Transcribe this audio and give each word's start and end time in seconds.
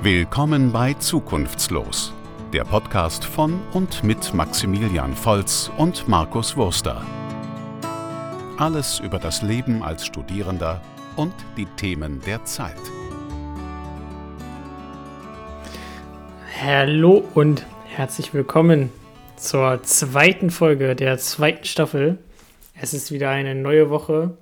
Willkommen 0.00 0.70
bei 0.70 0.94
Zukunftslos, 0.94 2.14
der 2.52 2.62
Podcast 2.62 3.24
von 3.24 3.60
und 3.72 4.04
mit 4.04 4.32
Maximilian 4.32 5.12
Volz 5.12 5.72
und 5.76 6.06
Markus 6.06 6.56
Wurster. 6.56 7.04
Alles 8.58 9.00
über 9.00 9.18
das 9.18 9.42
Leben 9.42 9.82
als 9.82 10.06
Studierender 10.06 10.80
und 11.16 11.34
die 11.56 11.66
Themen 11.76 12.20
der 12.24 12.44
Zeit. 12.44 12.76
Hallo 16.62 17.24
und 17.34 17.66
herzlich 17.86 18.32
willkommen 18.32 18.92
zur 19.34 19.82
zweiten 19.82 20.50
Folge 20.50 20.94
der 20.94 21.18
zweiten 21.18 21.64
Staffel. 21.64 22.18
Es 22.80 22.94
ist 22.94 23.10
wieder 23.10 23.30
eine 23.30 23.56
neue 23.56 23.90
Woche 23.90 24.38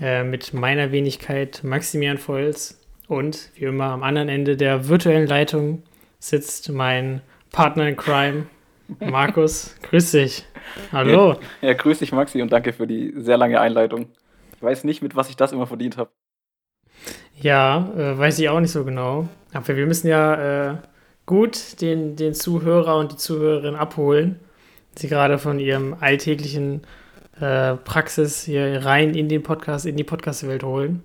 äh, 0.00 0.22
mit 0.22 0.54
meiner 0.54 0.92
Wenigkeit 0.92 1.64
Maximilian 1.64 2.18
Volz 2.18 2.79
und 3.10 3.50
wie 3.56 3.64
immer 3.64 3.86
am 3.86 4.04
anderen 4.04 4.28
Ende 4.28 4.56
der 4.56 4.88
virtuellen 4.88 5.26
Leitung 5.26 5.82
sitzt 6.20 6.70
mein 6.70 7.22
Partner 7.50 7.88
in 7.88 7.96
Crime, 7.96 8.46
Markus. 9.00 9.74
grüß 9.82 10.12
dich. 10.12 10.46
Hallo. 10.92 11.32
Ja, 11.60 11.68
ja, 11.68 11.74
grüß 11.74 11.98
dich, 11.98 12.12
Maxi, 12.12 12.40
und 12.40 12.52
danke 12.52 12.72
für 12.72 12.86
die 12.86 13.12
sehr 13.16 13.36
lange 13.36 13.60
Einleitung. 13.60 14.06
Ich 14.54 14.62
weiß 14.62 14.84
nicht, 14.84 15.02
mit 15.02 15.16
was 15.16 15.28
ich 15.28 15.34
das 15.34 15.50
immer 15.50 15.66
verdient 15.66 15.96
habe. 15.96 16.10
Ja, 17.34 17.92
äh, 17.96 18.16
weiß 18.16 18.38
ich 18.38 18.48
auch 18.48 18.60
nicht 18.60 18.70
so 18.70 18.84
genau. 18.84 19.26
Aber 19.52 19.76
wir 19.76 19.86
müssen 19.86 20.06
ja 20.06 20.70
äh, 20.70 20.76
gut 21.26 21.80
den, 21.80 22.14
den 22.14 22.32
Zuhörer 22.32 22.96
und 22.96 23.12
die 23.12 23.16
Zuhörerin 23.16 23.74
abholen, 23.74 24.38
sie 24.94 25.08
gerade 25.08 25.38
von 25.38 25.58
ihrem 25.58 25.96
alltäglichen 25.98 26.82
äh, 27.40 27.74
Praxis 27.74 28.44
hier 28.44 28.84
rein 28.84 29.14
in 29.14 29.28
den 29.28 29.42
Podcast, 29.42 29.84
in 29.84 29.96
die 29.96 30.04
Podcast-Welt 30.04 30.62
holen. 30.62 31.02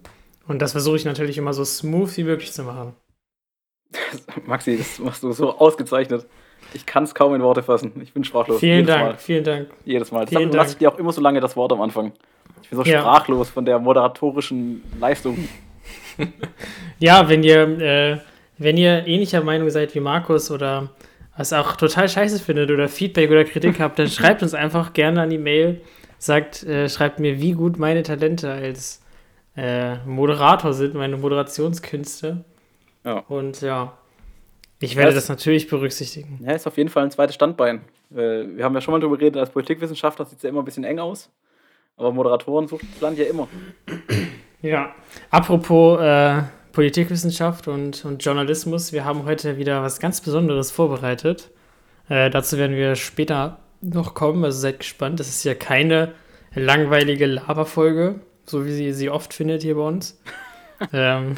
Und 0.47 0.61
das 0.61 0.73
versuche 0.73 0.97
ich 0.97 1.05
natürlich 1.05 1.37
immer 1.37 1.53
so 1.53 1.65
smooth 1.65 2.15
wie 2.17 2.23
möglich 2.23 2.53
zu 2.53 2.63
machen. 2.63 2.93
Maxi, 4.45 4.77
das 4.77 4.99
machst 4.99 5.23
du 5.23 5.31
so 5.31 5.57
ausgezeichnet. 5.57 6.25
Ich 6.73 6.85
kann 6.85 7.03
es 7.03 7.15
kaum 7.15 7.33
in 7.35 7.41
Worte 7.41 7.63
fassen. 7.63 7.93
Ich 8.01 8.13
bin 8.13 8.23
sprachlos. 8.23 8.59
Vielen 8.59 8.79
Jedes 8.79 8.87
Dank, 8.87 9.05
Mal. 9.05 9.17
vielen 9.17 9.43
Dank. 9.43 9.69
Jedes 9.85 10.11
Mal. 10.11 10.25
Deshalb 10.25 10.53
lasse 10.53 10.71
ich 10.71 10.77
dir 10.77 10.91
auch 10.91 10.97
immer 10.97 11.11
so 11.11 11.21
lange 11.21 11.39
das 11.39 11.55
Wort 11.55 11.71
am 11.71 11.81
Anfang. 11.81 12.11
Ich 12.61 12.69
bin 12.69 12.77
so 12.77 12.85
ja. 12.85 12.99
sprachlos 12.99 13.49
von 13.49 13.65
der 13.65 13.79
moderatorischen 13.79 14.83
Leistung. 14.99 15.47
ja, 16.99 17.29
wenn 17.29 17.43
ihr, 17.43 17.79
äh, 17.79 18.17
wenn 18.57 18.77
ihr 18.77 19.05
ähnlicher 19.07 19.41
Meinung 19.41 19.69
seid 19.69 19.93
wie 19.95 19.99
Markus 19.99 20.51
oder 20.51 20.89
es 21.37 21.53
auch 21.53 21.75
total 21.75 22.09
scheiße 22.09 22.39
findet 22.39 22.71
oder 22.71 22.87
Feedback 22.87 23.29
oder 23.29 23.43
Kritik 23.43 23.79
habt, 23.79 23.99
dann 23.99 24.07
schreibt 24.09 24.41
uns 24.41 24.53
einfach 24.53 24.93
gerne 24.93 25.21
an 25.21 25.29
die 25.29 25.37
Mail. 25.37 25.81
Sagt, 26.17 26.63
äh, 26.63 26.89
schreibt 26.89 27.19
mir, 27.19 27.41
wie 27.41 27.51
gut 27.51 27.77
meine 27.77 28.01
Talente 28.01 28.49
als 28.51 29.04
äh, 29.55 29.97
Moderator 30.05 30.73
sind, 30.73 30.93
meine 30.95 31.17
Moderationskünste. 31.17 32.43
Ja. 33.03 33.19
Und 33.27 33.61
ja, 33.61 33.93
ich 34.79 34.95
werde 34.95 35.11
ja, 35.11 35.15
das 35.15 35.29
natürlich 35.29 35.67
berücksichtigen. 35.67 36.39
Ja, 36.43 36.53
ist 36.53 36.67
auf 36.67 36.77
jeden 36.77 36.89
Fall 36.89 37.03
ein 37.03 37.11
zweites 37.11 37.35
Standbein. 37.35 37.81
Wir 38.09 38.63
haben 38.63 38.75
ja 38.75 38.81
schon 38.81 38.91
mal 38.91 38.99
darüber 38.99 39.17
geredet, 39.17 39.39
als 39.39 39.49
Politikwissenschaftler 39.49 40.25
sieht 40.25 40.37
es 40.37 40.43
ja 40.43 40.49
immer 40.49 40.61
ein 40.61 40.65
bisschen 40.65 40.83
eng 40.83 40.99
aus. 40.99 41.29
Aber 41.97 42.11
Moderatoren 42.11 42.67
sucht 42.67 42.83
das 42.93 43.01
Land 43.01 43.17
ja 43.17 43.25
immer. 43.25 43.47
Ja, 44.61 44.93
apropos 45.29 45.99
äh, 46.01 46.41
Politikwissenschaft 46.71 47.67
und, 47.67 48.03
und 48.03 48.23
Journalismus, 48.23 48.91
wir 48.91 49.05
haben 49.05 49.25
heute 49.25 49.57
wieder 49.57 49.81
was 49.81 49.99
ganz 49.99 50.21
Besonderes 50.21 50.71
vorbereitet. 50.71 51.51
Äh, 52.09 52.29
dazu 52.29 52.57
werden 52.57 52.75
wir 52.75 52.95
später 52.95 53.59
noch 53.81 54.13
kommen, 54.13 54.43
also 54.43 54.59
seid 54.59 54.79
gespannt. 54.79 55.19
Das 55.19 55.29
ist 55.29 55.43
ja 55.45 55.55
keine 55.55 56.13
langweilige 56.53 57.27
Laberfolge, 57.27 58.19
so 58.45 58.65
wie 58.65 58.71
sie 58.71 58.93
sie 58.93 59.09
oft 59.09 59.33
findet 59.33 59.61
hier 59.61 59.75
bei 59.75 59.81
uns. 59.81 60.21
ähm, 60.93 61.37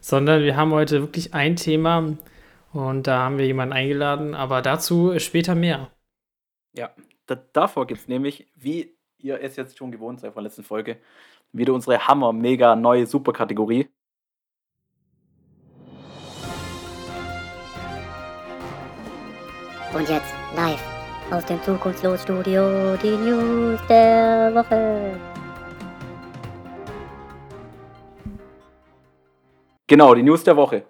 sondern 0.00 0.42
wir 0.42 0.56
haben 0.56 0.72
heute 0.72 1.00
wirklich 1.00 1.32
ein 1.34 1.56
Thema 1.56 2.16
und 2.72 3.06
da 3.06 3.20
haben 3.20 3.38
wir 3.38 3.46
jemanden 3.46 3.72
eingeladen, 3.72 4.34
aber 4.34 4.62
dazu 4.62 5.18
später 5.18 5.54
mehr. 5.54 5.90
Ja, 6.74 6.90
da, 7.26 7.36
davor 7.36 7.86
gibt 7.86 8.00
es 8.00 8.08
nämlich, 8.08 8.48
wie 8.56 8.96
ihr 9.18 9.40
es 9.40 9.56
jetzt 9.56 9.78
schon 9.78 9.92
gewohnt 9.92 10.20
seid 10.20 10.32
von 10.32 10.42
der 10.42 10.50
letzten 10.50 10.64
Folge, 10.64 10.98
wieder 11.52 11.72
unsere 11.72 12.06
Hammer, 12.06 12.32
mega 12.32 12.74
neue 12.74 13.06
Superkategorie. 13.06 13.88
Und 19.94 20.08
jetzt 20.08 20.32
live 20.56 20.82
aus 21.30 21.44
dem 21.44 21.62
Zukunftslos-Studio 21.62 22.96
die 22.96 23.16
News 23.16 23.78
der 23.88 24.52
Woche. 24.54 25.31
Genau, 29.92 30.14
die 30.14 30.22
News 30.22 30.42
der 30.42 30.56
Woche. 30.56 30.86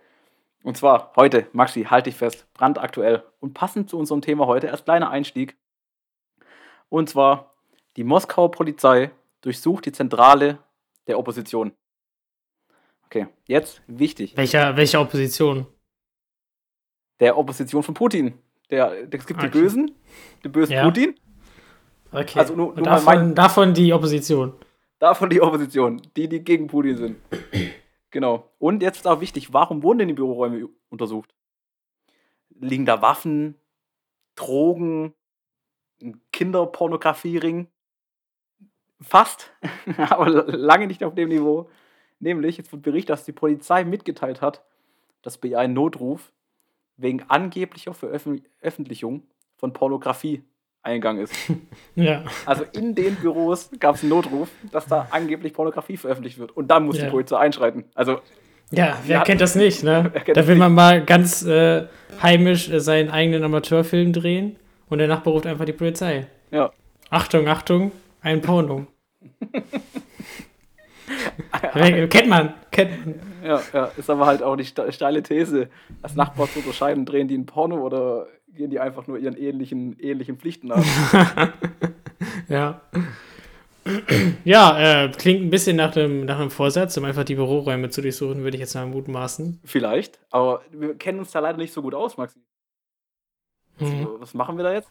Und 0.62 0.76
zwar 0.76 1.12
heute, 1.16 1.48
Maxi, 1.52 1.82
halte 1.82 2.08
ich 2.08 2.14
fest, 2.14 2.46
brandaktuell 2.54 3.24
und 3.40 3.52
passend 3.52 3.90
zu 3.90 3.98
unserem 3.98 4.22
Thema 4.22 4.46
heute, 4.46 4.68
erst 4.68 4.84
kleiner 4.84 5.10
Einstieg. 5.10 5.56
Und 6.88 7.08
zwar, 7.10 7.52
die 7.96 8.04
Moskauer 8.04 8.52
Polizei 8.52 9.10
durchsucht 9.40 9.86
die 9.86 9.90
Zentrale 9.90 10.60
der 11.08 11.18
Opposition. 11.18 11.72
Okay, 13.06 13.26
jetzt 13.48 13.82
wichtig. 13.88 14.36
Welcher, 14.36 14.76
welche 14.76 15.00
Opposition? 15.00 15.66
Der 17.18 17.36
Opposition 17.36 17.82
von 17.82 17.94
Putin. 17.94 18.38
Der, 18.70 18.92
es 19.12 19.26
gibt 19.26 19.40
okay. 19.40 19.50
die 19.50 19.58
Bösen, 19.58 19.90
den 20.44 20.52
bösen 20.52 20.74
ja. 20.74 20.84
Putin. 20.84 21.16
Okay. 22.12 22.38
Also 22.38 22.54
nur, 22.54 22.72
nur 22.72 22.84
davon, 22.84 23.04
mein, 23.04 23.34
davon 23.34 23.74
die 23.74 23.92
Opposition. 23.92 24.52
Davon 25.00 25.28
die 25.28 25.40
Opposition, 25.40 26.00
die, 26.14 26.28
die 26.28 26.44
gegen 26.44 26.68
Putin 26.68 26.96
sind. 26.96 27.16
Genau. 28.12 28.50
Und 28.58 28.82
jetzt 28.82 28.98
ist 28.98 29.06
auch 29.06 29.20
wichtig, 29.20 29.52
warum 29.52 29.82
wurden 29.82 30.00
denn 30.00 30.08
die 30.08 30.14
Büroräume 30.14 30.68
untersucht? 30.90 31.34
Liegen 32.50 32.86
da 32.86 33.02
Waffen, 33.02 33.56
Drogen, 34.36 35.14
Kinderpornografiering? 36.30 37.66
Fast, 39.00 39.50
aber 39.96 40.28
lange 40.28 40.86
nicht 40.86 41.02
auf 41.02 41.14
dem 41.14 41.30
Niveau. 41.30 41.70
Nämlich, 42.20 42.58
jetzt 42.58 42.70
wird 42.70 42.82
berichtet, 42.82 43.10
dass 43.10 43.24
die 43.24 43.32
Polizei 43.32 43.82
mitgeteilt 43.82 44.42
hat, 44.42 44.62
dass 45.22 45.38
bei 45.38 45.48
ihr 45.48 45.58
ein 45.58 45.72
Notruf 45.72 46.32
wegen 46.98 47.22
angeblicher 47.22 47.94
Veröffentlichung 47.94 49.26
von 49.56 49.72
Pornografie 49.72 50.44
eingegangen 50.82 51.24
ist. 51.24 51.34
ja. 51.94 52.24
Also 52.46 52.64
in 52.72 52.94
den 52.94 53.16
Büros 53.16 53.70
gab 53.78 53.96
es 53.96 54.02
einen 54.02 54.10
Notruf, 54.10 54.48
dass 54.70 54.86
da 54.86 55.08
angeblich 55.10 55.52
Pornografie 55.52 55.96
veröffentlicht 55.96 56.38
wird. 56.38 56.56
Und 56.56 56.68
dann 56.68 56.84
muss 56.84 56.98
ja. 56.98 57.04
die 57.04 57.10
Polizei 57.10 57.38
einschreiten. 57.38 57.84
Also. 57.94 58.20
Ja, 58.70 58.96
wer 59.06 59.20
kennt 59.20 59.42
das 59.42 59.54
nicht, 59.54 59.82
ne? 59.82 60.10
Da 60.34 60.46
will 60.46 60.56
man 60.56 60.72
mal 60.72 61.04
ganz 61.04 61.42
äh, 61.42 61.84
heimisch 62.22 62.70
äh, 62.70 62.80
seinen 62.80 63.10
eigenen 63.10 63.44
Amateurfilm 63.44 64.14
drehen 64.14 64.56
und 64.88 64.98
der 64.98 65.08
Nachbar 65.08 65.34
ruft 65.34 65.46
einfach 65.46 65.66
die 65.66 65.74
Polizei. 65.74 66.26
Ja. 66.50 66.72
Achtung, 67.10 67.48
Achtung, 67.48 67.92
ein 68.22 68.40
Porno. 68.40 68.86
kennt 72.08 72.28
man, 72.28 72.54
kennt 72.70 73.06
man. 73.06 73.20
Ja, 73.44 73.60
ja, 73.74 73.90
ist 73.96 74.08
aber 74.08 74.24
halt 74.24 74.42
auch 74.42 74.56
die 74.56 74.64
steile 74.64 75.22
These, 75.22 75.68
als 76.00 76.14
Nachbar 76.14 76.48
zu 76.48 76.60
unterscheiden, 76.60 77.04
drehen 77.04 77.28
die 77.28 77.36
ein 77.36 77.44
Porno 77.44 77.76
oder 77.76 78.26
gehen 78.54 78.70
die 78.70 78.80
einfach 78.80 79.06
nur 79.06 79.18
ihren 79.18 79.36
ähnlichen, 79.36 79.98
ähnlichen 79.98 80.38
Pflichten 80.38 80.68
nach. 80.68 80.84
ja. 82.48 82.80
Ja, 84.44 85.04
äh, 85.04 85.10
klingt 85.10 85.42
ein 85.42 85.50
bisschen 85.50 85.76
nach 85.76 85.96
einem, 85.96 86.24
nach 86.24 86.38
einem 86.38 86.50
Vorsatz, 86.50 86.96
um 86.96 87.04
einfach 87.04 87.24
die 87.24 87.34
Büroräume 87.34 87.90
zu 87.90 88.00
durchsuchen, 88.00 88.44
würde 88.44 88.56
ich 88.56 88.60
jetzt 88.60 88.74
mal 88.74 88.86
mutmaßen. 88.86 89.60
Vielleicht, 89.64 90.20
aber 90.30 90.62
wir 90.70 90.96
kennen 90.96 91.18
uns 91.18 91.32
da 91.32 91.40
leider 91.40 91.58
nicht 91.58 91.72
so 91.72 91.82
gut 91.82 91.94
aus, 91.94 92.16
Maxi. 92.16 92.38
Mhm. 93.80 93.86
Also, 93.86 94.20
was 94.20 94.34
machen 94.34 94.56
wir 94.56 94.64
da 94.64 94.74
jetzt? 94.74 94.88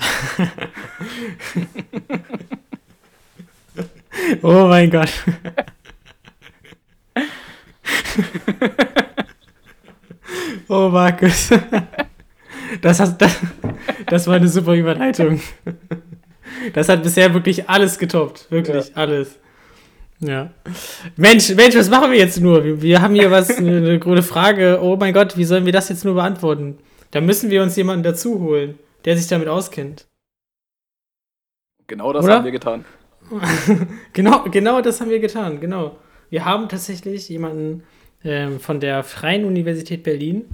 oh 4.42 4.66
mein 4.68 4.90
Gott. 4.90 5.12
oh 10.68 10.88
Markus. 10.88 11.50
Das, 12.80 13.00
hast, 13.00 13.18
das, 13.18 13.36
das 14.06 14.26
war 14.26 14.34
eine 14.34 14.48
super 14.48 14.74
Überleitung. 14.74 15.40
Das 16.72 16.88
hat 16.88 17.02
bisher 17.02 17.32
wirklich 17.34 17.68
alles 17.68 17.98
getoppt. 17.98 18.50
Wirklich 18.50 18.88
ja. 18.88 18.94
alles. 18.94 19.38
Ja. 20.20 20.50
Mensch, 21.16 21.54
Mensch, 21.54 21.76
was 21.76 21.88
machen 21.88 22.10
wir 22.10 22.18
jetzt 22.18 22.40
nur? 22.40 22.64
Wir, 22.64 22.82
wir 22.82 23.02
haben 23.02 23.14
hier 23.14 23.30
was, 23.30 23.56
eine, 23.56 23.76
eine 23.76 23.98
große 23.98 24.22
Frage. 24.22 24.80
Oh 24.82 24.96
mein 24.96 25.14
Gott, 25.14 25.36
wie 25.36 25.44
sollen 25.44 25.64
wir 25.64 25.72
das 25.72 25.88
jetzt 25.88 26.04
nur 26.04 26.14
beantworten? 26.14 26.78
Da 27.10 27.20
müssen 27.20 27.50
wir 27.50 27.62
uns 27.62 27.76
jemanden 27.76 28.02
dazu 28.02 28.40
holen, 28.40 28.78
der 29.04 29.16
sich 29.16 29.28
damit 29.28 29.48
auskennt. 29.48 30.06
Genau 31.86 32.12
das 32.12 32.24
Oder? 32.24 32.34
haben 32.36 32.44
wir 32.44 32.52
getan. 32.52 32.84
genau, 34.12 34.44
genau 34.44 34.80
das 34.80 35.00
haben 35.00 35.10
wir 35.10 35.20
getan, 35.20 35.60
genau. 35.60 35.96
Wir 36.30 36.44
haben 36.44 36.68
tatsächlich 36.68 37.28
jemanden 37.28 37.84
ähm, 38.24 38.60
von 38.60 38.80
der 38.80 39.04
Freien 39.04 39.44
Universität 39.44 40.02
Berlin, 40.02 40.44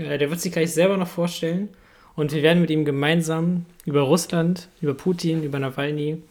der 0.00 0.30
wird 0.30 0.40
sich 0.40 0.52
gleich 0.52 0.72
selber 0.72 0.96
noch 0.96 1.08
vorstellen. 1.08 1.68
Und 2.16 2.32
wir 2.32 2.42
werden 2.42 2.60
mit 2.60 2.70
ihm 2.70 2.84
gemeinsam 2.84 3.66
über 3.84 4.02
Russland, 4.02 4.68
über 4.80 4.94
Putin, 4.94 5.42
über 5.42 5.58
Nawalny 5.58 6.22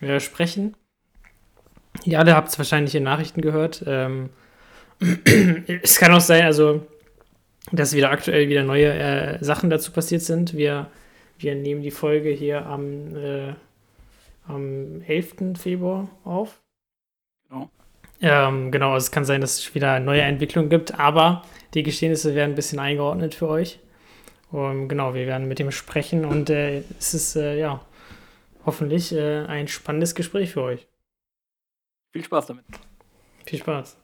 äh, 0.00 0.20
sprechen. 0.20 0.74
Ihr 2.04 2.18
alle 2.18 2.34
habt 2.34 2.48
es 2.48 2.58
wahrscheinlich 2.58 2.94
in 2.94 3.04
Nachrichten 3.04 3.40
gehört. 3.40 3.84
Ähm, 3.86 4.30
es 5.82 5.98
kann 5.98 6.12
auch 6.12 6.20
sein, 6.20 6.44
also, 6.44 6.86
dass 7.72 7.94
wieder 7.94 8.10
aktuell 8.10 8.48
wieder 8.48 8.62
neue 8.62 8.92
äh, 8.92 9.44
Sachen 9.44 9.70
dazu 9.70 9.92
passiert 9.92 10.22
sind. 10.22 10.54
Wir, 10.54 10.90
wir 11.38 11.54
nehmen 11.54 11.82
die 11.82 11.90
Folge 11.90 12.30
hier 12.30 12.66
am, 12.66 13.16
äh, 13.16 13.54
am 14.46 15.02
11. 15.02 15.58
Februar 15.58 16.08
auf. 16.24 16.60
Genau. 17.48 17.70
Ähm, 18.26 18.70
genau, 18.70 18.92
also 18.92 19.04
es 19.04 19.10
kann 19.10 19.26
sein, 19.26 19.42
dass 19.42 19.58
es 19.58 19.74
wieder 19.74 20.00
neue 20.00 20.22
Entwicklungen 20.22 20.70
gibt, 20.70 20.98
aber 20.98 21.42
die 21.74 21.82
Geschehnisse 21.82 22.34
werden 22.34 22.52
ein 22.52 22.54
bisschen 22.54 22.78
eingeordnet 22.78 23.34
für 23.34 23.48
euch. 23.48 23.80
Und 24.50 24.88
genau, 24.88 25.12
wir 25.12 25.26
werden 25.26 25.46
mit 25.46 25.60
ihm 25.60 25.70
sprechen 25.70 26.24
und 26.24 26.48
äh, 26.48 26.84
es 26.98 27.12
ist 27.12 27.36
äh, 27.36 27.58
ja 27.58 27.84
hoffentlich 28.64 29.12
äh, 29.12 29.44
ein 29.44 29.68
spannendes 29.68 30.14
Gespräch 30.14 30.52
für 30.52 30.62
euch. 30.62 30.88
Viel 32.14 32.24
Spaß 32.24 32.46
damit. 32.46 32.64
Viel 33.44 33.58
Spaß. 33.58 33.98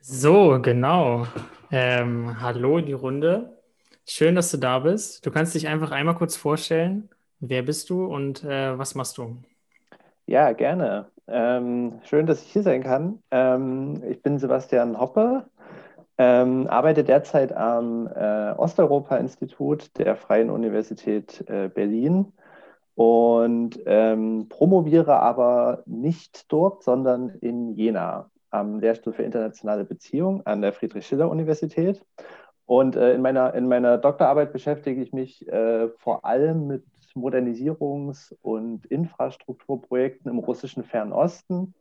So, 0.00 0.60
genau. 0.60 1.28
Ähm, 1.70 2.40
hallo 2.40 2.78
in 2.78 2.86
die 2.86 2.94
Runde. 2.94 3.62
Schön, 4.08 4.34
dass 4.34 4.50
du 4.50 4.56
da 4.56 4.80
bist. 4.80 5.24
Du 5.24 5.30
kannst 5.30 5.54
dich 5.54 5.68
einfach 5.68 5.92
einmal 5.92 6.16
kurz 6.16 6.34
vorstellen. 6.34 7.10
Wer 7.38 7.62
bist 7.62 7.90
du 7.90 8.06
und 8.06 8.42
äh, 8.42 8.76
was 8.76 8.96
machst 8.96 9.18
du? 9.18 9.40
Ja, 10.26 10.50
gerne. 10.50 11.11
Ähm, 11.28 12.00
schön, 12.04 12.26
dass 12.26 12.42
ich 12.42 12.52
hier 12.52 12.62
sein 12.62 12.82
kann. 12.82 13.22
Ähm, 13.30 14.02
ich 14.08 14.22
bin 14.22 14.38
Sebastian 14.38 14.98
Hoppe, 14.98 15.46
ähm, 16.18 16.66
arbeite 16.68 17.04
derzeit 17.04 17.52
am 17.52 18.08
äh, 18.08 18.52
Osteuropa-Institut 18.52 19.96
der 19.98 20.16
Freien 20.16 20.50
Universität 20.50 21.44
äh, 21.48 21.68
Berlin 21.68 22.32
und 22.94 23.78
ähm, 23.86 24.48
promoviere 24.48 25.20
aber 25.20 25.82
nicht 25.86 26.52
dort, 26.52 26.82
sondern 26.82 27.30
in 27.40 27.72
Jena 27.72 28.30
am 28.50 28.80
Lehrstuhl 28.80 29.14
für 29.14 29.22
internationale 29.22 29.84
Beziehungen 29.84 30.42
an 30.44 30.60
der 30.60 30.72
Friedrich-Schiller-Universität. 30.72 32.04
Und 32.66 32.96
äh, 32.96 33.14
in, 33.14 33.22
meiner, 33.22 33.54
in 33.54 33.66
meiner 33.66 33.98
Doktorarbeit 33.98 34.52
beschäftige 34.52 35.02
ich 35.02 35.12
mich 35.12 35.48
äh, 35.48 35.88
vor 35.98 36.24
allem 36.24 36.66
mit 36.66 36.84
Modernisierungs- 37.16 38.34
und 38.42 38.86
Infrastrukturprojekten 38.86 40.30
im 40.30 40.38
russischen 40.38 40.84
Fernosten, 40.84 41.74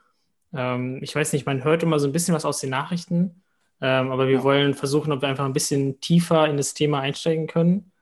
Ähm, 0.55 1.01
ich 1.03 1.15
weiß 1.15 1.33
nicht, 1.33 1.47
man 1.47 1.65
hört 1.65 1.83
immer 1.83 1.99
so 1.99 2.09
ein 2.09 2.13
bisschen 2.13 2.35
was 2.35 2.45
aus 2.45 2.61
den 2.61 2.71
Nachrichten. 2.71 3.43
Ähm, 3.81 4.11
aber 4.11 4.27
wir 4.29 4.39
ja. 4.39 4.43
wollen 4.43 4.75
versuchen, 4.75 5.13
ob 5.13 5.23
wir 5.23 5.29
einfach 5.29 5.45
ein 5.45 5.53
bisschen 5.53 6.01
tiefer 6.01 6.49
in 6.49 6.57
das 6.57 6.75
Thema 6.75 7.01
einsteigen 7.01 7.47
können. 7.47 7.93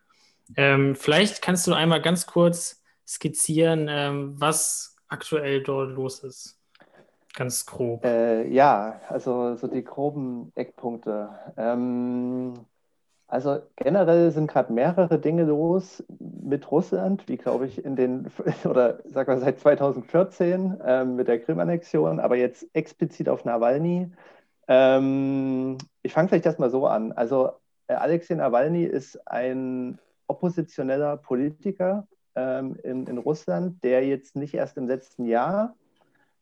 Ähm, 0.56 0.94
vielleicht 0.94 1.42
kannst 1.42 1.66
du 1.66 1.72
einmal 1.72 2.02
ganz 2.02 2.26
kurz 2.26 2.82
skizzieren, 3.06 3.88
ähm, 3.90 4.34
was 4.38 4.96
aktuell 5.08 5.62
dort 5.62 5.90
los 5.90 6.20
ist. 6.20 6.58
Ganz 7.34 7.66
grob. 7.66 8.04
Äh, 8.04 8.48
ja, 8.48 9.00
also 9.08 9.56
so 9.56 9.66
die 9.66 9.82
groben 9.82 10.52
Eckpunkte. 10.54 11.30
Ähm, 11.56 12.54
also 13.26 13.58
generell 13.74 14.30
sind 14.30 14.48
gerade 14.48 14.72
mehrere 14.72 15.18
Dinge 15.18 15.44
los 15.44 16.04
mit 16.20 16.70
Russland, 16.70 17.26
wie 17.26 17.36
glaube 17.36 17.66
ich 17.66 17.84
in 17.84 17.96
den, 17.96 18.28
oder 18.64 19.00
sagen 19.10 19.32
wir 19.32 19.38
seit 19.38 19.58
2014 19.58 20.80
ähm, 20.84 21.16
mit 21.16 21.26
der 21.26 21.40
Krim-Annexion, 21.40 22.20
aber 22.20 22.36
jetzt 22.36 22.68
explizit 22.74 23.28
auf 23.28 23.44
Nawalny 23.44 24.08
ähm, 24.68 25.78
ich 26.02 26.12
fange 26.12 26.28
vielleicht 26.28 26.46
erstmal 26.46 26.70
so 26.70 26.86
an. 26.86 27.12
Also 27.12 27.52
äh, 27.86 27.94
Alexei 27.94 28.34
Nawalny 28.34 28.84
ist 28.84 29.16
ein 29.28 29.98
oppositioneller 30.26 31.16
Politiker 31.16 32.06
ähm, 32.34 32.76
in, 32.82 33.06
in, 33.06 33.18
Russland, 33.18 33.82
der 33.84 34.06
jetzt 34.06 34.36
nicht 34.36 34.54
erst 34.54 34.76
im 34.76 34.88
letzten 34.88 35.26
Jahr 35.26 35.74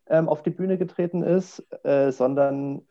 ähm, 0.09 0.29
auf 0.29 0.43
die 0.43 0.51
Bühne 0.51 0.79
getreten 0.79 1.23
ist, 1.23 1.65
äh, 1.85 2.13
sondern 2.13 2.83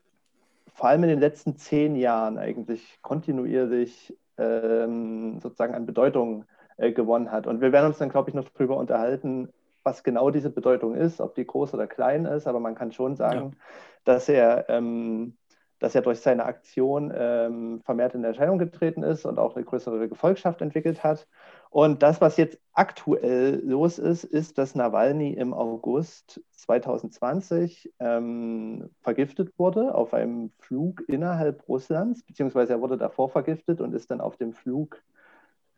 vor 0.73 0.89
allem 0.89 1.03
in 1.03 1.09
den 1.09 1.19
letzten 1.19 1.57
zehn 1.57 1.95
Jahren 1.95 2.37
eigentlich 2.37 2.99
kontinuierlich 3.01 4.15
ähm, 4.37 5.39
sozusagen 5.39 5.75
an 5.75 5.85
Bedeutung 5.85 6.45
äh, 6.77 6.91
gewonnen 6.91 7.31
hat. 7.31 7.47
Und 7.47 7.61
wir 7.61 7.71
werden 7.71 7.87
uns 7.87 7.97
dann, 7.97 8.09
glaube 8.09 8.29
ich, 8.29 8.35
noch 8.35 8.47
darüber 8.49 8.77
unterhalten, 8.77 9.49
was 9.83 10.03
genau 10.03 10.29
diese 10.29 10.49
Bedeutung 10.49 10.95
ist, 10.95 11.21
ob 11.21 11.35
die 11.35 11.45
groß 11.45 11.73
oder 11.73 11.87
klein 11.87 12.25
ist, 12.25 12.47
aber 12.47 12.59
man 12.59 12.75
kann 12.75 12.91
schon 12.91 13.15
sagen, 13.15 13.51
ja. 13.51 13.57
dass 14.03 14.29
er 14.29 14.69
ähm, 14.69 15.37
dass 15.81 15.95
er 15.95 16.03
durch 16.03 16.19
seine 16.19 16.45
Aktion 16.45 17.11
ähm, 17.13 17.81
vermehrt 17.83 18.13
in 18.13 18.23
Erscheinung 18.23 18.59
getreten 18.59 19.01
ist 19.01 19.25
und 19.25 19.39
auch 19.39 19.55
eine 19.55 19.65
größere 19.65 20.07
Gefolgschaft 20.07 20.61
entwickelt 20.61 21.03
hat. 21.03 21.27
Und 21.71 22.03
das, 22.03 22.21
was 22.21 22.37
jetzt 22.37 22.59
aktuell 22.73 23.59
los 23.65 23.97
ist, 23.97 24.23
ist, 24.23 24.59
dass 24.59 24.75
Nawalny 24.75 25.33
im 25.33 25.55
August 25.55 26.39
2020 26.51 27.91
ähm, 27.99 28.91
vergiftet 29.01 29.57
wurde 29.57 29.95
auf 29.95 30.13
einem 30.13 30.51
Flug 30.59 31.01
innerhalb 31.07 31.67
Russlands, 31.67 32.21
beziehungsweise 32.23 32.73
er 32.73 32.81
wurde 32.81 32.97
davor 32.97 33.29
vergiftet 33.29 33.81
und 33.81 33.95
ist 33.95 34.11
dann 34.11 34.21
auf 34.21 34.37
dem 34.37 34.53
Flug 34.53 35.01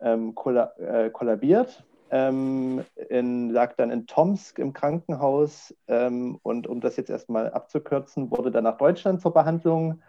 ähm, 0.01 0.35
kolla 0.35 0.73
äh, 0.79 1.11
kollabiert 1.11 1.85
ähm, 2.11 2.83
in, 3.09 3.49
lag 3.49 3.73
dann 3.75 3.91
in 3.91 4.05
Tomsk 4.07 4.59
im 4.59 4.73
Krankenhaus 4.73 5.75
ähm, 5.87 6.39
und 6.43 6.67
um 6.67 6.81
das 6.81 6.97
jetzt 6.97 7.09
erstmal 7.09 7.51
abzukürzen, 7.51 8.31
wurde 8.31 8.51
dann 8.51 8.65
nach 8.65 8.77
Deutschland 8.77 9.21
zur 9.21 9.33
Behandlung 9.33 10.01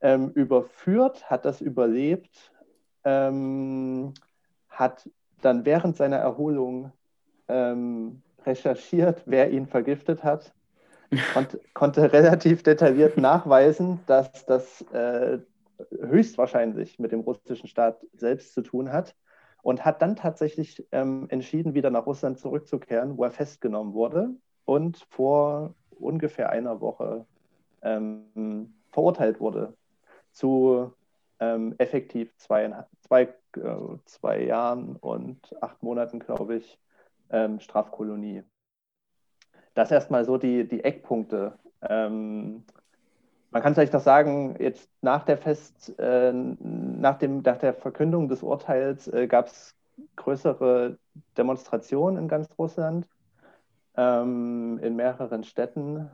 ähm, 0.00 0.30
überführt, 0.30 1.28
hat 1.28 1.44
das 1.44 1.60
überlebt, 1.60 2.52
ähm, 3.04 4.14
hat 4.68 5.08
dann 5.42 5.64
während 5.64 5.96
seiner 5.96 6.16
Erholung 6.16 6.92
ähm, 7.48 8.22
recherchiert, 8.46 9.22
wer 9.26 9.50
ihn 9.50 9.66
vergiftet 9.66 10.24
hat, 10.24 10.52
und 11.34 11.58
konnte 11.74 12.12
relativ 12.12 12.62
detailliert 12.62 13.16
nachweisen, 13.18 14.00
dass 14.06 14.46
das 14.46 14.82
äh, 14.92 15.38
höchstwahrscheinlich 16.00 16.98
mit 16.98 17.12
dem 17.12 17.20
russischen 17.20 17.68
Staat 17.68 17.98
selbst 18.14 18.54
zu 18.54 18.62
tun 18.62 18.92
hat 18.92 19.14
und 19.62 19.84
hat 19.84 20.02
dann 20.02 20.16
tatsächlich 20.16 20.86
ähm, 20.92 21.26
entschieden, 21.28 21.74
wieder 21.74 21.90
nach 21.90 22.06
Russland 22.06 22.38
zurückzukehren, 22.38 23.16
wo 23.16 23.24
er 23.24 23.30
festgenommen 23.30 23.94
wurde 23.94 24.30
und 24.64 25.06
vor 25.10 25.74
ungefähr 25.90 26.50
einer 26.50 26.80
Woche 26.80 27.26
ähm, 27.82 28.74
verurteilt 28.90 29.40
wurde 29.40 29.74
zu 30.32 30.92
ähm, 31.40 31.74
effektiv 31.78 32.34
zwei, 32.36 32.84
zwei, 33.00 33.22
äh, 33.56 33.98
zwei 34.04 34.42
Jahren 34.42 34.96
und 34.96 35.56
acht 35.62 35.82
Monaten, 35.82 36.18
glaube 36.18 36.56
ich, 36.56 36.78
ähm, 37.30 37.60
Strafkolonie. 37.60 38.42
das 39.74 39.90
erstmal 39.90 40.24
so 40.24 40.36
die, 40.36 40.68
die 40.68 40.84
Eckpunkte. 40.84 41.58
Man 43.50 43.62
kann 43.62 43.74
vielleicht 43.74 43.92
noch 43.92 44.00
sagen, 44.00 44.56
jetzt 44.60 44.88
nach 45.02 45.24
der 45.24 45.36
Fest, 45.36 45.98
äh, 45.98 46.32
nach, 46.32 47.18
dem, 47.18 47.42
nach 47.42 47.58
der 47.58 47.74
Verkündung 47.74 48.28
des 48.28 48.42
Urteils 48.42 49.08
äh, 49.08 49.26
gab 49.26 49.48
es 49.48 49.74
größere 50.16 50.98
Demonstrationen 51.36 52.16
in 52.18 52.28
ganz 52.28 52.48
Russland, 52.58 53.08
ähm, 53.96 54.78
in 54.82 54.94
mehreren 54.94 55.42
Städten. 55.44 56.10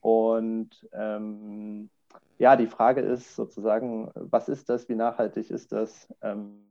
Und 0.00 0.88
ähm, 0.92 1.90
ja, 2.38 2.56
die 2.56 2.66
Frage 2.66 3.02
ist 3.02 3.36
sozusagen, 3.36 4.10
was 4.14 4.48
ist 4.48 4.68
das, 4.68 4.88
wie 4.88 4.94
nachhaltig 4.94 5.50
ist 5.50 5.72
das? 5.72 6.08
Ähm, 6.22 6.68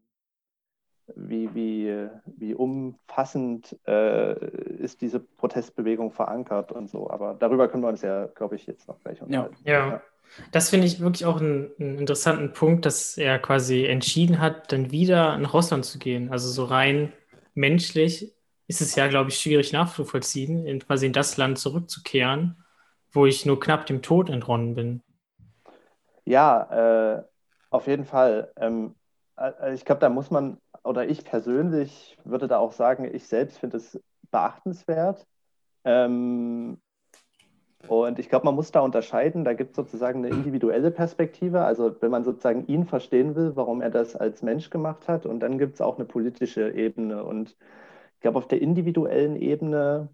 wie, 1.15 1.53
wie, 1.53 2.07
wie 2.25 2.53
umfassend 2.53 3.77
äh, 3.87 4.33
ist 4.77 5.01
diese 5.01 5.19
Protestbewegung 5.19 6.11
verankert 6.11 6.71
und 6.71 6.89
so. 6.89 7.09
Aber 7.09 7.33
darüber 7.33 7.67
können 7.67 7.83
wir 7.83 7.89
uns 7.89 8.01
ja, 8.01 8.27
glaube 8.27 8.55
ich, 8.55 8.67
jetzt 8.67 8.87
noch 8.87 8.99
gleich 8.99 9.21
unterhalten. 9.21 9.55
Ja, 9.63 9.87
ja. 9.87 10.01
das 10.51 10.69
finde 10.69 10.87
ich 10.87 10.99
wirklich 10.99 11.25
auch 11.25 11.39
einen, 11.39 11.71
einen, 11.79 11.99
interessanten 11.99 12.51
Punkt, 12.53 12.85
dass 12.85 13.17
er 13.17 13.39
quasi 13.39 13.85
entschieden 13.85 14.39
hat, 14.39 14.71
dann 14.71 14.91
wieder 14.91 15.37
nach 15.37 15.53
Russland 15.53 15.85
zu 15.85 15.99
gehen. 15.99 16.31
Also 16.31 16.49
so 16.49 16.65
rein 16.65 17.13
menschlich 17.53 18.33
ist 18.67 18.81
es 18.81 18.95
ja, 18.95 19.07
glaube 19.07 19.29
ich, 19.29 19.39
schwierig 19.39 19.71
nachzuvollziehen, 19.71 20.65
in, 20.65 20.79
quasi 20.79 21.05
in 21.05 21.13
das 21.13 21.37
Land 21.37 21.57
zurückzukehren, 21.57 22.63
wo 23.11 23.25
ich 23.25 23.45
nur 23.45 23.59
knapp 23.59 23.85
dem 23.85 24.01
Tod 24.01 24.29
entronnen 24.29 24.75
bin. 24.75 25.01
Ja, 26.25 27.15
äh, 27.15 27.23
auf 27.69 27.87
jeden 27.87 28.03
Fall. 28.03 28.51
Ähm, 28.57 28.95
äh, 29.37 29.73
ich 29.73 29.85
glaube, 29.85 30.01
da 30.01 30.09
muss 30.09 30.31
man 30.31 30.57
oder 30.88 31.08
ich 31.10 31.24
persönlich 31.24 32.17
würde 32.24 32.48
da 32.48 32.58
auch 32.58 32.72
sagen, 32.72 33.03
ich 33.13 33.27
selbst 33.27 33.60
finde 33.60 33.77
es 33.77 34.00
beachtenswert. 34.32 35.25
Ähm, 35.84 36.79
und 37.88 38.20
ich 38.20 38.29
glaube, 38.29 38.46
man 38.46 38.56
muss 38.56 38.72
da 38.72 38.82
unterscheiden. 38.82 39.46
Da 39.46 39.53
gibt 39.53 39.72
es 39.72 39.75
sozusagen 39.75 40.25
eine 40.25 40.36
individuelle 40.36 40.91
Perspektive, 40.91 41.63
also 41.63 41.96
wenn 42.01 42.12
man 42.12 42.24
sozusagen 42.24 42.65
ihn 42.67 42.86
verstehen 42.86 43.36
will, 43.36 43.56
warum 43.56 43.82
er 43.82 43.89
das 43.91 44.15
als 44.15 44.41
Mensch 44.41 44.70
gemacht 44.70 45.08
hat. 45.08 45.25
Und 45.25 45.39
dann 45.41 45.58
gibt 45.58 45.75
es 45.75 45.82
auch 45.82 45.98
eine 45.98 46.06
politische 46.06 46.72
Ebene. 46.72 47.24
Und 47.24 47.56
ich 48.15 48.22
glaube, 48.22 48.39
auf 48.39 48.48
der 48.48 48.62
individuellen 48.62 49.36
Ebene 49.36 50.10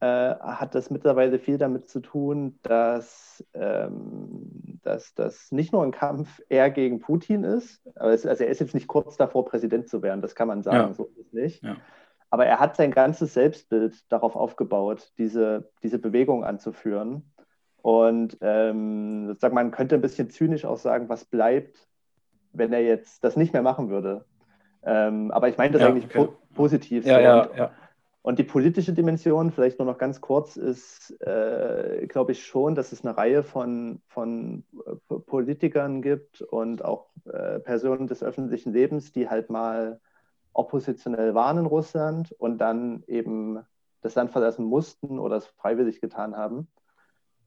äh, 0.00 0.06
hat 0.06 0.74
das 0.74 0.90
mittlerweile 0.90 1.38
viel 1.38 1.58
damit 1.58 1.88
zu 1.88 2.00
tun, 2.00 2.58
dass, 2.62 3.44
ähm, 3.54 4.69
dass 4.82 5.14
das 5.14 5.52
nicht 5.52 5.72
nur 5.72 5.82
ein 5.82 5.92
Kampf 5.92 6.40
er 6.48 6.70
gegen 6.70 7.00
Putin 7.00 7.44
ist, 7.44 7.80
es, 7.96 8.26
also 8.26 8.44
er 8.44 8.50
ist 8.50 8.60
jetzt 8.60 8.74
nicht 8.74 8.88
kurz 8.88 9.16
davor, 9.16 9.44
Präsident 9.44 9.88
zu 9.88 10.02
werden, 10.02 10.22
das 10.22 10.34
kann 10.34 10.48
man 10.48 10.62
sagen, 10.62 10.88
ja. 10.88 10.94
so 10.94 11.06
ist 11.06 11.18
es 11.18 11.32
nicht. 11.32 11.62
Ja. 11.62 11.76
Aber 12.30 12.46
er 12.46 12.60
hat 12.60 12.76
sein 12.76 12.92
ganzes 12.92 13.34
Selbstbild 13.34 14.10
darauf 14.10 14.36
aufgebaut, 14.36 15.12
diese, 15.18 15.70
diese 15.82 15.98
Bewegung 15.98 16.44
anzuführen. 16.44 17.32
Und 17.82 18.38
ähm, 18.40 19.26
sozusagen, 19.26 19.54
man 19.54 19.72
könnte 19.72 19.96
ein 19.96 20.00
bisschen 20.00 20.30
zynisch 20.30 20.64
auch 20.64 20.76
sagen, 20.76 21.08
was 21.08 21.24
bleibt, 21.24 21.88
wenn 22.52 22.72
er 22.72 22.82
jetzt 22.82 23.24
das 23.24 23.36
nicht 23.36 23.52
mehr 23.52 23.62
machen 23.62 23.90
würde. 23.90 24.24
Ähm, 24.82 25.30
aber 25.32 25.48
ich 25.48 25.58
meine 25.58 25.72
das 25.72 25.82
ja, 25.82 25.88
eigentlich 25.88 26.04
okay. 26.04 26.26
po 26.26 26.36
positiv. 26.54 27.04
Ja, 27.04 27.16
so. 27.16 27.20
ja, 27.20 27.56
ja. 27.56 27.70
Und 28.22 28.38
die 28.38 28.44
politische 28.44 28.92
Dimension, 28.92 29.50
vielleicht 29.50 29.78
nur 29.78 29.86
noch 29.86 29.96
ganz 29.96 30.20
kurz, 30.20 30.56
ist, 30.56 31.18
äh, 31.22 32.06
glaube 32.06 32.32
ich, 32.32 32.44
schon, 32.44 32.74
dass 32.74 32.92
es 32.92 33.02
eine 33.04 33.16
Reihe 33.16 33.42
von, 33.42 34.02
von 34.08 34.64
äh, 34.86 35.14
Politikern 35.14 36.02
gibt 36.02 36.42
und 36.42 36.84
auch 36.84 37.06
äh, 37.24 37.60
Personen 37.60 38.06
des 38.06 38.22
öffentlichen 38.22 38.74
Lebens, 38.74 39.12
die 39.12 39.30
halt 39.30 39.48
mal 39.48 40.00
oppositionell 40.52 41.34
waren 41.34 41.58
in 41.58 41.66
Russland 41.66 42.32
und 42.32 42.58
dann 42.58 43.04
eben 43.06 43.60
das 44.02 44.14
Land 44.16 44.32
verlassen 44.32 44.66
mussten 44.66 45.18
oder 45.18 45.36
es 45.36 45.46
freiwillig 45.46 46.02
getan 46.02 46.36
haben. 46.36 46.68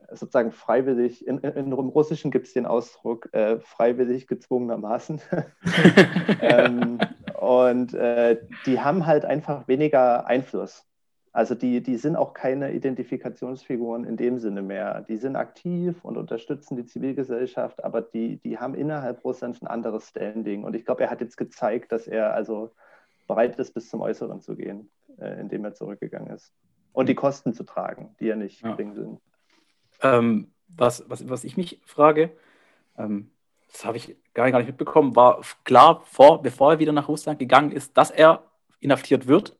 Sozusagen 0.09 0.51
freiwillig, 0.51 1.25
in, 1.27 1.37
in, 1.39 1.71
im 1.71 1.73
Russischen 1.73 2.31
gibt 2.31 2.47
es 2.47 2.53
den 2.53 2.65
Ausdruck 2.65 3.31
äh, 3.33 3.59
freiwillig 3.59 4.25
gezwungenermaßen. 4.25 5.21
ähm, 6.41 6.97
und 7.43 7.93
äh, 7.93 8.39
die 8.65 8.79
haben 8.79 9.05
halt 9.05 9.25
einfach 9.25 9.67
weniger 9.67 10.25
Einfluss. 10.27 10.87
Also 11.33 11.55
die, 11.55 11.81
die 11.81 11.97
sind 11.97 12.15
auch 12.15 12.33
keine 12.33 12.71
Identifikationsfiguren 12.71 14.05
in 14.05 14.15
dem 14.15 14.39
Sinne 14.39 14.61
mehr. 14.61 15.01
Die 15.01 15.17
sind 15.17 15.35
aktiv 15.35 16.05
und 16.05 16.15
unterstützen 16.15 16.77
die 16.77 16.85
Zivilgesellschaft, 16.85 17.83
aber 17.83 18.01
die, 18.01 18.37
die 18.37 18.59
haben 18.59 18.75
innerhalb 18.75 19.25
Russlands 19.25 19.61
ein 19.61 19.67
anderes 19.67 20.07
Standing. 20.07 20.63
Und 20.63 20.73
ich 20.73 20.85
glaube, 20.85 21.03
er 21.03 21.09
hat 21.09 21.19
jetzt 21.19 21.35
gezeigt, 21.35 21.91
dass 21.91 22.07
er 22.07 22.33
also 22.33 22.71
bereit 23.27 23.59
ist, 23.59 23.73
bis 23.73 23.89
zum 23.89 23.99
Äußeren 24.01 24.39
zu 24.39 24.55
gehen, 24.55 24.89
äh, 25.19 25.39
indem 25.39 25.65
er 25.65 25.73
zurückgegangen 25.73 26.33
ist. 26.33 26.53
Und 26.93 27.09
die 27.09 27.15
Kosten 27.15 27.53
zu 27.53 27.63
tragen, 27.63 28.15
die 28.19 28.27
ja 28.27 28.37
nicht 28.37 28.61
ja. 28.61 28.71
gering 28.71 28.93
sind. 28.93 29.19
Ähm, 30.01 30.51
was, 30.69 31.09
was, 31.09 31.27
was 31.27 31.43
ich 31.43 31.57
mich 31.57 31.81
frage, 31.83 32.31
ähm, 32.97 33.31
das 33.71 33.83
habe 33.85 33.97
ich 33.97 34.15
gar 34.33 34.57
nicht 34.57 34.67
mitbekommen, 34.67 35.15
war 35.15 35.41
klar, 35.63 36.01
vor, 36.05 36.41
bevor 36.41 36.73
er 36.73 36.79
wieder 36.79 36.91
nach 36.91 37.07
Russland 37.07 37.39
gegangen 37.39 37.71
ist, 37.71 37.97
dass 37.97 38.11
er 38.11 38.43
inhaftiert 38.79 39.27
wird. 39.27 39.57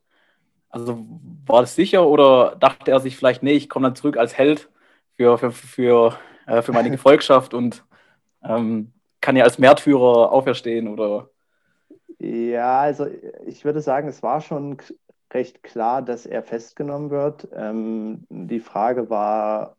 Also 0.70 1.06
war 1.46 1.62
das 1.62 1.75
sicher 1.75 2.08
oder 2.08 2.56
dachte 2.60 2.92
er 2.92 3.00
sich 3.00 3.15
vielleicht, 3.15 3.44
nee, 3.44 3.53
ich 3.53 3.70
komme 3.70 3.88
dann 3.88 3.96
zurück 3.96 4.18
als 4.18 4.38
Held 4.38 4.70
für, 5.15 5.38
für, 5.38 5.51
für, 5.51 6.18
äh, 6.48 6.62
für 6.62 6.72
meine 6.72 6.89
Gefolgschaft 6.92 7.53
und 7.53 7.86
ähm, 8.44 8.92
kann 9.22 9.36
ja 9.36 9.44
als 9.44 9.60
Märtyrer 9.60 10.32
auferstehen 10.32 10.88
oder? 10.88 11.30
Ja, 12.20 12.80
also 12.80 13.08
ich 13.46 13.65
würde 13.65 13.82
sagen, 13.82 14.08
es 14.08 14.24
war 14.24 14.42
schon 14.42 14.77
recht 15.32 15.63
klar, 15.63 16.01
dass 16.01 16.25
er 16.25 16.44
festgenommen 16.44 17.10
wird. 17.10 17.48
Ähm, 17.53 18.25
die 18.30 18.60
Frage 18.60 19.10
war, 19.10 19.75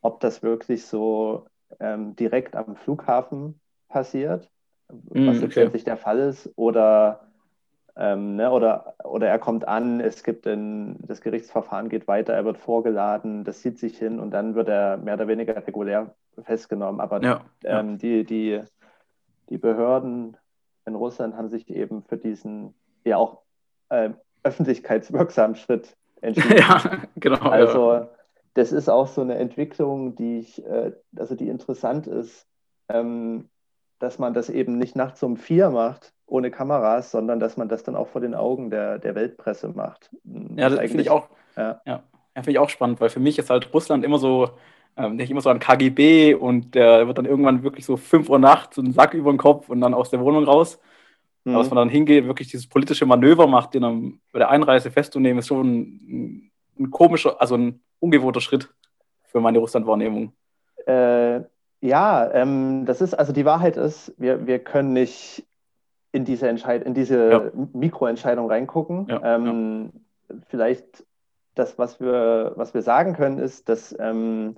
ob 0.00 0.20
das 0.20 0.42
wirklich 0.42 0.86
so 0.86 1.46
ähm, 1.80 2.14
direkt 2.16 2.56
am 2.56 2.76
Flughafen 2.76 3.60
passiert, 3.92 4.50
mm, 4.90 5.26
was 5.26 5.40
letztendlich 5.40 5.82
okay. 5.82 5.90
der 5.90 5.96
Fall 5.96 6.18
ist, 6.18 6.50
oder, 6.56 7.20
ähm, 7.96 8.36
ne, 8.36 8.50
oder, 8.50 8.94
oder 9.04 9.28
er 9.28 9.38
kommt 9.38 9.68
an, 9.68 10.00
es 10.00 10.22
gibt 10.24 10.46
ein, 10.46 10.96
das 11.06 11.20
Gerichtsverfahren 11.20 11.88
geht 11.88 12.08
weiter, 12.08 12.32
er 12.32 12.44
wird 12.44 12.58
vorgeladen, 12.58 13.44
das 13.44 13.60
zieht 13.60 13.78
sich 13.78 13.98
hin 13.98 14.18
und 14.18 14.30
dann 14.30 14.54
wird 14.54 14.68
er 14.68 14.96
mehr 14.96 15.14
oder 15.14 15.28
weniger 15.28 15.56
regulär 15.66 16.14
festgenommen. 16.42 17.00
Aber 17.00 17.22
ja, 17.22 17.42
ähm, 17.64 17.90
ja. 17.90 17.96
Die, 17.96 18.24
die, 18.24 18.60
die 19.50 19.58
Behörden 19.58 20.36
in 20.86 20.94
Russland 20.94 21.36
haben 21.36 21.48
sich 21.48 21.68
eben 21.68 22.02
für 22.02 22.16
diesen 22.16 22.74
ja 23.04 23.18
auch 23.18 23.42
äh, 23.90 24.10
öffentlichkeitswirksamen 24.42 25.56
Schritt 25.56 25.96
entschieden. 26.22 26.56
ja, 26.58 27.02
genau. 27.16 27.50
Also 27.50 27.92
ja 27.92 28.08
das 28.54 28.72
ist 28.72 28.88
auch 28.88 29.06
so 29.06 29.20
eine 29.20 29.36
Entwicklung, 29.36 30.14
die 30.14 30.38
ich, 30.38 30.64
äh, 30.64 30.92
also 31.16 31.34
die 31.34 31.48
interessant 31.48 32.06
ist, 32.06 32.46
ähm, 32.88 33.48
dass 34.02 34.18
man 34.18 34.34
das 34.34 34.50
eben 34.50 34.78
nicht 34.78 34.96
nachts 34.96 35.22
um 35.22 35.36
vier 35.36 35.70
macht, 35.70 36.12
ohne 36.26 36.50
Kameras, 36.50 37.12
sondern 37.12 37.38
dass 37.38 37.56
man 37.56 37.68
das 37.68 37.84
dann 37.84 37.94
auch 37.94 38.08
vor 38.08 38.20
den 38.20 38.34
Augen 38.34 38.68
der, 38.68 38.98
der 38.98 39.14
Weltpresse 39.14 39.68
macht. 39.68 40.10
Hm, 40.24 40.58
ja, 40.58 40.68
das 40.68 40.80
finde 40.80 41.02
ich 41.02 41.10
auch. 41.10 41.28
Ja. 41.56 41.80
Ja. 41.86 42.02
finde 42.34 42.50
ich 42.50 42.58
auch 42.58 42.68
spannend, 42.68 43.00
weil 43.00 43.10
für 43.10 43.20
mich 43.20 43.38
ist 43.38 43.48
halt 43.48 43.72
Russland 43.72 44.04
immer 44.04 44.18
so, 44.18 44.50
ähm, 44.96 45.14
nicht 45.14 45.30
immer 45.30 45.40
so 45.40 45.50
an 45.50 45.60
KGB 45.60 46.34
und 46.34 46.74
der 46.74 47.06
wird 47.06 47.16
dann 47.16 47.26
irgendwann 47.26 47.62
wirklich 47.62 47.86
so 47.86 47.96
5 47.96 48.28
Uhr 48.28 48.40
nachts 48.40 48.74
so 48.74 48.82
einen 48.82 48.92
Sack 48.92 49.14
über 49.14 49.32
den 49.32 49.38
Kopf 49.38 49.68
und 49.68 49.80
dann 49.80 49.94
aus 49.94 50.10
der 50.10 50.18
Wohnung 50.18 50.42
raus. 50.42 50.80
Mhm. 51.44 51.52
Aber 51.52 51.62
dass 51.62 51.70
man 51.70 51.76
dann 51.76 51.88
hingeht, 51.88 52.26
wirklich 52.26 52.48
dieses 52.48 52.66
politische 52.66 53.06
Manöver 53.06 53.46
macht, 53.46 53.74
den 53.74 53.82
dann 53.82 54.20
bei 54.32 54.40
der 54.40 54.50
Einreise 54.50 54.90
festzunehmen, 54.90 55.38
ist 55.38 55.46
schon 55.46 55.68
ein, 55.68 56.50
ein 56.80 56.90
komischer, 56.90 57.40
also 57.40 57.54
ein 57.54 57.80
ungewohnter 58.00 58.40
Schritt 58.40 58.68
für 59.26 59.40
meine 59.40 59.60
Russland-Wahrnehmung. 59.60 60.32
Äh, 60.86 61.42
ja, 61.82 62.30
ähm, 62.32 62.86
das 62.86 63.00
ist, 63.00 63.12
also 63.12 63.32
die 63.32 63.44
Wahrheit 63.44 63.76
ist, 63.76 64.14
wir, 64.16 64.46
wir 64.46 64.60
können 64.60 64.92
nicht 64.92 65.44
in 66.12 66.24
diese, 66.24 66.48
Entscheid 66.48 66.84
in 66.84 66.94
diese 66.94 67.30
ja. 67.30 67.50
Mikroentscheidung 67.72 68.48
reingucken. 68.48 69.08
Ja, 69.08 69.34
ähm, 69.34 69.92
ja. 70.28 70.36
Vielleicht 70.48 71.04
das, 71.56 71.78
was 71.78 72.00
wir, 72.00 72.52
was 72.54 72.72
wir 72.72 72.82
sagen 72.82 73.14
können, 73.14 73.38
ist, 73.38 73.68
dass 73.68 73.94
ähm, 73.98 74.56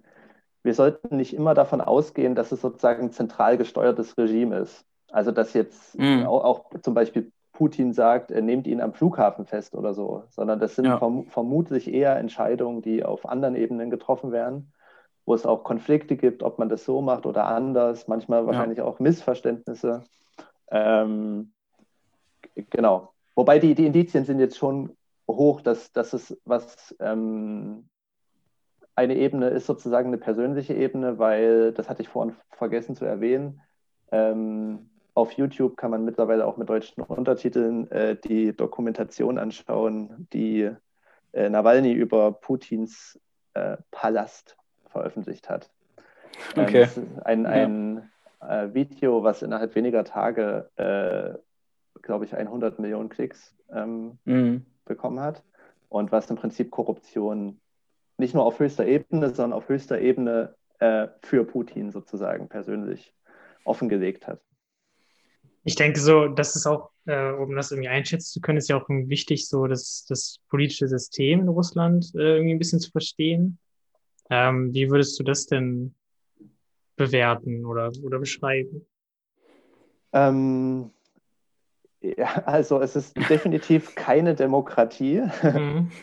wir 0.62 0.75
sollten 0.75 1.16
nicht 1.16 1.35
immer 1.35 1.54
davon 1.54 1.81
ausgehen, 1.81 2.35
dass 2.35 2.52
es 2.52 2.61
sozusagen 2.61 3.04
ein 3.04 3.12
zentral 3.12 3.57
gesteuertes 3.57 4.19
Regime 4.19 4.59
ist. 4.59 4.85
Also 5.11 5.31
dass 5.31 5.54
jetzt 5.54 5.99
mhm. 5.99 6.26
auch, 6.26 6.45
auch, 6.45 6.64
zum 6.83 6.93
Beispiel 6.93 7.33
Putin 7.52 7.95
sagt, 7.95 8.33
er 8.33 8.43
nehmt 8.43 8.66
ihn 8.66 8.83
am 8.83 8.93
Flughafen 8.93 9.47
fest 9.47 9.75
oder 9.75 9.95
so, 9.95 10.25
sondern 10.28 10.61
das 10.61 10.75
sind 10.75 10.88
verm 10.99 11.25
vermutlich 11.26 11.90
eher 11.93 12.16
Entscheidungen, 12.16 12.83
die 12.83 13.02
auf 13.02 13.26
anderen 13.26 13.57
Ebenen 13.57 13.88
getroffen 13.88 14.31
werden, 14.31 14.73
wo 15.26 15.35
es 15.35 15.47
auch 15.47 15.64
Konflikte 15.64 16.16
gibt, 16.16 16.43
ob 16.43 16.59
man 16.59 16.69
das 16.69 16.85
so 16.85 17.00
macht 17.00 17.26
oder 17.26 17.47
anders, 17.47 18.09
manchmal 18.09 18.47
wahrscheinlich 18.47 18.78
ja. 18.78 18.85
auch 18.85 19.00
Missverständnisse. 19.00 20.04
Ähm, 20.71 21.52
genau. 22.71 23.12
Wobei 23.35 23.59
die, 23.59 23.75
die 23.75 23.87
Indizien 23.87 24.25
sind 24.25 24.38
jetzt 24.38 24.59
schon 24.59 24.97
hoch, 25.28 25.61
dass, 25.61 25.93
dass 25.93 26.12
es 26.12 26.38
was 26.45 26.95
ähm, 27.00 27.88
eine 28.95 29.16
Ebene 29.16 29.49
ist, 29.49 29.66
sozusagen 29.66 30.09
eine 30.09 30.19
persönliche 30.19 30.75
Ebene, 30.75 31.19
weil, 31.19 31.73
das 31.73 31.88
hatte 31.88 32.02
ich 32.02 32.09
vorhin 32.09 32.37
vergessen 32.50 32.95
zu 32.95 33.04
erwähnen, 33.04 33.61
ähm, 34.12 34.90
auf 35.14 35.33
YouTube 35.33 35.76
kann 35.76 35.90
man 35.90 36.04
mittlerweile 36.04 36.47
auch 36.47 36.57
mit 36.57 36.69
deutschen 36.69 37.02
Untertiteln 37.02 37.90
äh, 37.90 38.16
die 38.16 38.54
Dokumentation 38.54 39.38
anschauen, 39.38 40.28
die 40.33 40.71
äh, 41.33 41.49
Nawalny 41.49 41.93
über 41.93 42.33
Putins 42.33 43.19
äh, 43.54 43.76
Palast 43.90 44.57
veröffentlicht 44.94 45.50
hat. 45.50 45.70
Ähm, 46.56 46.62
Okay. 46.64 46.80
das 46.80 46.96
ist 46.96 47.22
ein, 47.26 47.44
Ja. 47.44 47.50
ein 47.50 48.10
äh, 48.40 48.72
Video, 48.74 49.22
was 49.24 49.42
innerhalb 49.42 49.74
weniger 49.74 50.04
Tage, 50.04 50.70
äh, 50.76 51.36
glaube 52.00 52.24
ich, 52.24 52.34
100 52.34 52.78
Millionen 52.78 53.08
Klicks 53.08 53.54
ähm, 53.72 54.18
Mhm. 54.24 54.64
bekommen 54.84 55.20
hat 55.20 55.42
und 55.88 56.12
was 56.12 56.30
im 56.30 56.36
Prinzip 56.36 56.70
Korruption 56.70 57.60
nicht 58.18 58.34
nur 58.34 58.44
auf 58.44 58.60
höchster 58.60 58.86
Ebene, 58.86 59.30
sondern 59.34 59.52
auf 59.58 59.68
höchster 59.68 60.00
Ebene 60.00 60.54
äh, 60.78 61.08
für 61.22 61.44
Putin 61.44 61.90
sozusagen 61.90 62.48
persönlich 62.48 63.12
offengelegt 63.64 64.26
hat. 64.28 64.40
Ich 65.64 65.76
denke 65.76 65.98
so, 65.98 66.28
das 66.28 66.54
ist 66.56 66.66
auch, 66.66 66.90
äh, 67.06 67.30
um 67.32 67.56
das 67.56 67.72
irgendwie 67.72 67.88
einschätzen 67.88 68.30
zu 68.34 68.40
können, 68.40 68.58
ist 68.58 68.68
ja 68.68 68.76
auch 68.76 68.88
wichtig, 68.88 69.48
so 69.48 69.66
das, 69.66 70.04
das 70.08 70.38
politische 70.50 70.86
System 70.88 71.40
in 71.40 71.48
Russland 71.48 72.12
äh, 72.14 72.36
irgendwie 72.36 72.52
ein 72.54 72.58
bisschen 72.58 72.80
zu 72.80 72.90
verstehen. 72.90 73.58
Ähm, 74.31 74.73
wie 74.73 74.90
würdest 74.90 75.19
du 75.19 75.25
das 75.25 75.47
denn 75.47 75.95
bewerten 76.97 77.66
oder, 77.66 77.90
oder 78.02 78.19
beschreiben? 78.19 78.87
Ähm, 80.12 80.90
ja, 82.00 82.43
also 82.45 82.81
es 82.81 82.97
ist 82.97 83.16
definitiv 83.28 83.95
keine 83.95 84.35
Demokratie. 84.35 85.23
Mhm. 85.43 85.90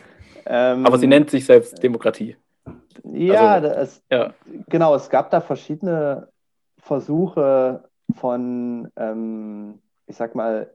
Ähm, 0.48 0.88
Aber 0.88 0.98
sie 0.98 1.06
nennt 1.06 1.30
sich 1.30 1.46
selbst 1.46 1.84
Demokratie. 1.84 2.36
Ja, 3.04 3.52
also- 3.54 3.68
es, 3.68 4.04
Ja. 4.10 4.34
genau, 4.70 4.96
es 4.96 5.08
gab 5.12 5.30
da 5.30 5.40
verschiedene 5.40 6.30
Versuche 6.80 7.88
von, 8.16 8.90
ähm, 8.96 9.80
ich 10.12 10.18
sag 10.18 10.36
mal, 10.36 10.70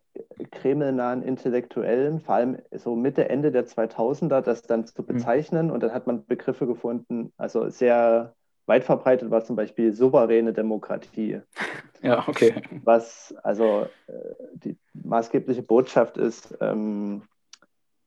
kremlnahen 0.50 1.22
Intellektuellen, 1.22 2.20
vor 2.20 2.34
allem 2.34 2.58
so 2.72 2.96
Mitte, 2.96 3.28
Ende 3.28 3.52
der 3.52 3.66
2000er, 3.66 4.40
das 4.40 4.62
dann 4.62 4.86
zu 4.86 5.04
bezeichnen. 5.04 5.70
Und 5.70 5.82
dann 5.82 5.92
hat 5.92 6.06
man 6.06 6.24
Begriffe 6.24 6.66
gefunden, 6.66 7.32
also 7.36 7.68
sehr 7.68 8.34
weit 8.64 8.84
verbreitet 8.84 9.30
war 9.30 9.44
zum 9.44 9.54
Beispiel 9.54 9.92
souveräne 9.92 10.52
Demokratie, 10.52 11.40
Ja, 12.02 12.24
okay. 12.28 12.62
was 12.84 13.34
also 13.42 13.86
äh, 14.06 14.12
die 14.54 14.76
maßgebliche 14.92 15.62
Botschaft 15.62 16.18
ist, 16.18 16.56
ähm, 16.60 17.22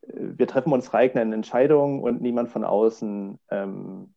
wir 0.02 0.48
treffen 0.48 0.74
unsere 0.74 0.98
eigenen 0.98 1.34
Entscheidungen 1.34 2.02
und 2.02 2.22
niemand 2.22 2.50
von 2.50 2.64
außen 2.64 3.40
ähm, 3.50 4.14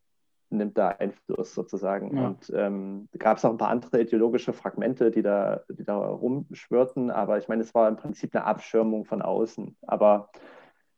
nimmt 0.57 0.79
da 0.79 0.89
Einfluss 0.89 1.55
sozusagen. 1.55 2.17
Ja. 2.17 2.27
Und 2.27 2.53
ähm, 2.55 3.09
gab 3.19 3.39
es 3.39 3.45
auch 3.45 3.51
ein 3.51 3.59
paar 3.59 3.71
andere 3.71 4.01
ideologische 4.01 4.53
Fragmente, 4.53 5.11
die 5.11 5.23
da, 5.23 5.61
die 5.69 5.85
da 5.85 5.97
rumschwirrten, 5.97 7.11
aber 7.11 7.39
ich 7.39 7.49
meine, 7.49 7.63
es 7.63 7.75
war 7.75 7.89
im 7.89 7.97
Prinzip 7.97 8.35
eine 8.35 8.45
Abschirmung 8.45 9.05
von 9.05 9.23
außen. 9.23 9.77
Aber 9.87 10.31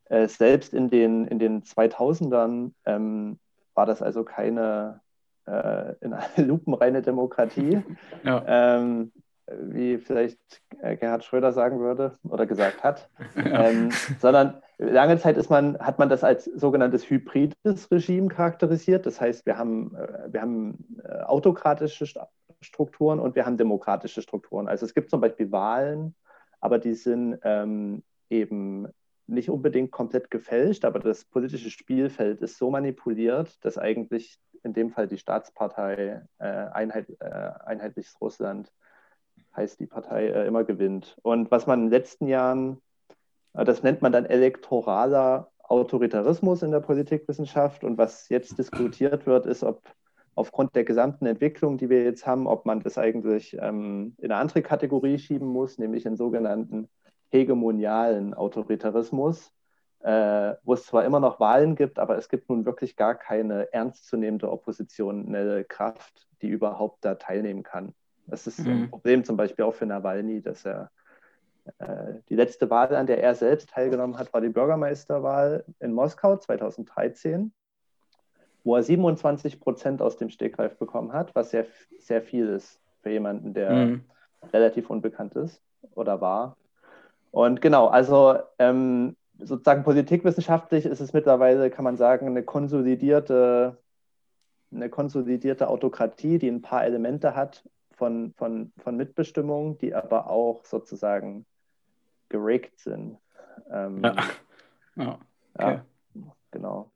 äh, 0.06 0.28
selbst 0.28 0.74
in 0.74 0.90
den, 0.90 1.26
in 1.26 1.38
den 1.38 1.62
2000ern 1.62 2.72
ähm, 2.84 3.38
war 3.74 3.86
das 3.86 4.02
also 4.02 4.24
keine 4.24 5.00
äh, 5.46 5.94
in 6.00 6.12
eine 6.12 6.46
lupenreine 6.46 7.02
Demokratie 7.02 7.82
Ja. 8.24 8.42
ähm, 8.46 9.12
wie 9.46 9.98
vielleicht 9.98 10.38
äh, 10.80 10.96
Gerhard 10.96 11.24
Schröder 11.24 11.52
sagen 11.52 11.80
würde 11.80 12.16
oder 12.24 12.46
gesagt 12.46 12.82
hat, 12.82 13.10
ähm, 13.36 13.90
sondern 14.18 14.62
lange 14.78 15.18
Zeit 15.18 15.36
ist 15.36 15.50
man, 15.50 15.78
hat 15.78 15.98
man 15.98 16.08
das 16.08 16.24
als 16.24 16.44
sogenanntes 16.44 17.08
hybrides 17.08 17.90
Regime 17.90 18.28
charakterisiert. 18.28 19.06
Das 19.06 19.20
heißt, 19.20 19.46
wir 19.46 19.56
haben, 19.58 19.94
äh, 19.94 20.32
wir 20.32 20.40
haben 20.40 20.98
äh, 21.02 21.22
autokratische 21.22 22.04
St- 22.04 22.26
Strukturen 22.60 23.20
und 23.20 23.34
wir 23.34 23.44
haben 23.44 23.56
demokratische 23.58 24.22
Strukturen. 24.22 24.68
Also 24.68 24.86
es 24.86 24.94
gibt 24.94 25.10
zum 25.10 25.20
Beispiel 25.20 25.52
Wahlen, 25.52 26.14
aber 26.60 26.78
die 26.78 26.94
sind 26.94 27.38
ähm, 27.42 28.02
eben 28.30 28.88
nicht 29.26 29.50
unbedingt 29.50 29.90
komplett 29.90 30.30
gefälscht, 30.30 30.84
aber 30.84 30.98
das 30.98 31.24
politische 31.24 31.70
Spielfeld 31.70 32.40
ist 32.40 32.56
so 32.56 32.70
manipuliert, 32.70 33.62
dass 33.64 33.76
eigentlich 33.76 34.38
in 34.62 34.72
dem 34.72 34.90
Fall 34.90 35.08
die 35.08 35.18
Staatspartei 35.18 36.22
äh, 36.38 36.44
Einheit, 36.46 37.06
äh, 37.20 37.50
Einheitliches 37.66 38.18
Russland 38.20 38.72
heißt 39.54 39.78
die 39.78 39.86
Partei 39.86 40.28
äh, 40.28 40.46
immer 40.46 40.64
gewinnt. 40.64 41.18
Und 41.22 41.50
was 41.50 41.66
man 41.66 41.80
in 41.80 41.86
den 41.86 41.92
letzten 41.92 42.28
Jahren, 42.28 42.80
das 43.54 43.82
nennt 43.82 44.02
man 44.02 44.12
dann 44.12 44.26
elektoraler 44.26 45.50
Autoritarismus 45.62 46.62
in 46.62 46.72
der 46.72 46.80
Politikwissenschaft. 46.80 47.84
Und 47.84 47.98
was 47.98 48.28
jetzt 48.28 48.58
diskutiert 48.58 49.26
wird, 49.26 49.46
ist, 49.46 49.62
ob 49.62 49.82
aufgrund 50.34 50.74
der 50.74 50.84
gesamten 50.84 51.26
Entwicklung, 51.26 51.78
die 51.78 51.88
wir 51.88 52.02
jetzt 52.04 52.26
haben, 52.26 52.46
ob 52.48 52.66
man 52.66 52.80
das 52.80 52.98
eigentlich 52.98 53.56
ähm, 53.60 54.14
in 54.18 54.32
eine 54.32 54.40
andere 54.40 54.62
Kategorie 54.62 55.18
schieben 55.18 55.48
muss, 55.48 55.78
nämlich 55.78 56.02
den 56.02 56.16
sogenannten 56.16 56.88
hegemonialen 57.30 58.34
Autoritarismus, 58.34 59.52
äh, 60.00 60.54
wo 60.64 60.74
es 60.74 60.84
zwar 60.86 61.04
immer 61.04 61.20
noch 61.20 61.40
Wahlen 61.40 61.76
gibt, 61.76 61.98
aber 61.98 62.16
es 62.18 62.28
gibt 62.28 62.48
nun 62.50 62.64
wirklich 62.66 62.96
gar 62.96 63.14
keine 63.14 63.72
ernstzunehmende 63.72 64.50
oppositionelle 64.50 65.64
Kraft, 65.64 66.28
die 66.42 66.48
überhaupt 66.48 67.04
da 67.04 67.14
teilnehmen 67.14 67.62
kann. 67.62 67.94
Das 68.26 68.46
ist 68.46 68.66
ein 68.66 68.82
Mhm. 68.82 68.90
Problem 68.90 69.24
zum 69.24 69.36
Beispiel 69.36 69.64
auch 69.64 69.74
für 69.74 69.86
Nawalny, 69.86 70.42
dass 70.42 70.64
er 70.64 70.82
äh, 70.82 70.86
die 72.28 72.34
letzte 72.34 72.68
Wahl, 72.68 72.94
an 72.94 73.06
der 73.06 73.22
er 73.22 73.34
selbst 73.34 73.70
teilgenommen 73.70 74.18
hat, 74.18 74.32
war 74.32 74.40
die 74.40 74.50
Bürgermeisterwahl 74.50 75.64
in 75.80 75.92
Moskau 75.92 76.36
2013, 76.36 77.52
wo 78.64 78.76
er 78.76 78.82
27 78.82 79.60
Prozent 79.60 80.02
aus 80.02 80.16
dem 80.16 80.30
Stegreif 80.30 80.76
bekommen 80.76 81.12
hat, 81.12 81.34
was 81.34 81.50
sehr, 81.50 81.66
sehr 81.98 82.22
viel 82.22 82.48
ist 82.48 82.80
für 83.02 83.10
jemanden, 83.10 83.54
der 83.54 83.70
Mhm. 83.70 84.04
relativ 84.52 84.90
unbekannt 84.90 85.34
ist 85.36 85.62
oder 85.94 86.20
war. 86.20 86.56
Und 87.30 87.60
genau, 87.60 87.88
also 87.88 88.38
ähm, 88.58 89.16
sozusagen 89.38 89.84
politikwissenschaftlich 89.84 90.86
ist 90.86 91.00
es 91.00 91.12
mittlerweile, 91.12 91.70
kann 91.70 91.84
man 91.84 91.96
sagen, 91.96 92.26
eine 92.26 92.42
konsolidierte, 92.42 93.78
eine 94.72 94.88
konsolidierte 94.90 95.68
Autokratie, 95.68 96.38
die 96.38 96.48
ein 96.48 96.62
paar 96.62 96.84
Elemente 96.84 97.34
hat 97.34 97.64
von, 97.92 98.34
von, 98.36 98.72
von 98.78 98.96
Mitbestimmung, 98.96 99.78
die 99.78 99.94
aber 99.94 100.28
auch 100.28 100.64
sozusagen 100.64 101.46
gerickt 102.34 102.80
sind. 102.80 103.18
Ähm, 103.70 104.02
Ja. 104.02 104.16
Ja. 104.96 105.18
Okay. 105.54 105.80
ja, 106.14 106.22
genau. 106.52 106.88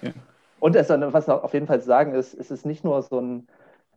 Ja. 0.00 0.12
Und 0.60 0.74
es, 0.76 0.88
was 0.88 1.26
noch 1.26 1.42
auf 1.42 1.52
jeden 1.52 1.66
Fall 1.66 1.80
zu 1.80 1.86
sagen 1.86 2.14
ist, 2.14 2.32
es 2.32 2.50
ist 2.50 2.64
nicht 2.64 2.84
nur 2.84 3.02
so 3.02 3.20
ein, 3.20 3.46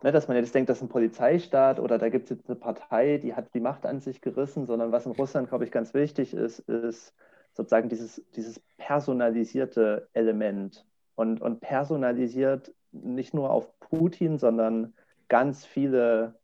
ne, 0.04 0.12
dass 0.12 0.28
man 0.28 0.36
jetzt 0.36 0.54
denkt, 0.54 0.70
das 0.70 0.80
ist 0.80 0.84
ein 0.84 0.90
Polizeistaat 0.90 1.80
oder 1.80 1.98
da 1.98 2.10
gibt 2.10 2.26
es 2.26 2.32
jetzt 2.32 2.50
eine 2.50 2.60
Partei, 2.60 3.20
die 3.20 3.36
hat 3.36 3.54
die 3.54 3.62
Macht 3.62 3.86
an 3.86 4.02
sich 4.02 4.20
gerissen, 4.20 4.66
sondern 4.66 4.92
was 4.92 5.06
in 5.06 5.14
Russland, 5.14 5.48
glaube 5.48 5.64
ich, 5.64 5.72
ganz 5.72 5.94
wichtig 5.94 6.34
ist, 6.34 6.60
ist 6.60 7.14
sozusagen 7.54 7.88
dieses, 7.88 8.22
dieses 8.36 8.60
personalisierte 8.76 10.10
Element. 10.12 10.86
Und, 11.16 11.40
und 11.40 11.62
personalisiert 11.62 12.74
nicht 12.92 13.34
nur 13.34 13.50
auf 13.50 13.80
Putin, 13.80 14.40
sondern 14.40 14.94
ganz 15.30 15.66
viele 15.66 16.36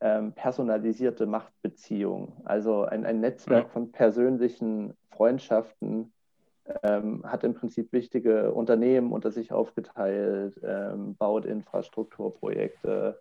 ähm, 0.00 0.32
personalisierte 0.32 1.26
Machtbeziehungen. 1.26 2.32
Also 2.44 2.84
ein, 2.84 3.04
ein 3.04 3.20
Netzwerk 3.20 3.64
Ja. 3.64 3.70
von 3.70 3.90
persönlichen 3.92 4.94
Freundschaften 5.10 6.12
ähm, 6.82 7.22
hat 7.24 7.44
im 7.44 7.54
Prinzip 7.54 7.92
wichtige 7.92 8.52
Unternehmen 8.52 9.12
unter 9.12 9.30
sich 9.30 9.52
aufgeteilt, 9.52 10.60
ähm, 10.62 11.16
baut 11.16 11.44
Infrastrukturprojekte, 11.46 13.18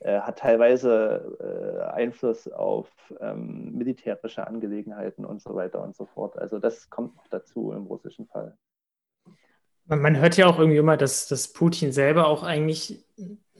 äh, 0.00 0.20
hat 0.20 0.38
teilweise 0.40 1.36
äh, 1.40 1.92
Einfluss 1.92 2.48
auf 2.48 2.88
ähm, 3.20 3.72
militärische 3.76 4.46
Angelegenheiten 4.46 5.24
und 5.24 5.40
so 5.40 5.54
weiter 5.54 5.82
und 5.82 5.96
so 5.96 6.06
fort. 6.06 6.38
Also 6.38 6.58
das 6.58 6.90
kommt 6.90 7.16
noch 7.16 7.26
dazu 7.28 7.72
im 7.72 7.86
russischen 7.86 8.26
Fall. 8.26 8.56
Man, 9.86 10.00
man 10.02 10.16
hört 10.18 10.36
ja 10.36 10.46
auch 10.46 10.58
irgendwie 10.58 10.78
immer, 10.78 10.96
dass, 10.96 11.28
dass 11.28 11.52
Putin 11.52 11.92
selber 11.92 12.26
auch 12.26 12.42
eigentlich 12.42 13.04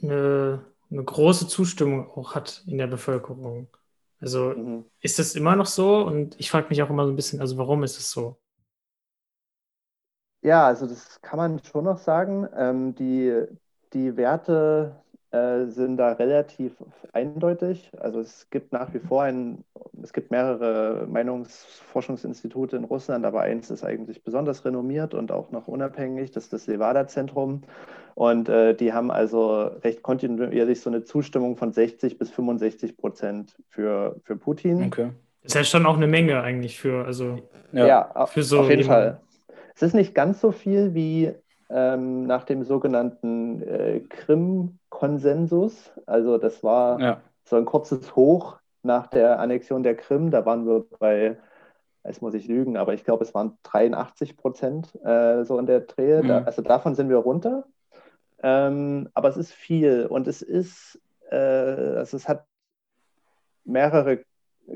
eine, 0.02 0.64
eine 0.90 1.04
große 1.04 1.48
Zustimmung 1.48 2.10
auch 2.10 2.34
hat 2.34 2.64
in 2.66 2.78
der 2.78 2.86
Bevölkerung. 2.86 3.68
Also 4.20 4.54
Mhm. 4.54 4.84
ist 5.00 5.18
das 5.18 5.34
immer 5.34 5.56
noch 5.56 5.66
so? 5.66 5.98
Und 6.06 6.38
ich 6.40 6.50
frage 6.50 6.68
mich 6.70 6.82
auch 6.82 6.90
immer 6.90 7.04
so 7.06 7.12
ein 7.12 7.16
bisschen, 7.16 7.40
also 7.40 7.58
warum 7.58 7.82
ist 7.84 7.98
es 7.98 8.10
so? 8.10 8.40
Ja, 10.42 10.66
also 10.66 10.86
das 10.86 11.20
kann 11.20 11.36
man 11.38 11.62
schon 11.64 11.84
noch 11.84 11.98
sagen. 11.98 12.48
Ähm, 12.54 12.94
die, 12.94 13.44
die 13.92 14.16
Werte 14.16 15.02
äh, 15.30 15.66
sind 15.66 15.98
da 15.98 16.12
relativ 16.12 16.72
eindeutig. 17.12 17.90
Also 17.98 18.20
es 18.20 18.48
gibt 18.50 18.72
nach 18.72 18.94
wie 18.94 18.98
vor 18.98 19.22
ein, 19.22 19.64
es 20.02 20.12
gibt 20.12 20.30
mehrere 20.30 21.06
Meinungsforschungsinstitute 21.06 22.76
in 22.76 22.84
Russland, 22.84 23.26
aber 23.26 23.42
eins 23.42 23.70
ist 23.70 23.84
eigentlich 23.84 24.24
besonders 24.24 24.64
renommiert 24.64 25.14
und 25.14 25.30
auch 25.30 25.50
noch 25.50 25.68
unabhängig, 25.68 26.30
das 26.30 26.44
ist 26.44 26.52
das 26.52 26.66
Levada-Zentrum. 26.66 27.62
Und 28.14 28.48
äh, 28.48 28.74
die 28.74 28.92
haben 28.92 29.10
also 29.10 29.70
recht 29.84 30.02
kontinuierlich 30.02 30.80
so 30.80 30.90
eine 30.90 31.04
Zustimmung 31.04 31.56
von 31.56 31.72
60 31.72 32.18
bis 32.18 32.30
65 32.30 32.96
Prozent 32.96 33.56
für, 33.68 34.16
für 34.24 34.36
Putin. 34.36 34.84
Okay. 34.84 35.10
Das 35.42 35.52
ist 35.52 35.54
ja 35.54 35.64
schon 35.64 35.86
auch 35.86 35.96
eine 35.96 36.08
Menge 36.08 36.42
eigentlich 36.42 36.78
für, 36.78 37.04
also 37.04 37.38
Ja. 37.72 37.86
Ja, 37.86 38.26
Für 38.26 38.42
so 38.42 38.60
auf 38.60 38.70
jeden. 38.70 38.84
Fall. 38.84 39.20
Es 39.74 39.82
ist 39.82 39.94
nicht 39.94 40.14
ganz 40.14 40.40
so 40.40 40.50
viel 40.50 40.94
wie 40.94 41.32
ähm, 41.70 42.26
nach 42.26 42.44
dem 42.44 42.64
sogenannten 42.64 43.62
äh, 43.62 44.00
Krim-Konsensus. 44.98 45.90
Also 46.06 46.38
das 46.38 46.62
war 46.62 47.00
Ja. 47.00 47.20
so 47.44 47.56
ein 47.56 47.64
kurzes 47.64 48.14
Hoch 48.16 48.58
nach 48.82 49.06
der 49.06 49.38
Annexion 49.40 49.82
der 49.82 49.96
Krim. 49.96 50.30
Da 50.30 50.44
waren 50.44 50.66
wir 50.66 50.84
bei 50.98 51.36
jetzt 52.04 52.22
muss 52.22 52.32
ich 52.32 52.46
lügen, 52.48 52.76
aber 52.78 52.94
ich 52.94 53.04
glaube, 53.04 53.22
es 53.24 53.34
waren 53.34 53.58
83 53.64 54.36
Prozent 54.36 54.94
äh, 55.04 55.44
so 55.44 55.58
in 55.58 55.66
der 55.66 55.80
Dreh. 55.80 56.22
Mhm. 56.22 56.28
Da, 56.28 56.38
also 56.44 56.62
davon 56.62 56.94
sind 56.94 57.10
wir 57.10 57.18
runter. 57.18 57.64
Ähm, 58.42 59.08
aber 59.14 59.28
es 59.28 59.36
ist 59.36 59.52
viel 59.52 60.06
und 60.06 60.26
es 60.28 60.40
ist, 60.40 60.98
äh, 61.30 61.36
also 61.36 62.16
es 62.16 62.28
hat 62.28 62.46
mehrere 63.64 64.22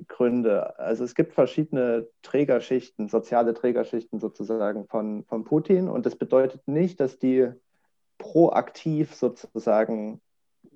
Gründe. 0.09 0.79
Also 0.79 1.05
es 1.05 1.15
gibt 1.15 1.33
verschiedene 1.33 2.07
Trägerschichten, 2.23 3.09
soziale 3.09 3.55
Trägerschichten 3.55 4.19
sozusagen 4.19 4.87
von, 4.89 5.25
von 5.25 5.45
Putin 5.45 5.89
und 5.89 6.05
das 6.05 6.17
bedeutet 6.17 6.67
nicht, 6.67 6.99
dass 7.01 7.19
die 7.19 7.51
proaktiv 8.23 9.15
sozusagen 9.15 10.21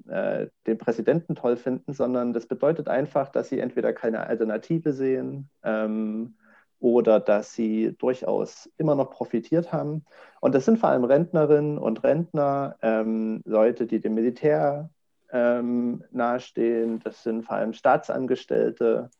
äh, 0.09 0.49
den 0.67 0.79
Präsidenten 0.79 1.37
toll 1.37 1.57
finden, 1.57 1.93
sondern 1.95 2.33
das 2.33 2.47
bedeutet 2.47 2.89
einfach, 2.89 3.31
dass 3.31 3.49
sie 3.49 3.61
entweder 3.61 3.93
keine 3.93 4.27
Alternative 4.27 4.93
sehen 4.93 5.49
ähm, 5.63 6.35
oder 6.81 7.21
dass 7.21 7.55
sie 7.55 7.95
durchaus 7.99 8.69
immer 8.77 8.97
noch 8.97 9.11
profitiert 9.11 9.73
haben. 9.73 10.05
Und 10.41 10.55
das 10.55 10.65
sind 10.65 10.79
vor 10.79 10.91
allem 10.91 11.05
Rentnerinnen 11.05 11.79
und 11.79 12.03
Rentner, 12.03 12.77
ähm, 12.83 13.43
Leute, 13.45 13.87
die 13.87 14.01
dem 14.01 14.15
Militär 14.15 14.91
ähm, 15.31 16.05
nahestehen, 16.11 17.01
das 17.01 17.23
sind 17.23 17.45
vor 17.45 17.57
allem 17.57 17.73
Staatsangestellte. 17.73 19.11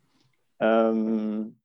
Ähm, 0.59 1.57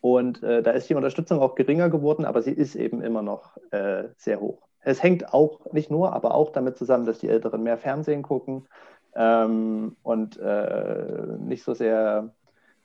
und 0.00 0.42
äh, 0.42 0.62
da 0.62 0.72
ist 0.72 0.88
die 0.88 0.94
Unterstützung 0.94 1.40
auch 1.40 1.54
geringer 1.54 1.90
geworden, 1.90 2.24
aber 2.24 2.42
sie 2.42 2.52
ist 2.52 2.74
eben 2.74 3.02
immer 3.02 3.22
noch 3.22 3.56
äh, 3.70 4.08
sehr 4.16 4.40
hoch. 4.40 4.69
Es 4.82 5.02
hängt 5.02 5.32
auch 5.34 5.72
nicht 5.72 5.90
nur, 5.90 6.12
aber 6.12 6.34
auch 6.34 6.50
damit 6.52 6.76
zusammen, 6.78 7.04
dass 7.06 7.18
die 7.18 7.28
Älteren 7.28 7.62
mehr 7.62 7.78
Fernsehen 7.78 8.22
gucken 8.22 8.66
ähm, 9.14 9.96
und 10.02 10.38
äh, 10.38 11.26
nicht 11.38 11.62
so 11.62 11.74
sehr 11.74 12.32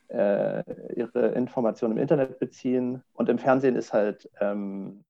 äh, 0.08 0.62
ihre 0.94 1.28
Informationen 1.28 1.96
im 1.96 2.02
Internet 2.02 2.38
beziehen. 2.38 3.02
Und 3.14 3.28
im 3.28 3.38
Fernsehen 3.38 3.76
ist 3.76 3.92
halt 3.92 4.28
ähm, 4.40 5.04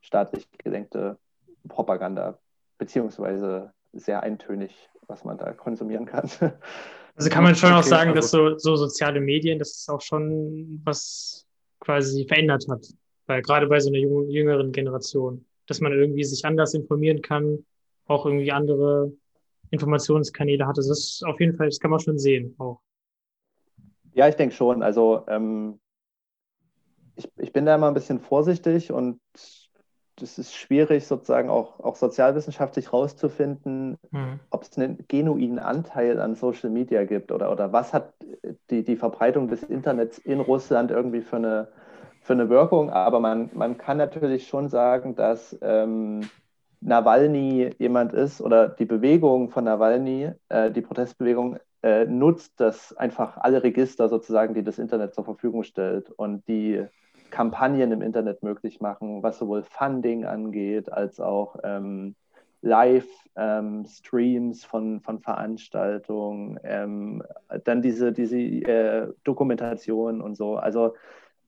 staatlich 0.00 0.46
gelenkte 0.58 1.18
Propaganda, 1.68 2.38
beziehungsweise 2.78 3.72
sehr 3.92 4.22
eintönig, 4.22 4.90
was 5.06 5.24
man 5.24 5.38
da 5.38 5.52
konsumieren 5.52 6.06
kann. 6.06 6.30
Also 7.16 7.30
kann 7.30 7.44
man 7.44 7.54
schon 7.54 7.70
Okay, 7.70 7.78
auch 7.78 7.84
sagen, 7.84 8.10
also- 8.10 8.20
dass 8.20 8.30
so, 8.32 8.58
so 8.58 8.74
soziale 8.74 9.20
Medien, 9.20 9.60
dass 9.60 9.70
es 9.70 9.88
auch 9.88 10.00
schon 10.00 10.80
was 10.84 11.46
quasi 11.78 12.26
verändert 12.26 12.66
hat. 12.68 12.88
Weil 13.26 13.40
gerade 13.40 13.68
bei 13.68 13.78
so 13.78 13.88
einer 13.88 13.98
jüngeren 13.98 14.72
Generation, 14.72 15.46
dass 15.66 15.80
man 15.80 15.92
irgendwie 15.92 16.24
sich 16.24 16.44
anders 16.44 16.74
informieren 16.74 17.22
kann, 17.22 17.64
auch 18.06 18.26
irgendwie 18.26 18.52
andere 18.52 19.12
Informationskanäle 19.70 20.66
hat. 20.66 20.76
Also 20.78 20.90
das 20.90 20.98
ist 20.98 21.24
auf 21.26 21.40
jeden 21.40 21.56
Fall, 21.56 21.68
das 21.68 21.80
kann 21.80 21.90
man 21.90 22.00
schon 22.00 22.18
sehen 22.18 22.54
auch. 22.58 22.80
Ja, 24.14 24.28
ich 24.28 24.36
denke 24.36 24.54
schon. 24.54 24.82
Also 24.82 25.24
ähm, 25.26 25.80
ich, 27.16 27.28
ich 27.38 27.52
bin 27.52 27.66
da 27.66 27.74
immer 27.74 27.88
ein 27.88 27.94
bisschen 27.94 28.20
vorsichtig 28.20 28.92
und 28.92 29.20
das 30.16 30.38
ist 30.38 30.54
schwierig, 30.54 31.06
sozusagen 31.06 31.48
auch, 31.50 31.80
auch 31.80 31.96
sozialwissenschaftlich 31.96 32.92
rauszufinden, 32.92 33.98
Mhm. 34.12 34.38
ob 34.50 34.62
es 34.62 34.78
einen 34.78 35.04
genuinen 35.08 35.58
Anteil 35.58 36.20
an 36.20 36.36
Social 36.36 36.70
Media 36.70 37.04
gibt 37.04 37.32
oder, 37.32 37.50
oder 37.50 37.72
was 37.72 37.92
hat 37.92 38.14
die, 38.70 38.84
die 38.84 38.96
Verbreitung 38.96 39.48
des 39.48 39.64
Internets 39.64 40.18
in 40.18 40.38
Russland 40.38 40.92
irgendwie 40.92 41.22
für 41.22 41.36
eine, 41.36 41.68
für 42.24 42.32
eine 42.32 42.48
Wirkung. 42.48 42.90
Aber 42.90 43.20
man, 43.20 43.50
man 43.52 43.78
kann 43.78 43.98
natürlich 43.98 44.48
schon 44.48 44.68
sagen, 44.68 45.14
dass 45.14 45.56
ähm, 45.62 46.22
Nawalny 46.80 47.70
jemand 47.78 48.12
ist 48.12 48.40
oder 48.40 48.68
die 48.68 48.86
Bewegung 48.86 49.50
von 49.50 49.64
Nawalny, 49.64 50.32
äh, 50.48 50.70
die 50.70 50.80
Protestbewegung, 50.80 51.58
äh, 51.82 52.06
nutzt 52.06 52.60
das 52.60 52.96
einfach 52.96 53.36
alle 53.36 53.62
Register 53.62 54.08
sozusagen, 54.08 54.54
die 54.54 54.64
das 54.64 54.78
Internet 54.78 55.14
zur 55.14 55.24
Verfügung 55.24 55.64
stellt 55.64 56.10
und 56.10 56.48
die 56.48 56.84
Kampagnen 57.30 57.92
im 57.92 58.00
Internet 58.00 58.42
möglich 58.42 58.80
machen, 58.80 59.22
was 59.22 59.38
sowohl 59.38 59.62
Funding 59.62 60.24
angeht, 60.24 60.90
als 60.90 61.20
auch 61.20 61.56
ähm, 61.62 62.14
Live-Streams 62.62 64.64
von, 64.64 65.02
von 65.02 65.20
Veranstaltungen, 65.20 66.58
ähm, 66.64 67.22
dann 67.64 67.82
diese, 67.82 68.12
diese 68.12 68.38
äh, 68.38 69.12
Dokumentation 69.24 70.22
und 70.22 70.36
so. 70.36 70.56
Also 70.56 70.94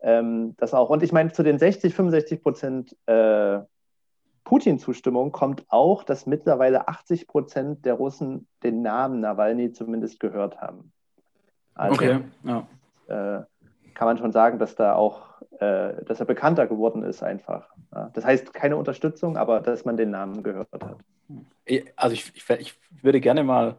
ähm, 0.01 0.55
das 0.57 0.75
auch. 0.75 0.91
Und 0.91 1.03
ich 1.03 1.13
meine, 1.13 1.33
zu 1.33 1.43
den 1.43 1.59
60, 1.59 1.95
65 1.95 2.43
Prozent 2.43 2.97
äh, 3.07 3.61
Putin-Zustimmung 4.45 5.33
kommt 5.33 5.65
auch, 5.69 6.05
dass 6.05 6.27
mittlerweile 6.27 6.89
80 6.89 7.27
Prozent 7.27 7.85
der 7.85 7.95
Russen 7.95 8.47
den 8.63 8.81
Namen 8.81 9.21
Nawalny 9.21 9.73
zumindest 9.73 10.21
gehört 10.21 10.61
haben. 10.61 10.93
Also, 11.75 11.95
Okay, 11.95 12.21
ja. 12.45 12.67
äh, 13.09 13.45
kann 13.95 14.07
man 14.07 14.19
schon 14.19 14.33
sagen, 14.33 14.59
dass 14.59 14.77
da 14.77 14.95
auch, 14.95 15.43
äh, 15.59 16.05
dass 16.05 16.21
er 16.21 16.27
bekannter 16.27 16.67
geworden 16.67 17.03
ist 17.03 17.23
einfach. 17.23 17.69
Ja. 17.93 18.11
Das 18.15 18.25
heißt 18.25 18.55
keine 18.55 18.77
Unterstützung, 18.77 19.37
aber 19.37 19.61
dass 19.61 19.85
man 19.85 19.97
den 19.97 20.11
Namen 20.11 20.43
gehört 20.43 20.69
hat. 20.73 20.97
Also 21.97 22.15
ich, 22.15 22.33
ich, 22.37 22.49
ich 22.51 22.79
würde 23.03 23.21
gerne 23.21 23.43
mal 23.43 23.77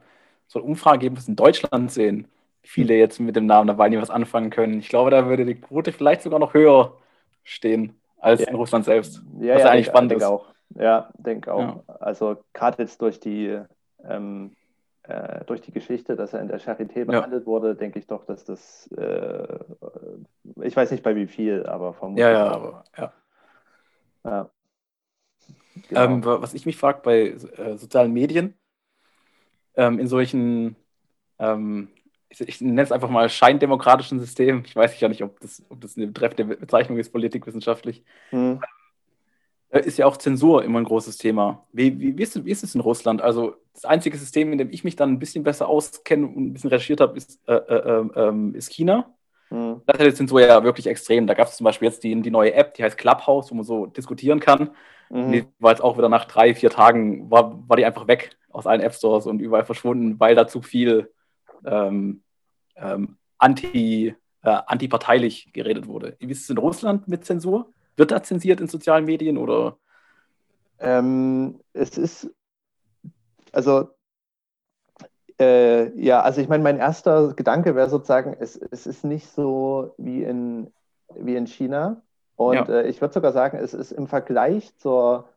so 0.47 0.59
eine 0.59 0.67
Umfrage 0.67 0.99
geben, 0.99 1.17
was 1.17 1.27
in 1.27 1.35
Deutschland 1.35 1.91
sehen, 1.91 2.27
viele 2.69 2.95
jetzt 2.95 3.19
mit 3.19 3.35
dem 3.35 3.45
Namen 3.45 3.67
Nawalny 3.67 3.99
was 4.01 4.09
anfangen 4.09 4.49
können. 4.49 4.79
Ich 4.79 4.89
glaube, 4.89 5.11
da 5.11 5.27
würde 5.27 5.45
die 5.45 5.55
Quote 5.55 5.91
vielleicht 5.91 6.21
sogar 6.21 6.39
noch 6.39 6.53
höher 6.53 6.97
stehen 7.43 7.99
als 8.19 8.41
Ja. 8.41 8.49
in 8.49 8.55
Russland 8.55 8.85
selbst. 8.85 9.21
Ja, 9.39 9.55
was 9.55 9.61
ja, 9.63 9.69
eigentlich 9.69 9.85
denk, 9.85 9.95
spannend 9.95 10.11
denk 10.11 10.21
ist. 10.21 10.27
auch. 10.27 10.53
Ja, 10.75 11.09
denke 11.17 11.53
auch. 11.53 11.59
Ja. 11.87 11.95
Also 11.99 12.37
gerade 12.53 12.83
jetzt 12.83 13.01
durch 13.01 13.19
die 13.19 13.59
ähm, 14.03 14.55
äh, 15.03 15.45
durch 15.45 15.61
die 15.61 15.71
Geschichte, 15.71 16.15
dass 16.15 16.33
er 16.33 16.41
in 16.41 16.49
der 16.49 16.59
Charité 16.59 17.05
behandelt 17.05 17.45
wurde, 17.45 17.75
denke 17.75 17.99
ich 17.99 18.07
doch, 18.07 18.25
dass 18.25 18.43
das 18.43 18.87
äh, 18.97 19.47
ich 20.61 20.75
weiß 20.75 20.91
nicht 20.91 21.03
bei 21.03 21.15
wie 21.15 21.27
viel, 21.27 21.65
aber 21.65 21.93
vermutlich. 21.93 22.25
Ja, 22.25 22.31
ja, 22.31 22.47
aber 22.51 22.83
ja. 22.97 23.13
Ja. 24.25 24.49
Genau. 25.89 26.03
Ähm, 26.03 26.25
wa- 26.25 26.41
was 26.41 26.53
ich 26.53 26.65
mich 26.65 26.75
frage 26.77 27.01
bei 27.03 27.27
äh, 27.29 27.77
sozialen 27.77 28.11
Medien, 28.11 28.55
ähm, 29.75 29.99
in 29.99 30.07
solchen, 30.07 30.75
ähm, 31.39 31.89
ich, 32.29 32.41
ich 32.41 32.61
nenne 32.61 32.81
es 32.81 32.91
einfach 32.91 33.09
mal 33.09 33.29
scheindemokratischen 33.29 34.19
Systemen, 34.19 34.63
ich 34.65 34.75
weiß 34.75 34.99
ja 34.99 35.07
nicht, 35.09 35.23
ob 35.23 35.39
das, 35.39 35.63
ob 35.69 35.81
das 35.81 35.97
eine 35.97 36.07
betreffende 36.07 36.57
Bezeichnung 36.57 36.97
ist, 36.97 37.11
politikwissenschaftlich, 37.11 38.03
Hm. 38.31 38.59
äh, 39.69 39.79
ist 39.81 39.97
ja 39.97 40.05
auch 40.05 40.17
Zensur 40.17 40.63
immer 40.63 40.79
ein 40.79 40.85
großes 40.85 41.17
Thema. 41.17 41.65
Wie, 41.71 41.99
wie, 41.99 42.17
wie, 42.17 42.23
ist, 42.23 42.35
es- 42.35 42.45
wie 42.45 42.51
ist 42.51 42.63
es 42.63 42.75
in 42.75 42.81
Russland? 42.81 43.21
Also 43.21 43.55
das 43.73 43.85
einzige 43.85 44.17
System, 44.17 44.51
in 44.51 44.57
dem 44.57 44.71
ich 44.71 44.83
mich 44.83 44.95
dann 44.95 45.11
ein 45.11 45.19
bisschen 45.19 45.43
besser 45.43 45.67
auskenne 45.67 46.25
und 46.27 46.37
ein 46.37 46.53
bisschen 46.53 46.69
recherchiert 46.69 47.01
habe, 47.01 47.17
ist, 47.17 47.39
äh, 47.47 47.53
äh, 47.53 48.05
ähm, 48.15 48.55
ist 48.55 48.71
China. 48.71 49.13
Hm. 49.49 49.81
Das 49.85 49.97
ist 49.99 50.05
die 50.07 50.13
Zensur 50.15 50.41
ja 50.41 50.63
wirklich 50.63 50.87
extrem. 50.87 51.27
Da 51.27 51.33
gab 51.33 51.47
es 51.47 51.57
zum 51.57 51.63
Beispiel 51.65 51.87
jetzt 51.87 52.03
die, 52.03 52.19
die 52.21 52.31
neue 52.31 52.53
App, 52.53 52.73
die 52.73 52.83
heißt 52.83 52.97
Clubhouse, 52.97 53.51
wo 53.51 53.55
man 53.55 53.63
so 53.63 53.85
diskutieren 53.85 54.39
kann. 54.39 54.71
Und 55.09 55.31
Die 55.31 55.41
Mhm. 55.43 55.47
war 55.59 55.71
jetzt 55.71 55.81
auch 55.81 55.97
wieder 55.97 56.09
nach 56.09 56.25
drei, 56.25 56.53
vier 56.53 56.69
Tagen, 56.69 57.31
war, 57.31 57.67
war 57.69 57.77
die 57.77 57.85
einfach 57.85 58.07
weg 58.07 58.31
aus 58.49 58.67
allen 58.67 58.81
App 58.81 58.93
Stores 58.93 59.25
und 59.27 59.39
überall 59.39 59.63
verschwunden, 59.65 60.19
weil 60.19 60.35
da 60.35 60.47
zu 60.47 60.61
viel 60.61 61.13
ähm, 61.67 62.23
ähm, 62.75 63.17
anti, 63.37 64.15
äh, 64.43 64.49
antiparteilich 64.65 65.51
geredet 65.53 65.87
wurde. 65.87 66.15
Wie 66.19 66.31
ist 66.31 66.43
es 66.43 66.49
in 66.49 66.57
Russland 66.57 67.07
mit 67.07 67.25
Zensur? 67.25 67.73
Wird 67.95 68.11
da 68.11 68.23
zensiert 68.23 68.61
in 68.61 68.67
sozialen 68.67 69.05
Medien 69.05 69.37
oder? 69.37 69.77
Ähm, 70.79 71.59
es 71.73 71.97
ist, 71.97 72.29
also, 73.51 73.89
äh, 75.39 75.89
ja, 75.99 76.21
also 76.21 76.41
ich 76.41 76.47
meine, 76.47 76.63
mein 76.63 76.77
erster 76.77 77.33
Gedanke 77.33 77.75
wäre 77.75 77.89
sozusagen, 77.89 78.35
es, 78.39 78.55
es 78.55 78.87
ist 78.87 79.03
nicht 79.03 79.27
so 79.27 79.93
wie 79.97 80.23
in, 80.23 80.71
wie 81.15 81.35
in 81.35 81.47
China. 81.47 82.01
Und 82.35 82.53
Ja. 82.55 82.67
äh, 82.69 82.87
ich 82.87 83.01
würde 83.01 83.13
sogar 83.13 83.31
sagen, 83.31 83.57
es 83.57 83.73
ist 83.73 83.91
im 83.91 84.07
Vergleich 84.07 84.75
zur, 84.77 85.27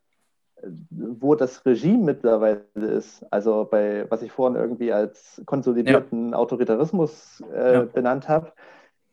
wo 0.90 1.34
das 1.34 1.64
Regime 1.66 2.04
mittlerweile 2.04 2.62
ist, 2.74 3.24
also 3.30 3.66
bei, 3.70 4.06
was 4.10 4.22
ich 4.22 4.32
vorhin 4.32 4.60
irgendwie 4.60 4.92
als 4.92 5.40
konsolidierten 5.46 6.34
Autoritarismus 6.34 7.42
äh, 7.52 7.72
Ja. 7.74 7.82
benannt 7.84 8.28
habe, 8.28 8.52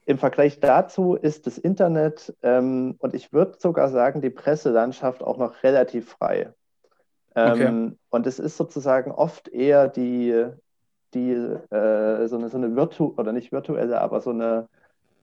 im 0.06 0.18
Vergleich 0.18 0.60
dazu 0.60 1.16
ist 1.16 1.48
das 1.48 1.58
Internet 1.58 2.34
ähm, 2.42 2.96
und 3.00 3.14
ich 3.14 3.34
würde 3.34 3.56
sogar 3.60 3.90
sagen, 3.90 4.22
die 4.22 4.30
Presselandschaft 4.30 5.22
auch 5.24 5.38
noch 5.38 5.64
relativ 5.64 6.10
frei. 6.10 6.54
Ähm, 7.36 7.98
Und 8.10 8.26
es 8.28 8.40
ist 8.40 8.58
sozusagen 8.58 9.12
oft 9.12 9.48
eher 9.50 9.88
die, 9.88 10.46
die 11.14 11.32
äh, 11.34 12.28
so 12.28 12.38
eine, 12.38 12.50
so 12.50 12.58
eine 12.58 12.76
virtu 12.76 13.14
oder 13.18 13.32
nicht 13.32 13.52
virtuelle, 13.52 14.02
aber 14.02 14.22
so 14.22 14.32
eine, 14.32 14.68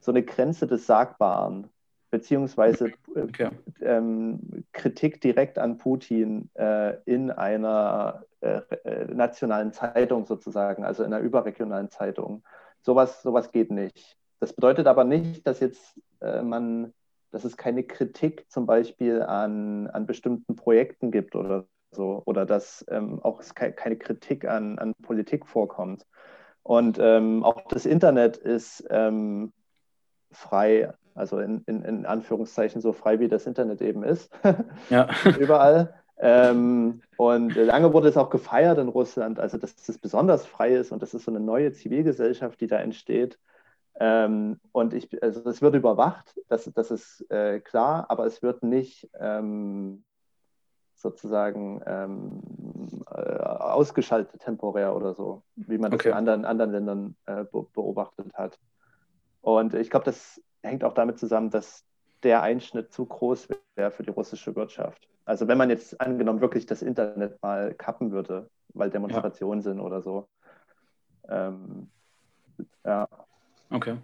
so 0.00 0.12
eine 0.12 0.22
Grenze 0.22 0.66
des 0.66 0.86
Sagbaren, 0.86 1.68
beziehungsweise 2.14 2.92
Okay. 3.16 3.50
ähm, 3.80 4.38
Kritik 4.72 5.20
direkt 5.20 5.58
an 5.58 5.78
Putin 5.78 6.48
äh, 6.54 6.94
in 7.06 7.32
einer 7.32 8.22
äh, 8.40 8.60
äh, 8.84 9.12
nationalen 9.12 9.72
Zeitung 9.72 10.24
sozusagen, 10.24 10.84
also 10.84 11.02
in 11.02 11.12
einer 11.12 11.24
überregionalen 11.24 11.90
Zeitung. 11.90 12.44
Sowas, 12.82 13.20
sowas 13.22 13.50
geht 13.50 13.72
nicht. 13.72 14.16
Das 14.38 14.52
bedeutet 14.52 14.86
aber 14.86 15.02
nicht, 15.02 15.44
dass 15.44 15.58
jetzt 15.58 16.00
äh, 16.20 16.40
man, 16.42 16.92
dass 17.32 17.44
es 17.44 17.56
keine 17.56 17.82
Kritik 17.82 18.44
zum 18.48 18.64
Beispiel 18.64 19.20
an, 19.20 19.88
an 19.88 20.06
bestimmten 20.06 20.54
Projekten 20.54 21.10
gibt 21.10 21.34
oder 21.34 21.66
so, 21.90 22.22
oder 22.26 22.46
dass 22.46 22.84
ähm, 22.88 23.20
auch 23.24 23.42
ke 23.56 23.72
keine 23.72 23.96
Kritik 23.96 24.44
an, 24.44 24.78
an 24.78 24.94
Politik 25.02 25.46
vorkommt. 25.46 26.06
Und 26.62 26.96
ähm, 27.00 27.42
auch 27.42 27.66
das 27.68 27.86
Internet 27.86 28.36
ist 28.36 28.84
ähm, 28.88 29.52
frei, 30.30 30.92
also 31.14 31.38
in, 31.38 31.62
in, 31.66 31.82
in 31.82 32.06
Anführungszeichen 32.06 32.80
so 32.80 32.92
frei, 32.92 33.20
wie 33.20 33.28
das 33.28 33.46
Internet 33.46 33.80
eben 33.82 34.02
ist, 34.02 34.30
Ja. 34.90 35.08
überall. 35.38 35.94
Ähm, 36.16 37.02
und 37.16 37.54
lange 37.56 37.92
wurde 37.92 38.08
es 38.08 38.16
auch 38.16 38.30
gefeiert 38.30 38.78
in 38.78 38.88
Russland, 38.88 39.38
also 39.40 39.58
dass 39.58 39.74
es 39.88 39.98
besonders 39.98 40.46
frei 40.46 40.74
ist 40.74 40.92
und 40.92 41.02
das 41.02 41.12
ist 41.14 41.24
so 41.24 41.30
eine 41.30 41.40
neue 41.40 41.72
Zivilgesellschaft, 41.72 42.60
die 42.60 42.66
da 42.68 42.76
entsteht. 42.78 43.38
Ähm, 44.00 44.58
und 44.72 44.92
ich, 44.94 45.22
also 45.22 45.48
es 45.48 45.62
wird 45.62 45.74
überwacht, 45.74 46.38
das, 46.48 46.70
das 46.74 46.90
ist 46.90 47.28
äh, 47.30 47.60
klar, 47.60 48.06
aber 48.08 48.26
es 48.26 48.42
wird 48.42 48.62
nicht 48.62 49.08
ähm, 49.20 50.04
sozusagen 50.96 51.80
ähm, 51.86 52.40
äh, 53.10 53.20
ausgeschaltet 53.42 54.40
temporär 54.40 54.96
oder 54.96 55.14
so, 55.14 55.42
wie 55.56 55.78
man 55.78 55.90
das 55.90 56.00
Okay. 56.00 56.08
in 56.08 56.14
anderen, 56.14 56.44
anderen 56.44 56.72
Ländern 56.72 57.16
äh, 57.26 57.44
be 57.44 57.66
beobachtet 57.72 58.32
hat. 58.34 58.58
Und 59.42 59.74
ich 59.74 59.90
glaube, 59.90 60.06
das 60.06 60.40
hängt 60.64 60.84
auch 60.84 60.94
damit 60.94 61.18
zusammen, 61.18 61.50
dass 61.50 61.84
der 62.22 62.42
Einschnitt 62.42 62.92
zu 62.92 63.06
groß 63.06 63.48
wäre 63.76 63.90
für 63.90 64.02
die 64.02 64.10
russische 64.10 64.56
Wirtschaft. 64.56 65.08
Also 65.26 65.48
wenn 65.48 65.58
man 65.58 65.70
jetzt 65.70 66.00
angenommen 66.00 66.40
wirklich 66.40 66.66
das 66.66 66.82
Internet 66.82 67.40
mal 67.42 67.74
kappen 67.74 68.12
würde, 68.12 68.50
weil 68.74 68.90
Demonstrationen 68.90 69.62
sind 69.62 69.80
oder 69.80 70.02
so. 70.02 70.28
Ähm, 71.28 71.90
ja, 72.84 73.08
Okay. 73.72 73.96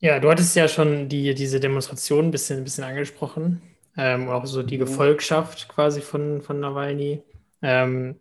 Ja, 0.00 0.20
du 0.20 0.30
hattest 0.30 0.54
ja 0.56 0.68
schon 0.68 1.08
die, 1.08 1.34
diese 1.34 1.60
Demonstration 1.60 2.26
ein 2.26 2.30
bisschen, 2.30 2.58
ein 2.58 2.64
bisschen 2.64 2.84
angesprochen. 2.84 3.62
Ähm, 3.96 4.28
auch 4.28 4.44
so 4.46 4.62
die 4.62 4.76
Mhm. 4.76 4.78
Gefolgschaft 4.78 5.68
quasi 5.68 6.00
von, 6.02 6.42
von 6.42 6.60
Nawalny. 6.60 7.22
Ähm, 7.62 8.20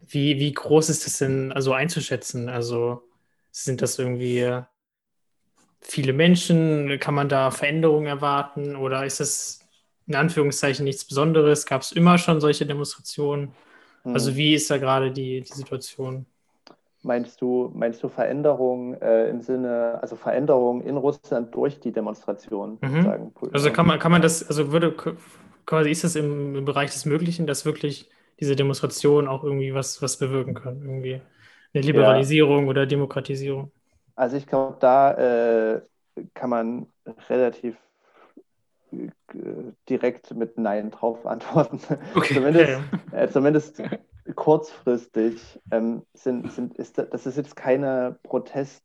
wie, 0.00 0.38
wie 0.40 0.52
groß 0.54 0.90
ist 0.90 1.06
das 1.06 1.18
denn 1.18 1.52
also 1.52 1.72
einzuschätzen? 1.74 2.48
Also 2.48 3.02
sind 3.52 3.82
das 3.82 3.98
irgendwie 3.98 4.62
viele 5.82 6.12
Menschen? 6.12 6.98
Kann 6.98 7.14
man 7.14 7.28
da 7.28 7.50
Veränderungen 7.50 8.06
erwarten? 8.06 8.76
Oder 8.76 9.04
ist 9.04 9.20
das 9.20 9.60
in 10.06 10.14
Anführungszeichen 10.14 10.84
nichts 10.84 11.04
Besonderes? 11.04 11.66
Gab 11.66 11.82
es 11.82 11.92
immer 11.92 12.18
schon 12.18 12.40
solche 12.40 12.66
Demonstrationen? 12.66 13.54
Also 14.04 14.30
Hm. 14.30 14.36
wie 14.36 14.54
ist 14.54 14.70
da 14.70 14.78
gerade 14.78 15.12
die, 15.12 15.42
die 15.42 15.52
Situation? 15.52 16.26
Meinst 17.04 17.40
du, 17.40 17.70
meinst 17.74 18.00
du 18.04 18.08
Veränderung 18.08 18.94
äh, 18.94 19.28
im 19.28 19.40
Sinne, 19.42 19.98
also 20.00 20.14
Veränderung 20.14 20.82
in 20.82 20.96
Russland 20.96 21.52
durch 21.54 21.80
die 21.80 21.90
Demonstration? 21.90 22.78
Mhm. 22.80 23.32
Also 23.52 23.72
kann 23.72 23.86
man, 23.86 23.98
kann 23.98 24.12
man 24.12 24.22
das, 24.22 24.46
also 24.46 24.70
würde 24.70 24.94
quasi 25.66 25.90
ist 25.90 26.04
das 26.04 26.14
im, 26.14 26.54
im 26.54 26.64
Bereich 26.64 26.92
des 26.92 27.04
Möglichen, 27.04 27.46
dass 27.46 27.64
wirklich 27.64 28.08
diese 28.38 28.54
Demonstrationen 28.54 29.28
auch 29.28 29.42
irgendwie 29.42 29.74
was, 29.74 30.00
was 30.00 30.16
bewirken 30.18 30.54
können? 30.54 30.82
Irgendwie 30.82 31.20
eine 31.74 31.82
Liberalisierung 31.84 32.68
oder 32.68 32.86
Demokratisierung? 32.86 33.72
Also 34.14 34.36
ich 34.36 34.46
glaube, 34.46 34.76
da 34.80 35.74
äh, 35.74 35.82
kann 36.34 36.50
man 36.50 36.86
relativ 37.28 37.76
äh, 38.92 39.08
direkt 39.88 40.34
mit 40.34 40.58
Nein 40.58 40.90
drauf 40.90 41.26
antworten. 41.26 41.80
Okay. 42.14 42.34
zumindest, 42.34 42.80
äh, 43.12 43.28
zumindest 43.28 43.82
kurzfristig 44.36 45.60
ähm, 45.70 46.02
sind, 46.14 46.52
sind, 46.52 46.76
ist 46.76 46.98
da- 46.98 47.04
das 47.04 47.26
ist 47.26 47.36
jetzt 47.36 47.56
keine 47.56 48.18
Protest, 48.22 48.84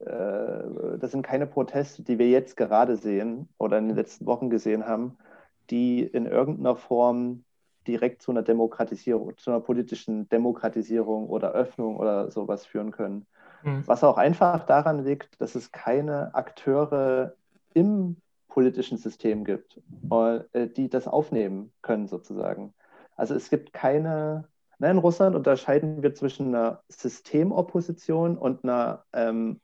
äh, 0.00 0.96
das 0.98 1.10
sind 1.10 1.22
keine 1.22 1.46
Proteste, 1.46 2.02
die 2.02 2.18
wir 2.18 2.28
jetzt 2.30 2.56
gerade 2.56 2.96
sehen 2.96 3.48
oder 3.58 3.78
in 3.78 3.88
den 3.88 3.96
letzten 3.96 4.26
Wochen 4.26 4.48
gesehen 4.48 4.86
haben, 4.86 5.18
die 5.70 6.02
in 6.02 6.26
irgendeiner 6.26 6.76
Form 6.76 7.44
direkt 7.86 8.22
zu 8.22 8.30
einer 8.30 8.42
Demokratisierung, 8.42 9.36
zu 9.38 9.50
einer 9.50 9.60
politischen 9.60 10.28
Demokratisierung 10.28 11.28
oder 11.28 11.52
Öffnung 11.52 11.96
oder 11.96 12.30
sowas 12.30 12.64
führen 12.66 12.90
können. 12.90 13.26
Hm. 13.62 13.82
Was 13.86 14.04
auch 14.04 14.16
einfach 14.16 14.64
daran 14.64 15.04
liegt, 15.04 15.40
dass 15.40 15.54
es 15.54 15.72
keine 15.72 16.34
Akteure 16.34 17.34
im 17.74 18.16
politischen 18.48 18.98
System 18.98 19.44
gibt, 19.44 19.80
äh, 20.52 20.66
die 20.66 20.88
das 20.88 21.06
aufnehmen 21.06 21.72
können, 21.82 22.08
sozusagen. 22.08 22.74
Also 23.16 23.34
es 23.34 23.50
gibt 23.50 23.72
keine, 23.72 24.48
ne, 24.78 24.90
in 24.90 24.98
Russland 24.98 25.36
unterscheiden 25.36 26.02
wir 26.02 26.14
zwischen 26.14 26.54
einer 26.54 26.82
Systemopposition 26.88 28.36
und 28.36 28.64
einer 28.64 29.04
ähm, 29.12 29.60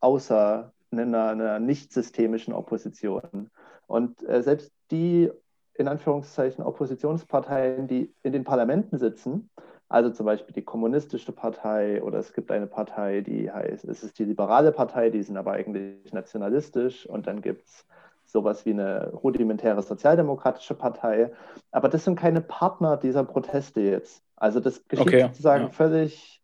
außer 0.00 0.72
einer, 0.90 1.28
einer 1.28 1.58
nicht 1.60 1.92
systemischen 1.92 2.52
Opposition. 2.52 3.50
Und 3.86 4.26
äh, 4.28 4.42
selbst 4.42 4.72
die 4.90 5.30
in 5.74 5.88
Anführungszeichen 5.88 6.64
Oppositionsparteien, 6.64 7.86
die 7.86 8.14
in 8.22 8.32
den 8.32 8.44
Parlamenten 8.44 8.98
sitzen, 8.98 9.50
also 9.88 10.10
zum 10.10 10.26
Beispiel 10.26 10.52
die 10.52 10.62
Kommunistische 10.62 11.32
Partei 11.32 12.02
oder 12.02 12.18
es 12.18 12.32
gibt 12.32 12.50
eine 12.50 12.66
Partei, 12.66 13.20
die 13.20 13.50
heißt, 13.50 13.84
es 13.84 14.02
ist 14.02 14.18
die 14.18 14.24
Liberale 14.24 14.72
Partei, 14.72 15.10
die 15.10 15.22
sind 15.22 15.36
aber 15.36 15.52
eigentlich 15.52 16.12
nationalistisch 16.12 17.06
und 17.06 17.26
dann 17.26 17.40
gibt 17.40 17.66
es 17.66 17.86
sowas 18.24 18.66
wie 18.66 18.70
eine 18.70 19.10
rudimentäre 19.10 19.82
sozialdemokratische 19.82 20.74
Partei. 20.74 21.30
Aber 21.70 21.88
das 21.88 22.04
sind 22.04 22.18
keine 22.18 22.40
Partner 22.40 22.96
dieser 22.96 23.22
Proteste 23.22 23.80
jetzt. 23.80 24.22
Also 24.34 24.58
das 24.60 24.86
geschieht 24.88 25.06
Okay, 25.06 25.22
sozusagen 25.28 25.64
ja. 25.64 25.70
völlig, 25.70 26.42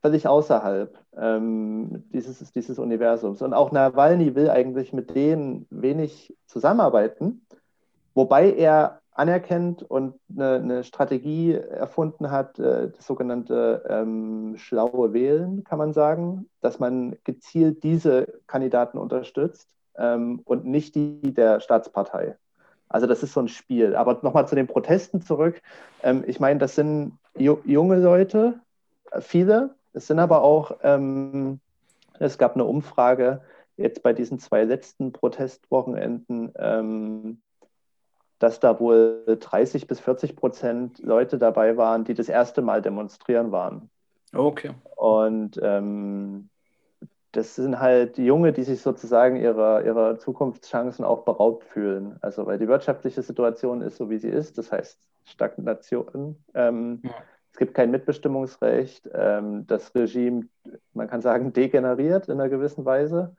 völlig 0.00 0.26
außerhalb 0.26 0.98
ähm, 1.16 2.04
dieses, 2.12 2.50
dieses 2.52 2.78
Universums. 2.78 3.42
Und 3.42 3.52
auch 3.52 3.70
Nawalny 3.70 4.34
will 4.34 4.48
eigentlich 4.48 4.94
mit 4.94 5.14
denen 5.14 5.66
wenig 5.70 6.34
zusammenarbeiten, 6.46 7.46
wobei 8.14 8.52
er 8.52 8.97
anerkennt 9.18 9.82
und 9.82 10.14
eine, 10.30 10.54
eine 10.54 10.84
Strategie 10.84 11.52
erfunden 11.52 12.30
hat, 12.30 12.58
äh, 12.60 12.90
das 12.90 13.04
sogenannte 13.04 13.84
ähm, 13.88 14.54
schlaue 14.56 15.12
Wählen, 15.12 15.64
kann 15.64 15.78
man 15.78 15.92
sagen, 15.92 16.48
dass 16.60 16.78
man 16.78 17.16
gezielt 17.24 17.82
diese 17.82 18.40
Kandidaten 18.46 18.96
unterstützt 18.96 19.68
ähm, 19.96 20.40
und 20.44 20.66
nicht 20.66 20.94
die 20.94 21.34
der 21.34 21.58
Staatspartei. 21.58 22.36
Also 22.88 23.08
das 23.08 23.24
ist 23.24 23.32
so 23.32 23.40
ein 23.40 23.48
Spiel. 23.48 23.96
Aber 23.96 24.20
nochmal 24.22 24.46
zu 24.46 24.54
den 24.54 24.68
Protesten 24.68 25.20
zurück. 25.20 25.60
Ähm, 26.04 26.22
ich 26.26 26.38
meine, 26.38 26.60
das 26.60 26.76
sind 26.76 27.18
ju 27.36 27.58
junge 27.64 27.96
Leute, 27.96 28.60
äh, 29.10 29.20
viele. 29.20 29.74
Es 29.94 30.06
sind 30.06 30.20
aber 30.20 30.42
auch, 30.42 30.76
ähm, 30.82 31.58
es 32.20 32.38
gab 32.38 32.54
eine 32.54 32.64
Umfrage 32.64 33.42
jetzt 33.76 34.04
bei 34.04 34.12
diesen 34.12 34.38
zwei 34.38 34.62
letzten 34.62 35.12
Protestwochenenden, 35.12 36.52
ähm, 36.56 37.40
dass 38.38 38.60
da 38.60 38.78
wohl 38.80 39.38
30 39.40 39.86
bis 39.86 40.00
40 40.00 40.36
Prozent 40.36 40.98
Leute 41.00 41.38
dabei 41.38 41.76
waren, 41.76 42.04
die 42.04 42.14
das 42.14 42.28
erste 42.28 42.62
Mal 42.62 42.82
demonstrieren 42.82 43.52
waren. 43.52 43.90
Okay. 44.34 44.70
Und 44.96 45.58
ähm, 45.62 46.48
das 47.32 47.56
sind 47.56 47.78
halt 47.78 48.18
Junge, 48.18 48.52
die 48.52 48.64
sich 48.64 48.80
sozusagen 48.80 49.36
ihrer, 49.36 49.84
ihrer 49.84 50.18
Zukunftschancen 50.18 51.04
auch 51.04 51.24
beraubt 51.24 51.64
fühlen. 51.64 52.16
Also 52.20 52.46
weil 52.46 52.58
die 52.58 52.68
wirtschaftliche 52.68 53.22
Situation 53.22 53.82
ist 53.82 53.96
so, 53.96 54.10
wie 54.10 54.18
sie 54.18 54.28
ist, 54.28 54.58
das 54.58 54.72
heißt 54.72 54.98
Stagnation. 55.24 56.36
Ähm, 56.54 57.00
Ja. 57.04 57.10
Es 57.52 57.58
gibt 57.58 57.74
kein 57.74 57.90
Mitbestimmungsrecht. 57.90 59.10
Ähm, 59.12 59.66
das 59.66 59.92
Regime, 59.92 60.46
man 60.94 61.08
kann 61.08 61.22
sagen, 61.22 61.52
degeneriert 61.52 62.28
in 62.28 62.34
einer 62.34 62.48
gewissen 62.48 62.84
Weise, 62.84 63.34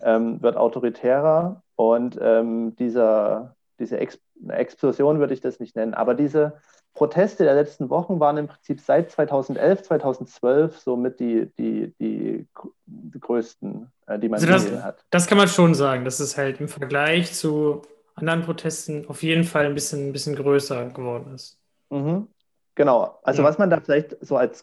ähm, 0.00 0.40
wird 0.42 0.56
autoritärer 0.56 1.62
und 1.74 2.16
ähm, 2.20 2.76
dieser, 2.76 3.56
diese 3.78 3.98
Ex 3.98 4.18
Explosion 4.48 5.18
würde 5.20 5.32
ich 5.34 5.40
das 5.40 5.60
nicht 5.60 5.76
nennen, 5.76 5.94
aber 5.94 6.14
diese 6.14 6.54
Proteste 6.92 7.44
der 7.44 7.54
letzten 7.54 7.90
Wochen 7.90 8.20
waren 8.20 8.36
im 8.36 8.46
Prinzip 8.46 8.80
seit 8.80 9.10
2011, 9.10 9.82
2012 9.82 10.78
somit 10.78 11.18
die, 11.18 11.50
die, 11.58 11.92
die, 11.98 12.46
die 12.86 13.20
größten, 13.20 13.90
äh, 14.06 14.18
die 14.18 14.28
man 14.28 14.40
Also 14.40 14.46
das- 14.46 14.82
hat. 14.82 15.04
Das 15.10 15.26
kann 15.26 15.38
man 15.38 15.48
schon 15.48 15.74
sagen, 15.74 16.04
dass 16.04 16.20
es 16.20 16.36
halt 16.36 16.60
im 16.60 16.68
Vergleich 16.68 17.32
zu 17.32 17.82
anderen 18.14 18.42
Protesten 18.42 19.08
auf 19.08 19.22
jeden 19.24 19.42
Fall 19.44 19.66
ein 19.66 19.74
bisschen, 19.74 20.08
ein 20.08 20.12
bisschen 20.12 20.36
größer 20.36 20.90
geworden 20.90 21.34
ist. 21.34 21.58
Mhm. 21.90 22.28
Genau. 22.76 23.18
Also 23.24 23.42
Ja. 23.42 23.48
was 23.48 23.58
man 23.58 23.70
da 23.70 23.80
vielleicht 23.80 24.16
so 24.24 24.36
als 24.36 24.62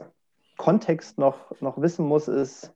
Kontext 0.61 1.17
noch, 1.17 1.59
noch 1.61 1.81
wissen 1.81 2.05
muss, 2.05 2.27
ist, 2.27 2.73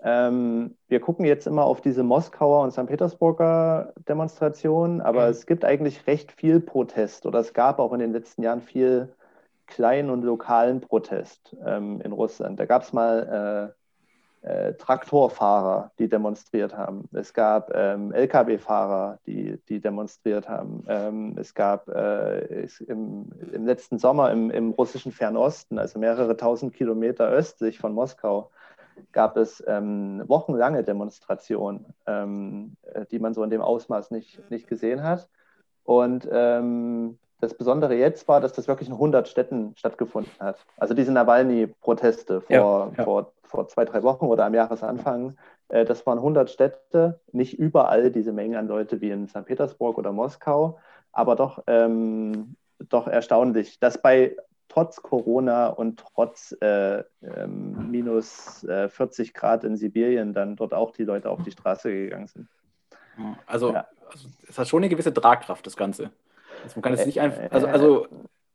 ähm, 0.00 0.76
wir 0.88 1.00
gucken 1.00 1.24
jetzt 1.26 1.46
immer 1.46 1.64
auf 1.64 1.80
diese 1.82 2.02
Moskauer 2.04 2.62
und 2.64 2.72
St. 2.72 2.86
Petersburger 2.86 3.92
Demonstrationen, 4.08 5.00
aber 5.02 5.28
Mhm. 5.28 5.30
es 5.30 5.46
gibt 5.46 5.64
eigentlich 5.64 6.06
recht 6.06 6.32
viel 6.32 6.60
Protest 6.60 7.26
oder 7.26 7.40
es 7.40 7.54
gab 7.54 7.78
auch 7.80 7.92
in 7.92 8.00
den 8.00 8.12
letzten 8.12 8.42
Jahren 8.42 8.62
viel 8.62 9.14
kleinen 9.66 10.10
und 10.10 10.22
lokalen 10.22 10.80
Protest 10.80 11.56
ähm, 11.64 12.00
in 12.02 12.12
Russland. 12.12 12.60
Da 12.60 12.66
gab 12.66 12.82
es 12.82 12.92
mal 12.92 13.74
äh, 13.74 13.85
äh, 14.46 14.74
Traktorfahrer, 14.74 15.90
die 15.98 16.08
demonstriert 16.08 16.76
haben. 16.76 17.08
Es 17.12 17.34
gab 17.34 17.72
ähm, 17.74 18.12
Lkw-Fahrer, 18.12 19.18
die, 19.26 19.58
die 19.68 19.80
demonstriert 19.80 20.48
haben. 20.48 20.84
Ähm, 20.88 21.36
es 21.36 21.52
gab 21.52 21.88
äh, 21.88 22.68
im, 22.86 23.30
im 23.52 23.66
letzten 23.66 23.98
Sommer 23.98 24.30
im, 24.30 24.52
im 24.52 24.70
russischen 24.70 25.10
Fernosten, 25.10 25.80
also 25.80 25.98
mehrere 25.98 26.36
tausend 26.36 26.74
Kilometer 26.74 27.28
östlich 27.28 27.78
von 27.80 27.92
Moskau, 27.92 28.50
gab 29.10 29.36
es 29.36 29.62
ähm, 29.66 30.22
wochenlange 30.26 30.84
Demonstrationen, 30.84 31.86
ähm, 32.06 32.76
äh, 32.94 33.04
die 33.06 33.18
man 33.18 33.34
so 33.34 33.42
in 33.42 33.50
dem 33.50 33.62
Ausmaß 33.62 34.12
nicht, 34.12 34.48
nicht 34.48 34.68
gesehen 34.68 35.02
hat. 35.02 35.28
Und 35.82 36.28
ähm, 36.30 37.18
das 37.46 37.54
Besondere 37.56 37.94
jetzt 37.94 38.26
war, 38.28 38.40
dass 38.40 38.52
das 38.52 38.66
wirklich 38.68 38.88
in 38.88 38.94
100 38.94 39.28
Städten 39.28 39.72
stattgefunden 39.76 40.32
hat. 40.40 40.58
Also 40.76 40.94
diese 40.94 41.12
Nawalny-Proteste 41.12 42.40
vor, 42.40 42.54
Ja, 42.54 42.92
ja. 42.98 43.04
vor, 43.04 43.32
vor 43.44 43.68
zwei, 43.68 43.84
drei 43.84 44.02
Wochen 44.02 44.26
oder 44.26 44.44
am 44.44 44.54
Jahresanfang, 44.54 45.36
äh, 45.68 45.84
das 45.84 46.04
waren 46.06 46.18
100 46.18 46.50
Städte, 46.50 47.20
nicht 47.32 47.58
überall 47.58 48.10
diese 48.10 48.32
Mengen 48.32 48.56
an 48.56 48.66
Leute 48.68 49.00
wie 49.00 49.10
in 49.10 49.28
St. 49.28 49.44
Petersburg 49.44 49.96
oder 49.98 50.12
Moskau, 50.12 50.78
aber 51.12 51.36
doch, 51.36 51.62
ähm, 51.66 52.56
doch 52.88 53.06
erstaunlich, 53.06 53.78
dass 53.78 54.02
bei 54.02 54.36
trotz 54.68 55.00
Corona 55.00 55.68
und 55.68 56.02
trotz 56.14 56.52
äh, 56.60 57.04
ähm, 57.22 57.90
minus 57.90 58.64
äh, 58.64 58.88
40 58.88 59.32
Grad 59.32 59.64
in 59.64 59.76
Sibirien 59.76 60.34
dann 60.34 60.56
dort 60.56 60.74
auch 60.74 60.90
die 60.90 61.04
Leute 61.04 61.30
auf 61.30 61.42
die 61.42 61.52
Straße 61.52 61.90
gegangen 61.90 62.26
sind. 62.26 62.48
Also, 63.46 63.72
Ja. 63.72 63.86
also 64.10 64.28
es 64.48 64.58
hat 64.58 64.68
schon 64.68 64.82
eine 64.82 64.90
gewisse 64.90 65.14
Tragkraft, 65.14 65.64
das 65.66 65.76
Ganze. 65.76 66.10
Also 66.66 66.80
man 66.80 66.82
kann 66.82 66.94
es 66.94 67.06
nicht 67.06 67.20
einfach, 67.20 67.50
also, 67.50 67.66
äh, 67.66 67.70
also 67.70 68.06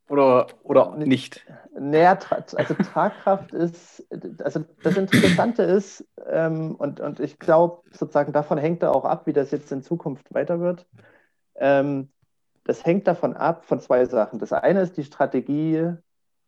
oder, 0.10 0.48
oder 0.64 0.98
nicht. 0.98 1.46
Naja, 1.80 2.20
also 2.30 2.74
Tragkraft 2.74 3.54
ist, 3.54 4.06
also 4.44 4.66
das 4.84 4.98
Interessante 4.98 5.64
ist, 5.64 6.06
ähm, 6.30 6.76
und, 6.76 7.00
und 7.00 7.22
ich 7.22 7.40
glaube, 7.40 7.84
sozusagen 7.92 8.34
davon 8.34 8.58
hängt 8.58 8.84
da 8.84 8.92
auch 8.92 9.06
ab, 9.06 9.26
wie 9.26 9.34
das 9.34 9.52
jetzt 9.52 9.72
in 9.72 9.82
Zukunft 9.82 10.34
weiter 10.34 10.60
wird. 10.60 10.86
Ähm, 11.56 12.10
das 12.66 12.86
hängt 12.86 13.08
davon 13.08 13.38
ab, 13.38 13.64
von 13.64 13.80
zwei 13.80 14.04
Sachen. 14.04 14.40
Das 14.40 14.52
eine 14.52 14.82
ist 14.82 14.98
die 14.98 15.06
Strategie, 15.06 15.94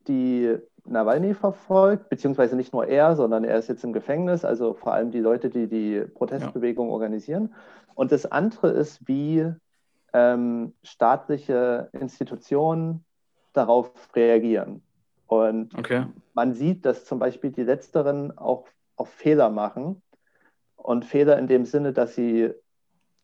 die 0.10 0.58
Nawalny 0.84 1.34
verfolgt, 1.34 2.10
beziehungsweise 2.10 2.58
nicht 2.58 2.74
nur 2.74 2.88
er, 2.88 3.16
sondern 3.16 3.46
er 3.46 3.58
ist 3.58 3.70
jetzt 3.70 3.86
im 3.86 3.94
Gefängnis, 3.94 4.44
also 4.44 4.74
vor 4.74 4.94
allem 4.94 5.12
die 5.12 5.22
Leute, 5.22 5.50
die 5.50 5.68
die 5.68 6.02
Protestbewegung 6.02 6.90
organisieren. 6.90 7.54
Und 7.96 8.12
das 8.12 8.26
andere 8.30 8.72
ist, 8.72 9.08
wie 9.08 9.54
ähm, 10.14 10.74
staatliche 10.84 11.90
Institutionen 11.92 13.04
darauf 13.54 13.92
reagieren. 14.16 14.82
Und 15.28 15.78
Okay. 15.78 16.06
man 16.34 16.54
sieht, 16.54 16.86
dass 16.86 17.06
zum 17.06 17.20
Beispiel 17.20 17.52
die 17.52 17.64
Letzteren 17.64 18.38
auch, 18.38 18.68
auch 18.96 19.08
Fehler 19.08 19.50
machen. 19.50 20.02
Und 20.76 21.06
Fehler 21.06 21.38
in 21.40 21.48
dem 21.48 21.66
Sinne, 21.66 21.94
dass 21.94 22.16
sie 22.16 22.52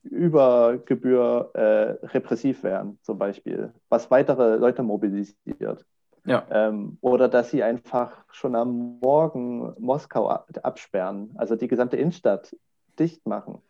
über 0.03 0.77
Gebühr 0.77 1.51
äh, 1.53 2.05
repressiv 2.07 2.63
werden, 2.63 2.99
zum 3.01 3.17
Beispiel, 3.17 3.73
was 3.89 4.09
weitere 4.09 4.55
Leute 4.55 4.81
mobilisiert. 4.81 5.85
Ja. 6.25 6.45
Ähm, 6.49 6.97
oder 7.01 7.27
dass 7.27 7.51
sie 7.51 7.63
einfach 7.63 8.23
schon 8.31 8.55
am 8.55 8.99
Morgen 8.99 9.73
Moskau 9.79 10.29
ab- 10.29 10.49
absperren, 10.63 11.31
also 11.35 11.55
die 11.55 11.67
gesamte 11.67 11.97
Innenstadt 11.97 12.55
dicht 12.97 13.25
machen. 13.25 13.61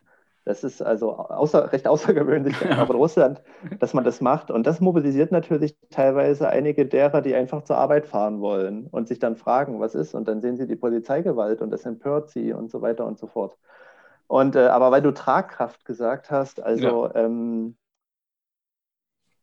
Das 0.46 0.64
ist 0.64 0.82
also 0.82 1.16
außer, 1.18 1.72
recht 1.72 1.88
außergewöhnlich 1.88 2.56
Ja. 2.70 2.84
auch 2.84 2.90
in 2.90 2.96
Russland, 2.96 3.42
dass 3.80 3.94
man 3.94 4.04
das 4.04 4.22
macht. 4.22 4.52
Und 4.52 4.66
das 4.68 4.80
mobilisiert 4.82 5.32
natürlich 5.32 5.78
teilweise 5.92 6.50
einige 6.50 6.86
derer, 6.88 7.22
die 7.22 7.36
einfach 7.36 7.64
zur 7.64 7.78
Arbeit 7.78 8.08
fahren 8.08 8.42
wollen 8.42 8.88
und 8.88 9.08
sich 9.08 9.20
dann 9.20 9.36
fragen, 9.36 9.80
was 9.80 9.96
ist. 9.96 10.16
Und 10.16 10.28
dann 10.28 10.42
sehen 10.42 10.58
sie 10.58 10.68
die 10.68 10.76
Polizeigewalt 10.76 11.62
und 11.62 11.72
das 11.72 11.86
empört 11.86 12.30
sie 12.30 12.54
und 12.54 12.72
so 12.72 12.82
weiter 12.82 13.06
und 13.06 13.20
so 13.20 13.28
fort. 13.28 13.58
Und 14.28 14.56
äh, 14.56 14.68
aber 14.68 14.92
weil 14.92 15.02
du 15.02 15.12
Tragkraft 15.14 15.86
gesagt 15.86 16.32
hast, 16.32 16.62
also 16.62 17.14
ähm, 17.16 17.78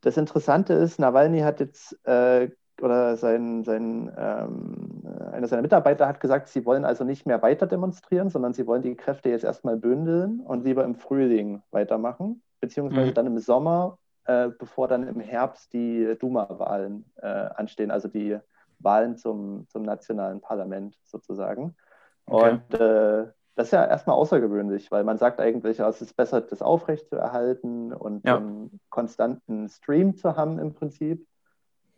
das 0.03 0.17
Interessante 0.17 0.73
ist, 0.75 0.99
Nawalny 0.99 1.41
hat 1.41 1.61
jetzt 1.61 1.99
äh, 2.07 2.51
oder 2.81 3.17
sein, 3.17 3.65
sein, 3.65 4.13
ähm, 4.17 4.96
einer 5.37 5.49
seiner 5.49 5.63
Mitarbeiter 5.63 6.07
hat 6.09 6.21
gesagt, 6.21 6.49
sie 6.49 6.65
wollen 6.67 6.85
also 6.85 7.05
nicht 7.05 7.27
mehr 7.27 7.43
weiter 7.43 7.67
demonstrieren, 7.67 8.31
sondern 8.31 8.53
sie 8.55 8.67
wollen 8.67 8.83
die 8.83 8.97
Kräfte 8.97 9.29
jetzt 9.31 9.45
erstmal 9.45 9.77
bündeln 9.77 10.41
und 10.41 10.65
lieber 10.65 10.85
im 10.85 10.95
Frühling 10.97 11.63
weitermachen, 11.71 12.43
beziehungsweise 12.61 13.11
Mhm. 13.11 13.15
dann 13.15 13.27
im 13.27 13.39
Sommer, 13.39 13.99
äh, 14.25 14.49
bevor 14.49 14.89
dann 14.89 15.07
im 15.07 15.21
Herbst 15.21 15.73
die 15.73 16.17
Duma-Wahlen 16.19 17.05
äh, 17.17 17.27
anstehen, 17.27 17.91
also 17.91 18.09
die 18.09 18.39
Wahlen 18.79 19.17
zum, 19.17 19.67
zum 19.69 19.83
nationalen 19.83 20.41
Parlament 20.41 20.99
sozusagen. 21.05 21.77
Okay. 22.27 22.59
Und 22.71 22.81
äh, 22.81 23.27
das 23.55 23.69
ist 23.69 23.73
ja 23.73 23.87
erstmal 23.87 24.17
außergewöhnlich, 24.17 24.91
weil 24.91 25.05
man 25.05 25.17
sagt 25.17 25.41
eigentlich, 25.41 25.79
ja, 25.79 25.89
es 25.89 26.03
ist 26.03 26.15
besser, 26.15 26.43
das 26.43 26.61
aufrechtzuerhalten 26.61 27.93
und 27.93 28.27
Ja. 28.27 28.37
einen 28.37 28.81
konstanten 28.91 29.69
Stream 29.69 30.17
zu 30.17 30.37
haben 30.37 30.59
im 30.59 30.75
Prinzip. 30.75 31.27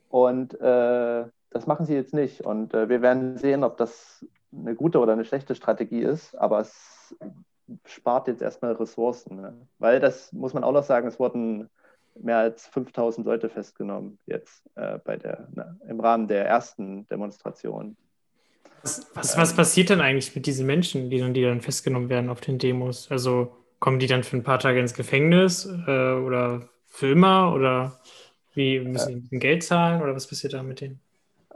Und 0.09 0.59
äh, 0.61 1.25
das 1.51 1.67
machen 1.67 1.87
sie 1.87 1.95
jetzt 1.95 2.15
nicht. 2.15 2.43
Und 2.43 2.75
äh, 2.75 2.89
wir 2.89 3.03
werden 3.03 3.37
sehen, 3.37 3.65
ob 3.65 3.77
das 3.77 4.25
eine 4.53 4.75
gute 4.75 4.99
oder 4.99 5.13
eine 5.13 5.25
schlechte 5.25 5.55
Strategie 5.55 6.01
ist. 6.01 6.35
Aber 6.35 6.61
es 6.61 7.15
spart 7.85 8.29
jetzt 8.29 8.43
erstmal 8.43 8.73
Ressourcen. 8.73 9.41
Ne? 9.41 9.55
Weil 9.79 10.01
das 10.01 10.33
muss 10.33 10.55
man 10.55 10.65
auch 10.65 10.73
noch 10.73 10.85
sagen, 10.85 11.09
es 11.09 11.19
wurden 11.19 11.69
mehr 12.21 12.39
als 12.39 12.67
5000 12.67 13.27
Leute 13.27 13.49
festgenommen 13.49 14.19
jetzt 14.27 14.65
äh, 14.75 14.99
bei 14.99 15.17
der, 15.17 15.49
na, 15.55 15.77
im 15.89 16.01
Rahmen 16.01 16.27
der 16.27 16.47
ersten 16.47 17.07
Demonstration. 17.07 17.97
Was, 18.83 19.07
was, 19.15 19.37
was 19.37 19.55
passiert 19.55 19.91
denn 19.91 20.01
eigentlich 20.01 20.35
mit 20.35 20.47
diesen 20.47 20.67
Menschen, 20.67 21.11
die 21.11 21.19
dann, 21.19 21.35
die 21.35 21.43
dann 21.43 21.61
festgenommen 21.61 22.09
werden 22.09 22.31
auf 22.31 22.41
den 22.41 22.59
Demos? 22.59 23.11
Also 23.11 23.55
kommen 23.79 23.99
die 23.99 24.07
dann 24.07 24.25
für 24.25 24.37
ein 24.37 24.43
paar 24.43 24.59
Tage 24.59 24.81
ins 24.81 24.95
Gefängnis 24.95 25.67
äh, 25.67 26.13
oder 26.15 26.69
für 26.87 27.13
immer 27.13 27.53
oder 27.55 28.01
wie 28.55 28.81
müssen 28.81 29.29
die 29.31 29.39
Geld 29.39 29.63
zahlen 29.63 30.03
oder 30.03 30.15
was 30.15 30.27
passiert 30.27 30.53
da 30.53 30.63
mit 30.63 30.81
denen? 30.81 31.01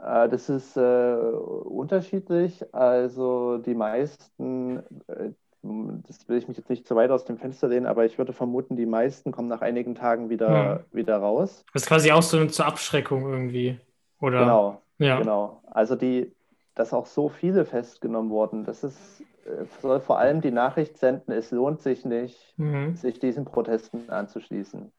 Äh, 0.03 0.29
Das 0.29 0.49
ist 0.49 0.75
äh, 0.77 1.15
unterschiedlich. 1.15 2.63
Also 2.73 3.57
die 3.57 3.75
meisten, 3.75 4.79
äh, 5.07 5.31
das 5.61 6.27
will 6.27 6.37
ich 6.37 6.47
mich 6.47 6.57
jetzt 6.57 6.69
nicht 6.69 6.87
zu 6.87 6.95
weit 6.95 7.09
aus 7.11 7.25
dem 7.25 7.37
Fenster 7.37 7.67
lehnen, 7.69 7.85
aber 7.85 8.05
ich 8.05 8.17
würde 8.17 8.33
vermuten, 8.33 8.75
die 8.75 8.85
meisten 8.85 9.31
kommen 9.31 9.47
nach 9.47 9.61
einigen 9.61 9.95
Tagen 9.95 10.29
wieder, 10.29 10.85
wieder 10.91 11.17
raus. 11.17 11.63
Das 11.73 11.83
ist 11.83 11.87
quasi 11.87 12.11
auch 12.11 12.21
so 12.21 12.37
eine 12.37 12.47
zur 12.47 12.65
Abschreckung 12.65 13.29
irgendwie. 13.31 13.79
Oder? 14.19 14.39
Genau, 14.39 14.81
Ja. 14.97 15.19
genau. 15.19 15.61
Also 15.71 15.95
die, 15.95 16.33
dass 16.75 16.93
auch 16.93 17.05
so 17.05 17.29
viele 17.29 17.65
festgenommen 17.65 18.29
wurden, 18.29 18.65
das 18.65 18.83
ist, 18.83 19.21
äh, 19.45 19.65
soll 19.81 20.01
vor 20.01 20.17
allem 20.19 20.41
die 20.41 20.51
Nachricht 20.51 20.97
senden, 20.97 21.31
es 21.31 21.51
lohnt 21.51 21.81
sich 21.81 22.03
nicht, 22.03 22.53
Mhm. 22.57 22.95
sich 22.95 23.19
diesen 23.19 23.45
Protesten 23.45 24.09
anzuschließen. 24.09 24.91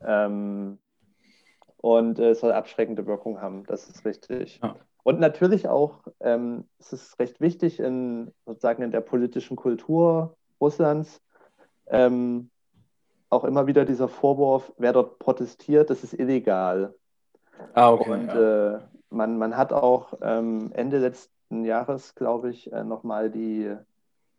Ähm, 0.00 0.78
und 1.78 2.18
äh, 2.18 2.30
es 2.30 2.40
soll 2.40 2.52
abschreckende 2.52 3.06
Wirkung 3.06 3.40
haben, 3.40 3.64
das 3.66 3.88
ist 3.88 4.04
richtig. 4.04 4.60
Ja. 4.62 4.76
Und 5.04 5.20
natürlich 5.20 5.68
auch, 5.68 6.00
ähm, 6.20 6.64
es 6.78 6.92
ist 6.92 7.18
recht 7.18 7.40
wichtig 7.40 7.80
in 7.80 8.32
sozusagen 8.44 8.82
in 8.82 8.90
der 8.90 9.00
politischen 9.00 9.56
Kultur 9.56 10.36
Russlands, 10.60 11.22
ähm, 11.86 12.50
auch 13.30 13.44
immer 13.44 13.66
wieder 13.66 13.84
dieser 13.84 14.08
Vorwurf, 14.08 14.72
wer 14.78 14.92
dort 14.92 15.18
protestiert, 15.18 15.90
das 15.90 16.04
ist 16.04 16.14
illegal. 16.14 16.94
Ah, 17.74 17.90
okay. 17.92 18.10
Und 18.10 18.26
ja. 18.26 18.76
äh, 18.76 18.80
man, 19.10 19.38
man 19.38 19.56
hat 19.56 19.72
auch 19.72 20.14
ähm, 20.22 20.72
Ende 20.74 20.98
letzten 20.98 21.64
Jahres, 21.64 22.14
glaube 22.14 22.50
ich, 22.50 22.72
äh, 22.72 22.84
nochmal 22.84 23.30
die, 23.30 23.74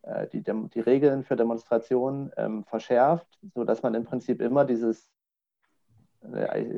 äh, 0.03 0.27
die, 0.27 0.43
die 0.43 0.79
Regeln 0.79 1.23
für 1.23 1.35
Demonstrationen 1.35 2.31
ähm, 2.37 2.63
verschärft, 2.65 3.27
sodass 3.55 3.83
man 3.83 3.93
im 3.93 4.05
Prinzip 4.05 4.41
immer 4.41 4.65
dieses, 4.65 5.09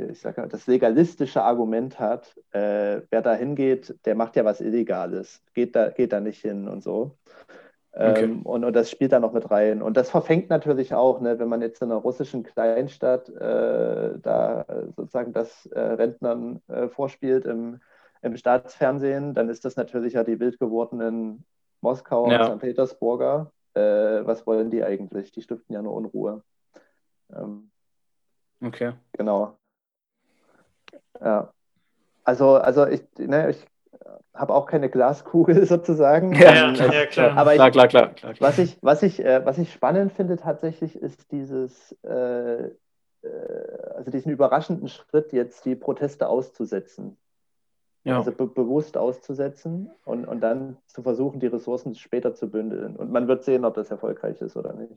ich 0.09 0.19
sag 0.19 0.37
mal, 0.37 0.47
das 0.47 0.67
legalistische 0.67 1.41
Argument 1.41 1.99
hat, 1.99 2.35
äh, 2.51 3.01
wer 3.09 3.21
da 3.21 3.33
hingeht, 3.33 3.95
der 4.05 4.15
macht 4.15 4.35
ja 4.35 4.45
was 4.45 4.61
Illegales, 4.61 5.41
geht 5.53 5.75
da, 5.75 5.89
geht 5.89 6.13
da 6.13 6.19
nicht 6.19 6.41
hin 6.41 6.67
und 6.67 6.83
so. 6.83 7.17
Okay. 7.93 8.23
Ähm, 8.23 8.43
und, 8.43 8.63
und 8.63 8.73
das 8.73 8.89
spielt 8.89 9.11
da 9.11 9.19
noch 9.19 9.33
mit 9.33 9.51
rein. 9.51 9.81
Und 9.81 9.97
das 9.97 10.09
verfängt 10.09 10.49
natürlich 10.49 10.93
auch, 10.93 11.19
ne, 11.19 11.39
wenn 11.39 11.49
man 11.49 11.61
jetzt 11.61 11.81
in 11.81 11.91
einer 11.91 11.99
russischen 11.99 12.43
Kleinstadt 12.43 13.27
äh, 13.29 14.17
da 14.19 14.65
sozusagen 14.95 15.33
das 15.33 15.65
äh, 15.65 15.79
Rentnern 15.79 16.61
äh, 16.67 16.87
vorspielt 16.87 17.45
im, 17.45 17.81
im 18.21 18.37
Staatsfernsehen, 18.37 19.33
dann 19.33 19.49
ist 19.49 19.65
das 19.65 19.75
natürlich 19.75 20.13
ja 20.13 20.23
die 20.23 20.39
wild 20.39 20.57
gewordenen 20.59 21.43
Moskauer 21.81 22.31
Ja. 22.31 22.45
und 22.45 22.59
St. 22.59 22.61
Petersburger. 22.61 23.51
Äh, 23.73 23.81
was 24.25 24.45
wollen 24.47 24.69
die 24.69 24.83
eigentlich? 24.83 25.31
Die 25.31 25.41
stiften 25.41 25.73
ja 25.73 25.81
nur 25.81 25.93
Unruhe. 25.93 26.43
Ähm, 27.33 27.70
okay. 28.63 28.93
Genau. 29.13 29.57
Ja. 31.19 31.53
Also, 32.23 32.55
also 32.55 32.85
ich, 32.87 33.03
ne, 33.17 33.49
ich 33.51 33.65
habe 34.33 34.53
auch 34.53 34.65
keine 34.65 34.89
Glaskugel 34.89 35.65
sozusagen. 35.65 36.33
Ja, 36.33 36.69
Ähm, 36.69 36.75
ja, 36.75 37.03
ich- 37.03 37.09
klar. 37.09 37.37
Aber 37.37 37.51
ich, 37.53 37.57
klar, 37.57 37.71
klar, 37.71 37.87
klar, 37.87 38.13
klar, 38.13 38.33
klar. 38.33 38.49
was 38.49 38.57
ich, 38.59 38.77
was 38.81 39.03
ich, 39.03 39.23
äh, 39.23 39.45
was 39.45 39.57
ich 39.57 39.71
spannend 39.73 40.11
finde 40.13 40.37
tatsächlich, 40.37 40.95
ist 40.95 41.31
dieses, 41.31 41.91
äh, 42.03 42.65
äh, 42.65 42.69
also 43.95 44.11
diesen 44.11 44.31
überraschenden 44.31 44.87
Schritt, 44.87 45.33
jetzt 45.33 45.65
die 45.65 45.75
Proteste 45.75 46.27
auszusetzen. 46.27 47.17
ja. 48.03 48.17
Also 48.17 48.31
be 48.31 48.47
bewusst 48.47 48.97
auszusetzen 48.97 49.91
und, 50.05 50.25
und 50.25 50.41
dann 50.41 50.77
zu 50.87 51.03
versuchen, 51.03 51.39
die 51.39 51.47
Ressourcen 51.47 51.93
später 51.95 52.33
zu 52.33 52.49
bündeln. 52.49 52.95
Und 52.95 53.11
man 53.11 53.27
wird 53.27 53.43
sehen, 53.43 53.65
ob 53.65 53.73
das 53.75 53.91
erfolgreich 53.91 54.41
ist 54.41 54.55
oder 54.57 54.73
nicht. 54.73 54.93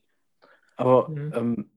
Aber, 0.77 1.09
Mhm. 1.09 1.33
ähm, 1.35 1.71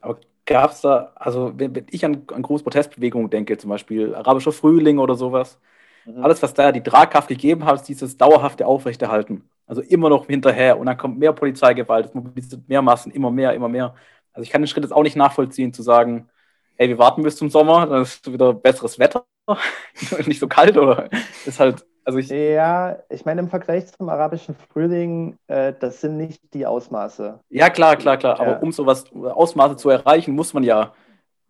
aber 0.00 0.18
gab 0.46 0.72
es 0.72 0.80
da, 0.82 1.12
also 1.16 1.52
wenn, 1.56 1.86
ich 1.90 2.04
an, 2.04 2.24
an 2.32 2.42
große 2.42 2.64
Protestbewegungen 2.64 3.30
denke, 3.30 3.56
zum 3.58 3.70
Beispiel 3.70 4.14
arabischer 4.14 4.52
Frühling 4.52 4.98
oder 4.98 5.14
sowas, 5.14 5.58
Mhm. 6.06 6.24
alles, 6.24 6.42
was 6.42 6.54
da 6.54 6.72
die 6.72 6.82
Tragkraft 6.82 7.28
gegeben 7.28 7.64
hat, 7.64 7.76
ist 7.76 7.88
dieses 7.88 8.16
dauerhafte 8.16 8.66
Aufrechterhalten. 8.66 9.48
Also 9.66 9.82
immer 9.82 10.08
noch 10.08 10.26
hinterher 10.26 10.78
und 10.78 10.86
dann 10.86 10.96
kommt 10.96 11.18
mehr 11.18 11.32
Polizeigewalt, 11.32 12.06
es 12.06 12.14
mobilisiert 12.14 12.68
mehr 12.68 12.82
Massen, 12.82 13.12
immer 13.12 13.30
mehr, 13.30 13.54
immer 13.54 13.68
mehr. 13.68 13.94
Also 14.32 14.42
ich 14.44 14.50
kann 14.50 14.62
den 14.62 14.66
Schritt 14.68 14.84
jetzt 14.84 14.92
auch 14.92 15.02
nicht 15.02 15.16
nachvollziehen, 15.16 15.72
zu 15.72 15.82
sagen, 15.82 16.28
ey, 16.76 16.88
wir 16.88 16.98
warten 16.98 17.22
bis 17.22 17.36
zum 17.36 17.50
Sommer, 17.50 17.86
dann 17.86 18.02
ist 18.02 18.30
wieder 18.32 18.52
besseres 18.54 18.98
Wetter, 18.98 19.26
nicht 20.26 20.40
so 20.40 20.48
kalt 20.48 20.76
oder 20.76 21.08
ist 21.46 21.60
halt, 21.60 21.84
also 22.16 22.18
ich, 22.18 22.28
Ja, 22.28 22.98
ich 23.08 23.24
meine, 23.24 23.40
im 23.40 23.48
Vergleich 23.48 23.86
zum 23.92 24.08
arabischen 24.08 24.54
Frühling, 24.54 25.36
äh, 25.46 25.72
das 25.78 26.00
sind 26.00 26.16
nicht 26.16 26.54
die 26.54 26.66
Ausmaße. 26.66 27.40
ja 27.50 27.70
klar, 27.70 27.96
klar, 27.96 28.16
klar, 28.16 28.36
Ja. 28.38 28.40
aber 28.40 28.62
um 28.62 28.72
sowas 28.72 29.04
Ausmaße 29.12 29.76
zu 29.76 29.90
erreichen, 29.90 30.34
muss 30.34 30.52
man 30.54 30.62
ja 30.62 30.92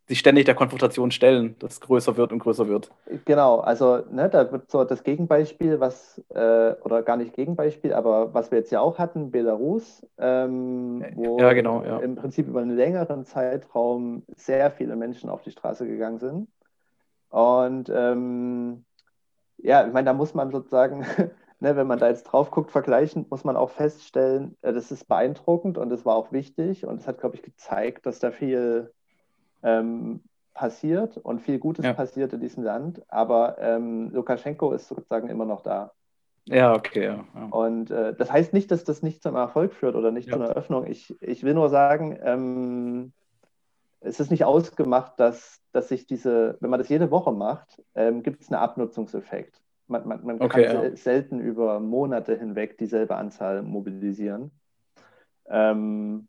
sich 0.09 0.19
ständig 0.19 0.45
der 0.45 0.57
Konfrontation 0.57 1.13
stellen, 1.13 1.55
das 1.61 1.81
größer 1.81 2.17
wird 2.17 2.33
und 2.33 2.41
größer 2.41 2.67
wird. 2.67 2.91
Genau, 3.27 3.61
also 3.61 3.99
ne, 4.11 4.29
da 4.29 4.51
wird 4.51 4.69
so 4.69 4.83
das 4.83 5.05
Gegenbeispiel, 5.05 5.79
was, 5.79 6.21
äh, 6.31 6.75
oder 6.83 7.03
gar 7.03 7.17
nicht 7.17 7.33
Gegenbeispiel, 7.35 7.93
aber 7.95 8.35
was 8.35 8.51
wir 8.51 8.59
jetzt 8.59 8.73
ja 8.73 8.81
auch 8.81 8.99
hatten, 8.99 9.31
Belarus, 9.31 10.05
ähm, 10.19 11.05
wo 11.15 11.39
Ja, 11.39 11.53
genau, 11.53 11.85
ja. 11.85 11.99
im 11.99 12.17
Prinzip 12.17 12.49
über 12.49 12.61
einen 12.61 12.75
längeren 12.77 13.25
Zeitraum 13.25 14.25
sehr 14.35 14.73
viele 14.73 14.97
Menschen 14.97 15.31
auf 15.31 15.43
die 15.43 15.53
Straße 15.53 15.87
gegangen 15.87 16.19
sind. 16.19 16.49
Und 17.29 17.89
ähm, 17.95 18.85
ja, 19.63 19.87
ich 19.87 19.93
meine, 19.93 20.07
da 20.07 20.13
muss 20.13 20.35
man 20.35 20.51
sozusagen, 20.51 21.01
ne, 21.61 21.77
wenn 21.77 21.87
man 21.87 21.99
da 21.99 22.09
jetzt 22.09 22.25
drauf 22.25 22.51
guckt, 22.51 22.71
vergleichen, 22.71 23.27
muss 23.31 23.45
man 23.45 23.57
auch 23.57 23.71
feststellen, 23.71 24.57
äh, 24.63 24.73
das 24.73 24.91
ist 24.91 25.07
beeindruckend 25.09 25.79
und 25.79 25.93
es 25.93 26.05
war 26.05 26.17
auch 26.17 26.33
wichtig 26.33 26.87
und 26.87 27.01
es 27.01 27.07
hat, 27.07 27.19
glaube 27.21 27.37
ich, 27.37 27.43
gezeigt, 27.43 28.07
dass 28.07 28.19
da 28.19 28.31
viel 28.31 28.93
ähm, 29.63 30.23
passiert 30.55 31.17
und 31.17 31.41
viel 31.41 31.59
Gutes 31.59 31.85
Ja. 31.85 31.93
passiert 31.93 32.33
in 32.33 32.41
diesem 32.41 32.63
Land. 32.65 33.03
Aber 33.09 33.59
ähm, 33.59 34.11
Lukaschenko 34.13 34.73
ist 34.73 34.89
sozusagen 34.89 35.29
immer 35.29 35.45
noch 35.45 35.63
da. 35.63 35.93
Ja, 36.47 36.75
okay, 36.75 37.05
ja. 37.05 37.25
ja. 37.35 37.45
Und 37.51 37.91
äh, 37.91 38.15
das 38.15 38.33
heißt 38.33 38.53
nicht, 38.53 38.71
dass 38.71 38.85
das 38.85 39.03
nicht 39.03 39.23
zum 39.23 39.37
Erfolg 39.37 39.73
führt 39.73 39.95
oder 39.95 40.11
nicht 40.11 40.29
Ja. 40.29 40.37
zu 40.37 40.43
einer 40.43 40.53
Öffnung. 40.55 40.87
Ich, 40.87 41.15
ich 41.21 41.45
will 41.45 41.55
nur 41.55 41.69
sagen, 41.69 42.19
ähm, 42.23 43.13
es 44.01 44.21
ist 44.21 44.31
nicht 44.31 44.45
ausgemacht, 44.45 45.19
dass, 45.19 45.61
dass 45.73 45.89
sich 45.89 46.07
diese, 46.07 46.57
wenn 46.61 46.71
man 46.71 46.81
das 46.81 46.89
jede 46.89 47.11
Woche 47.11 47.33
macht, 47.33 47.83
ähm, 47.95 48.23
gibt 48.23 48.43
es 48.43 48.49
einen 48.49 48.61
Abnutzungseffekt. 48.61 49.61
Man, 49.87 50.07
man, 50.07 50.25
man 50.25 50.41
Okay, 50.41 50.65
kann 50.67 50.75
ja. 50.75 50.81
sel 50.81 50.97
selten 50.97 51.41
über 51.41 51.81
Monate 51.81 52.37
hinweg 52.37 52.79
dieselbe 52.79 53.17
Anzahl 53.17 53.63
mobilisieren. 53.63 54.51
Ähm, 55.49 56.29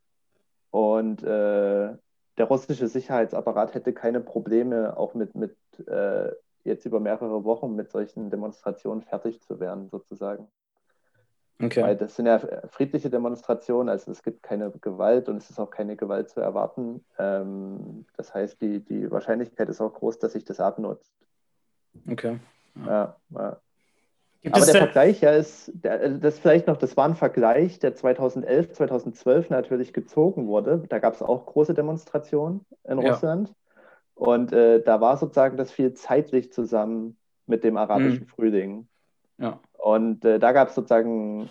und 0.71 1.23
äh, 1.23 1.95
der 2.37 2.45
russische 2.45 2.87
Sicherheitsapparat 2.87 3.73
hätte 3.73 3.93
keine 3.93 4.19
Probleme, 4.19 4.97
auch 4.97 5.13
mit, 5.13 5.35
mit 5.35 5.55
äh, 5.87 6.31
jetzt 6.63 6.85
über 6.85 6.99
mehrere 6.99 7.43
Wochen 7.43 7.75
mit 7.75 7.91
solchen 7.91 8.29
Demonstrationen 8.29 9.01
fertig 9.01 9.41
zu 9.41 9.59
werden, 9.59 9.89
sozusagen. 9.89 10.47
Weil 11.61 11.67
Okay. 11.67 11.95
das 11.95 12.15
sind 12.15 12.25
ja 12.25 12.39
friedliche 12.69 13.09
Demonstrationen, 13.09 13.89
also 13.89 14.11
es 14.11 14.23
gibt 14.23 14.41
keine 14.41 14.71
Gewalt 14.71 15.29
und 15.29 15.37
es 15.37 15.49
ist 15.49 15.59
auch 15.59 15.69
keine 15.69 15.95
Gewalt 15.95 16.29
zu 16.29 16.39
erwarten. 16.39 17.05
Ähm, 17.19 18.05
das 18.17 18.33
heißt, 18.33 18.61
die, 18.61 18.79
die 18.79 19.11
Wahrscheinlichkeit 19.11 19.69
ist 19.69 19.79
auch 19.79 19.93
groß, 19.93 20.19
dass 20.19 20.33
sich 20.33 20.43
das 20.43 20.59
abnutzt. 20.59 21.13
Okay. 22.09 22.39
Ja, 22.85 23.15
ja. 23.29 23.57
Gibt 24.41 24.55
Aber 24.55 24.65
der 24.65 24.75
Vergleich, 24.75 25.21
ja, 25.21 25.31
ist, 25.33 25.71
der, 25.73 26.01
äh, 26.01 26.17
das 26.19 26.39
vielleicht 26.39 26.65
noch, 26.65 26.77
das 26.77 26.97
war 26.97 27.05
ein 27.07 27.15
Vergleich, 27.15 27.77
der 27.77 27.95
2011, 27.95 28.73
2012 28.73 29.49
natürlich 29.51 29.93
gezogen 29.93 30.47
wurde. 30.47 30.83
Da 30.89 30.97
gab 30.97 31.13
es 31.13 31.21
auch 31.21 31.45
große 31.45 31.75
Demonstrationen 31.75 32.65
in 32.83 32.99
Ja. 32.99 33.11
Russland. 33.11 33.53
Und 34.15 34.51
äh, 34.51 34.81
da 34.81 34.99
war 34.99 35.17
sozusagen 35.17 35.57
das 35.57 35.71
viel 35.71 35.93
zeitlich 35.93 36.51
zusammen 36.51 37.17
mit 37.45 37.63
dem 37.63 37.77
arabischen 37.77 38.25
Frühling. 38.25 38.87
Ja. 39.37 39.59
Und 39.81 40.23
äh, 40.25 40.39
da 40.39 40.51
gab 40.51 40.69
es 40.69 40.75
sozusagen 40.75 41.49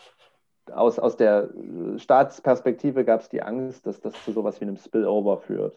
aus, 0.73 0.99
aus 0.99 1.17
der 1.17 1.51
äh, 1.51 1.99
Staatsperspektive 1.99 3.05
gab 3.05 3.21
es 3.21 3.29
die 3.29 3.43
Angst, 3.43 3.87
dass 3.87 4.01
das 4.01 4.15
zu 4.25 4.33
sowas 4.33 4.61
wie 4.61 4.67
einem 4.67 4.77
Spillover 4.77 5.39
führt. 5.39 5.77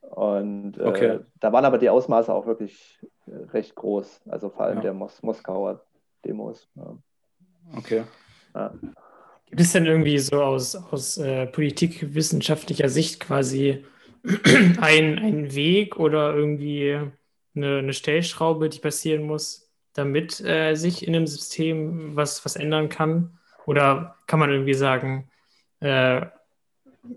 Und 0.00 0.78
äh, 0.78 0.86
Okay. 0.86 1.20
da 1.40 1.52
waren 1.52 1.64
aber 1.64 1.78
die 1.78 1.90
Ausmaße 1.90 2.32
auch 2.32 2.46
wirklich 2.46 2.98
äh, 3.26 3.34
recht 3.52 3.74
groß, 3.74 4.20
also 4.28 4.50
vor 4.50 4.62
allem 4.66 4.76
Ja. 4.76 4.82
der 4.82 4.94
Mos 4.94 5.22
Moskauer 5.22 5.80
Demos. 6.24 6.68
Ja. 6.76 6.96
Okay. 7.76 8.04
Ja. 8.54 8.72
gibt 9.46 9.60
es 9.60 9.72
denn 9.72 9.86
irgendwie 9.86 10.18
so 10.18 10.42
aus, 10.42 10.76
aus 10.76 11.18
äh, 11.18 11.46
politikwissenschaftlicher 11.46 12.88
Sicht 12.88 13.20
quasi 13.20 13.84
ein, 14.80 15.18
einen 15.18 15.54
Weg 15.54 15.98
oder 15.98 16.34
irgendwie 16.34 16.98
eine, 17.54 17.78
eine 17.78 17.92
Stellschraube, 17.92 18.68
die 18.68 18.78
passieren 18.80 19.24
muss, 19.24 19.65
damit 19.96 20.40
äh, 20.40 20.74
sich 20.74 21.06
in 21.06 21.14
einem 21.14 21.26
System 21.26 22.16
was, 22.16 22.44
was 22.44 22.56
ändern 22.56 22.88
kann? 22.88 23.38
Oder 23.66 24.16
kann 24.26 24.38
man 24.38 24.50
irgendwie 24.50 24.74
sagen, 24.74 25.28
äh, 25.80 26.26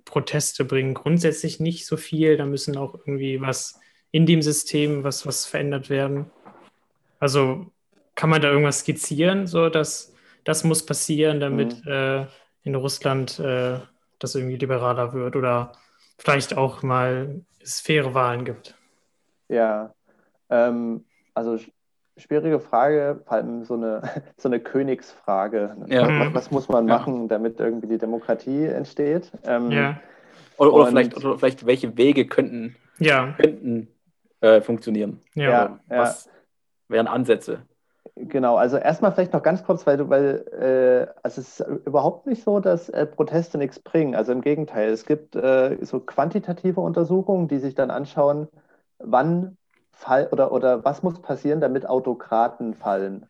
Proteste 0.06 0.66
bringen 0.66 0.94
grundsätzlich 0.94 1.60
nicht 1.60 1.86
so 1.86 1.98
viel, 1.98 2.38
da 2.38 2.46
müssen 2.46 2.78
auch 2.78 2.96
irgendwie 2.96 3.42
was 3.42 3.80
in 4.12 4.26
dem 4.26 4.42
System, 4.42 5.04
was, 5.04 5.26
was 5.26 5.46
verändert 5.46 5.90
werden? 5.90 6.30
Also 7.20 7.68
kann 8.16 8.30
man 8.30 8.42
da 8.42 8.50
irgendwas 8.50 8.80
skizzieren, 8.80 9.48
so 9.48 9.70
dass 9.70 10.14
das 10.44 10.64
muss 10.64 10.86
passieren, 10.86 11.40
damit 11.40 11.86
äh, 11.86 12.26
in 12.64 12.76
Russland 12.76 13.40
äh, 13.40 13.80
das 14.20 14.36
irgendwie 14.36 14.58
liberaler 14.58 15.14
wird 15.14 15.36
oder 15.36 15.74
vielleicht 16.18 16.58
auch 16.58 16.84
mal 16.84 17.42
es 17.62 17.80
faire 17.80 18.14
Wahlen 18.14 18.46
gibt? 18.46 18.76
Ja, 19.48 19.94
ähm, 20.50 21.06
also 21.34 21.60
schwierige 22.20 22.60
Frage, 22.60 23.22
vor 23.26 23.34
allem 23.34 23.64
so 23.64 23.76
eine, 23.76 24.02
so 24.38 24.50
eine 24.50 24.60
Königsfrage. 24.60 25.76
Ja. 25.88 26.08
Was, 26.20 26.34
was 26.34 26.52
muss 26.52 26.70
man 26.70 26.88
Ja. 26.88 27.00
machen, 27.00 27.28
damit 27.28 27.60
irgendwie 27.60 27.88
die 27.88 27.98
Demokratie 27.98 28.66
entsteht? 28.66 29.32
Ähm, 29.46 29.72
Ja, 29.72 30.02
Oder, 30.58 30.74
oder, 30.74 30.86
vielleicht, 30.88 31.16
oder 31.18 31.38
vielleicht, 31.38 31.66
welche 31.66 31.98
Wege 31.98 32.28
könnten, 32.28 32.76
ja, 33.00 33.34
könnten 33.40 33.88
äh, 34.42 34.62
funktionieren? 34.62 35.22
ja. 35.36 35.52
Ja. 35.52 35.66
Oder 35.66 35.80
Was 35.88 36.30
wären 36.90 37.08
Ansätze? 37.08 37.64
Genau, 38.16 38.56
also 38.58 38.78
erstmal 38.78 39.12
vielleicht 39.14 39.34
noch 39.34 39.44
ganz 39.44 39.64
kurz, 39.64 39.86
weil 39.88 39.98
du, 39.98 40.10
weil 40.10 40.46
äh, 40.52 41.08
also 41.24 41.42
es 41.42 41.60
ist 41.62 41.68
überhaupt 41.86 42.28
nicht 42.28 42.44
so, 42.44 42.60
dass 42.60 42.90
äh, 42.90 43.06
Proteste 43.06 43.58
nichts 43.58 43.80
bringen. 43.80 44.16
Also 44.16 44.32
im 44.34 44.42
Gegenteil, 44.42 44.90
es 44.90 45.06
gibt 45.06 45.36
äh, 45.36 45.78
so 45.82 46.00
quantitative 46.02 46.82
Untersuchungen, 46.82 47.48
die 47.48 47.60
sich 47.60 47.76
dann 47.76 47.92
anschauen, 47.92 48.48
wann 48.98 49.58
fall 50.00 50.30
oder, 50.32 50.52
oder 50.52 50.86
was 50.86 51.04
muss 51.04 51.22
passieren, 51.22 51.60
damit 51.60 51.86
Autokraten 51.88 52.74
fallen. 52.74 53.26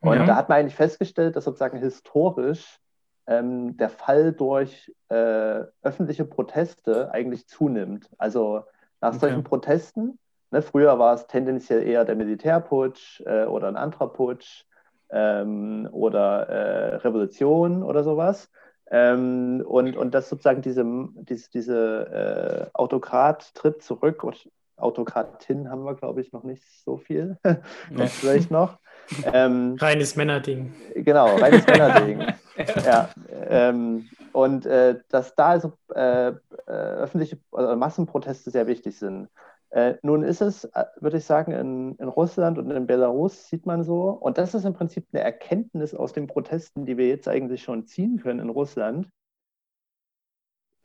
Und 0.00 0.18
Ja. 0.18 0.24
da 0.26 0.36
hat 0.36 0.48
man 0.48 0.58
eigentlich 0.58 0.76
festgestellt, 0.76 1.34
dass 1.34 1.44
sozusagen 1.44 1.78
historisch 1.78 2.78
ähm, 3.26 3.76
der 3.78 3.88
Fall 3.88 4.32
durch 4.32 4.92
äh, 5.08 5.64
öffentliche 5.82 6.24
Proteste 6.26 7.10
eigentlich 7.12 7.46
zunimmt. 7.48 8.08
Also 8.18 8.62
nach 9.00 9.10
Okay. 9.14 9.20
solchen 9.20 9.44
Protesten, 9.44 10.18
ne, 10.50 10.60
früher 10.62 10.98
war 10.98 11.14
es 11.14 11.26
tendenziell 11.26 11.82
eher 11.86 12.04
der 12.04 12.16
Militärputsch 12.16 13.22
äh, 13.24 13.44
oder 13.44 13.68
ein 13.68 13.76
anderer 13.76 14.08
Putsch 14.12 14.64
ähm, 15.10 15.88
oder 15.90 16.48
äh, 16.48 16.94
Revolution 16.96 17.82
oder 17.82 18.04
sowas. 18.04 18.50
Ähm, 18.90 19.62
und, 19.66 19.96
und 19.96 20.12
dass 20.14 20.28
sozusagen 20.28 20.60
diese, 20.60 20.84
diese, 21.14 21.50
diese 21.50 22.68
äh, 22.68 22.70
Autokrat 22.74 23.54
tritt 23.54 23.82
zurück 23.82 24.22
und 24.24 24.50
Autokratin 24.80 25.70
haben 25.70 25.84
wir, 25.84 25.94
glaube 25.94 26.20
ich, 26.20 26.32
noch 26.32 26.44
nicht 26.44 26.62
so 26.84 26.96
viel. 26.96 27.38
Nee. 27.90 28.06
Vielleicht 28.06 28.50
noch. 28.50 28.78
Ähm, 29.24 29.76
Reines 29.80 30.16
Männerding. 30.16 30.72
Genau, 30.94 31.36
reines 31.36 31.66
Männerding. 31.66 32.26
ja, 32.84 33.10
ähm, 33.48 34.08
und 34.32 34.66
äh, 34.66 35.00
dass 35.08 35.34
da 35.34 35.48
also 35.48 35.72
äh, 35.94 36.28
äh, 36.28 36.34
öffentliche 36.66 37.38
oder 37.50 37.74
Massenproteste 37.76 38.50
sehr 38.50 38.66
wichtig 38.66 38.98
sind. 38.98 39.28
Äh, 39.70 39.94
nun 40.02 40.24
ist 40.24 40.40
es, 40.40 40.64
äh, 40.64 40.84
würde 41.00 41.18
ich 41.18 41.24
sagen, 41.24 41.52
in, 41.52 41.94
in 41.96 42.08
Russland 42.08 42.58
und 42.58 42.70
in 42.70 42.86
Belarus 42.86 43.48
sieht 43.48 43.66
man 43.66 43.84
so, 43.84 44.10
und 44.10 44.36
das 44.36 44.54
ist 44.54 44.64
im 44.64 44.74
Prinzip 44.74 45.06
eine 45.12 45.22
Erkenntnis 45.22 45.94
aus 45.94 46.12
den 46.12 46.26
Protesten, 46.26 46.86
die 46.86 46.96
wir 46.96 47.06
jetzt 47.08 47.28
eigentlich 47.28 47.62
schon 47.62 47.86
ziehen 47.86 48.20
können 48.20 48.40
in 48.40 48.50
Russland. 48.50 49.08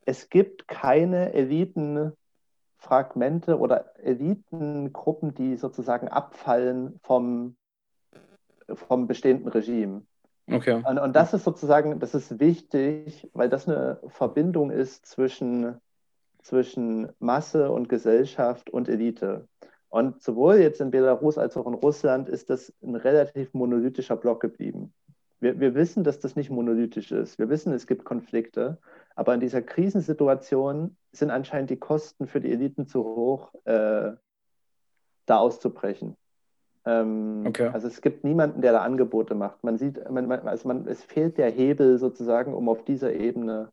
Es 0.06 0.30
gibt 0.30 0.68
keine 0.68 1.34
Elitenfragmente 2.86 3.58
oder 3.60 3.94
Elitengruppen, 4.04 5.34
die 5.34 5.56
sozusagen 5.56 6.08
abfallen 6.08 7.00
vom, 7.04 7.56
vom 8.74 9.08
bestehenden 9.08 9.48
Regime. 9.48 10.04
Okay. 10.52 10.84
Und, 10.88 11.00
und 11.00 11.16
das 11.16 11.34
ist 11.34 11.44
sozusagen, 11.44 12.00
das 12.00 12.14
ist 12.14 12.40
wichtig, 12.40 13.30
weil 13.34 13.50
das 13.50 13.68
eine 13.68 14.00
Verbindung 14.08 14.70
ist 14.70 15.06
zwischen, 15.06 15.80
zwischen 16.44 17.10
Masse 17.20 17.72
und 17.72 17.90
Gesellschaft 17.90 18.70
und 18.70 18.88
Elite. 18.88 19.48
Und 19.90 20.22
sowohl 20.22 20.58
jetzt 20.58 20.82
in 20.82 20.92
Belarus 20.92 21.38
als 21.38 21.58
auch 21.58 21.66
in 21.66 21.74
Russland 21.74 22.30
ist 22.30 22.50
das 22.50 22.72
ein 22.84 22.96
relativ 22.96 23.54
monolithischer 23.54 24.18
Block 24.18 24.42
geblieben. 24.42 24.94
Wir, 25.40 25.60
wir 25.60 25.74
wissen, 25.74 26.04
dass 26.04 26.20
das 26.20 26.36
nicht 26.36 26.50
monolithisch 26.50 27.12
ist. 27.12 27.40
Wir 27.40 27.50
wissen, 27.50 27.74
es 27.74 27.88
gibt 27.88 28.04
Konflikte. 28.04 28.78
Aber 29.16 29.34
in 29.34 29.40
dieser 29.40 29.62
Krisensituation 29.62 30.98
sind 31.12 31.32
anscheinend 31.32 31.70
die 31.70 31.80
Kosten 31.80 32.28
für 32.28 32.42
die 32.42 32.52
Eliten 32.52 32.88
zu 32.88 33.04
hoch, 33.04 33.54
äh, 33.66 34.12
da 35.26 35.38
auszubrechen. 35.38 36.16
Ähm, 36.86 37.44
Okay. 37.48 37.70
Also 37.74 37.88
es 37.88 38.02
gibt 38.02 38.24
niemanden, 38.24 38.62
der 38.62 38.74
da 38.74 38.82
Angebote 38.82 39.36
macht. 39.36 39.64
Man 39.64 39.78
sieht, 39.78 40.10
man, 40.10 40.30
also 40.32 40.68
man, 40.68 40.88
es 40.88 41.04
fehlt 41.04 41.38
der 41.38 41.50
Hebel 41.50 41.98
sozusagen, 41.98 42.54
um 42.54 42.70
auf 42.70 42.84
dieser 42.84 43.14
Ebene 43.14 43.72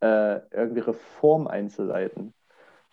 äh, 0.00 0.40
irgendwie 0.50 0.80
Reform 0.80 1.46
einzuleiten. 1.46 2.34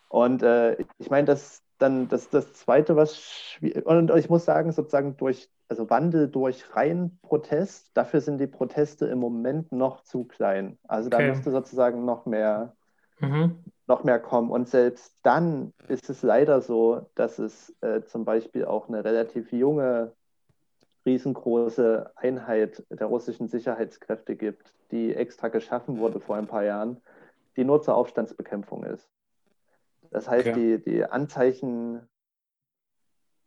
Und 0.10 0.44
äh, 0.44 0.78
ich 0.98 1.10
meine, 1.10 1.26
das 1.26 1.64
dann 1.80 2.10
das, 2.10 2.30
das 2.30 2.54
Zweite, 2.54 2.96
was 2.96 3.58
und 3.86 4.12
ich 4.16 4.30
muss 4.30 4.46
sagen, 4.46 4.72
sozusagen 4.72 5.18
durch, 5.18 5.50
also 5.70 5.90
Wandel 5.90 6.28
durch 6.28 6.76
rein 6.76 7.20
Protest, 7.22 7.92
dafür 7.94 8.22
sind 8.22 8.40
die 8.40 8.48
Proteste 8.48 9.06
im 9.06 9.20
Moment 9.20 9.72
noch 9.72 10.02
zu 10.02 10.26
klein. 10.26 10.78
Also 10.88 11.10
da 11.10 11.20
Okay. 11.20 11.30
müsste 11.30 11.52
sozusagen 11.52 12.06
noch 12.06 12.26
mehr, 12.26 12.76
Mhm. 13.20 13.64
noch 13.88 14.04
mehr 14.04 14.20
kommen. 14.20 14.50
Und 14.50 14.68
selbst 14.68 15.20
dann 15.24 15.74
ist 15.88 16.10
es 16.10 16.24
leider 16.24 16.62
so, 16.62 17.10
dass 17.16 17.38
es 17.38 17.76
äh, 17.82 18.02
zum 18.02 18.26
Beispiel 18.26 18.66
auch 18.66 18.88
eine 18.88 19.06
relativ 19.06 19.52
junge, 19.54 20.14
riesengroße 21.06 22.12
Einheit 22.16 22.84
der 22.90 23.08
russischen 23.08 23.48
Sicherheitskräfte 23.48 24.36
gibt, 24.36 24.74
die 24.92 25.14
extra 25.16 25.48
geschaffen 25.50 26.00
wurde 26.00 26.20
vor 26.20 26.36
ein 26.36 26.48
paar 26.48 26.64
Jahren, 26.64 26.98
die 27.56 27.64
nur 27.64 27.82
zur 27.82 27.96
Aufstandsbekämpfung 27.96 28.84
ist. 28.84 29.08
Das 30.12 30.28
heißt, 30.28 30.48
Okay. 30.48 30.80
die, 30.80 30.84
die 30.84 31.06
Anzeichen 31.06 32.08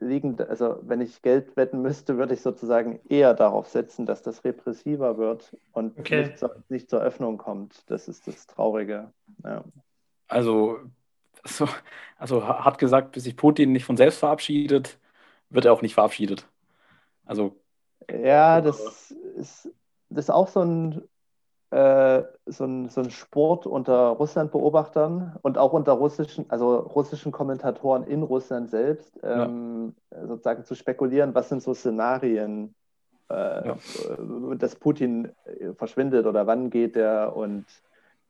liegen, 0.02 0.40
also 0.40 0.78
wenn 0.82 1.00
ich 1.00 1.22
Geld 1.22 1.56
wetten 1.56 1.82
müsste, 1.82 2.18
würde 2.18 2.34
ich 2.34 2.42
sozusagen 2.42 3.00
eher 3.08 3.34
darauf 3.34 3.68
setzen, 3.68 4.06
dass 4.06 4.22
das 4.22 4.44
repressiver 4.44 5.18
wird 5.18 5.56
und 5.72 5.94
Okay. 6.00 6.12
nicht, 6.12 6.38
zur, 6.38 6.56
nicht 6.68 6.90
zur 6.90 7.00
Öffnung 7.02 7.38
kommt. 7.38 7.90
Das 7.90 8.08
ist 8.08 8.26
das 8.26 8.46
Traurige. 8.46 9.12
Ja. 9.44 9.64
Also, 10.28 10.78
so, 11.44 11.68
also 12.18 12.46
ha- 12.46 12.64
hat 12.64 12.78
gesagt, 12.78 13.12
bis 13.12 13.24
sich 13.24 13.36
Putin 13.36 13.72
nicht 13.72 13.84
von 13.84 13.96
selbst 13.96 14.18
verabschiedet, 14.20 14.98
wird 15.50 15.64
er 15.66 15.72
auch 15.72 15.82
nicht 15.82 15.94
verabschiedet. 15.94 16.48
Also, 17.26 17.60
Ja, 18.10 18.60
das 18.60 19.10
ist, 19.36 19.70
das 20.08 20.26
ist 20.26 20.30
auch 20.30 20.48
so 20.48 20.60
ein, 20.62 21.02
äh, 21.72 22.24
so 22.46 22.64
ein, 22.64 22.90
so 22.90 23.02
Sport 23.08 23.66
unter 23.66 24.08
Russland-Beobachtern 24.10 25.36
und 25.40 25.56
auch 25.56 25.72
unter 25.72 25.92
russischen, 25.92 26.44
also 26.50 26.76
russischen 26.76 27.32
Kommentatoren 27.32 28.04
in 28.04 28.22
Russland 28.22 28.68
selbst, 28.70 29.18
ähm, 29.22 29.94
sozusagen 30.10 30.64
zu 30.64 30.74
spekulieren, 30.74 31.34
was 31.34 31.48
sind 31.48 31.62
so 31.62 31.72
Szenarien, 31.72 32.74
äh, 33.30 33.68
Ja. 33.68 33.76
dass 34.58 34.76
Putin 34.76 35.32
äh, 35.46 35.72
verschwindet 35.72 36.26
oder 36.26 36.46
wann 36.46 36.68
geht 36.68 36.96
er 36.96 37.34
und 37.34 37.64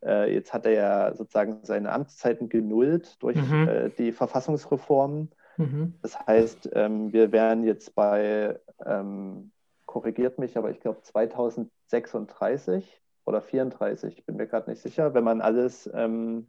äh, 0.05 0.33
jetzt 0.33 0.55
hat 0.55 0.67
er 0.67 0.73
ja 0.73 1.15
sozusagen 1.15 1.59
seine 1.65 1.91
Amtszeiten 1.91 2.49
genullt 2.49 3.21
durch 3.23 3.39
Mhm. 3.39 3.69
äh, 3.69 3.91
die 3.91 4.13
Verfassungsreform. 4.13 5.29
Mhm. 5.57 5.95
Das 6.01 6.19
heißt, 6.27 6.71
ähm, 6.75 7.13
wir 7.13 7.33
wären 7.33 7.65
jetzt 7.65 7.95
bei, 7.97 8.59
ähm, 8.87 9.51
korrigiert 9.87 10.39
mich, 10.39 10.57
aber 10.57 10.71
ich 10.71 10.81
glaube 10.81 11.03
2036 11.03 13.02
oder 13.25 13.41
34, 13.41 14.19
ich 14.19 14.27
bin 14.27 14.37
mir 14.37 14.47
gerade 14.47 14.71
nicht 14.71 14.83
sicher, 14.83 15.15
wenn 15.15 15.25
man 15.25 15.41
alles, 15.41 15.89
ähm, 15.95 16.47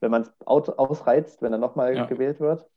wenn 0.00 0.10
man 0.10 0.22
es 0.22 0.32
ausreizt, 0.46 1.42
wenn 1.42 1.52
er 1.52 1.58
nochmal 1.58 1.96
Ja. 1.96 2.06
gewählt 2.06 2.40
wird. 2.40 2.68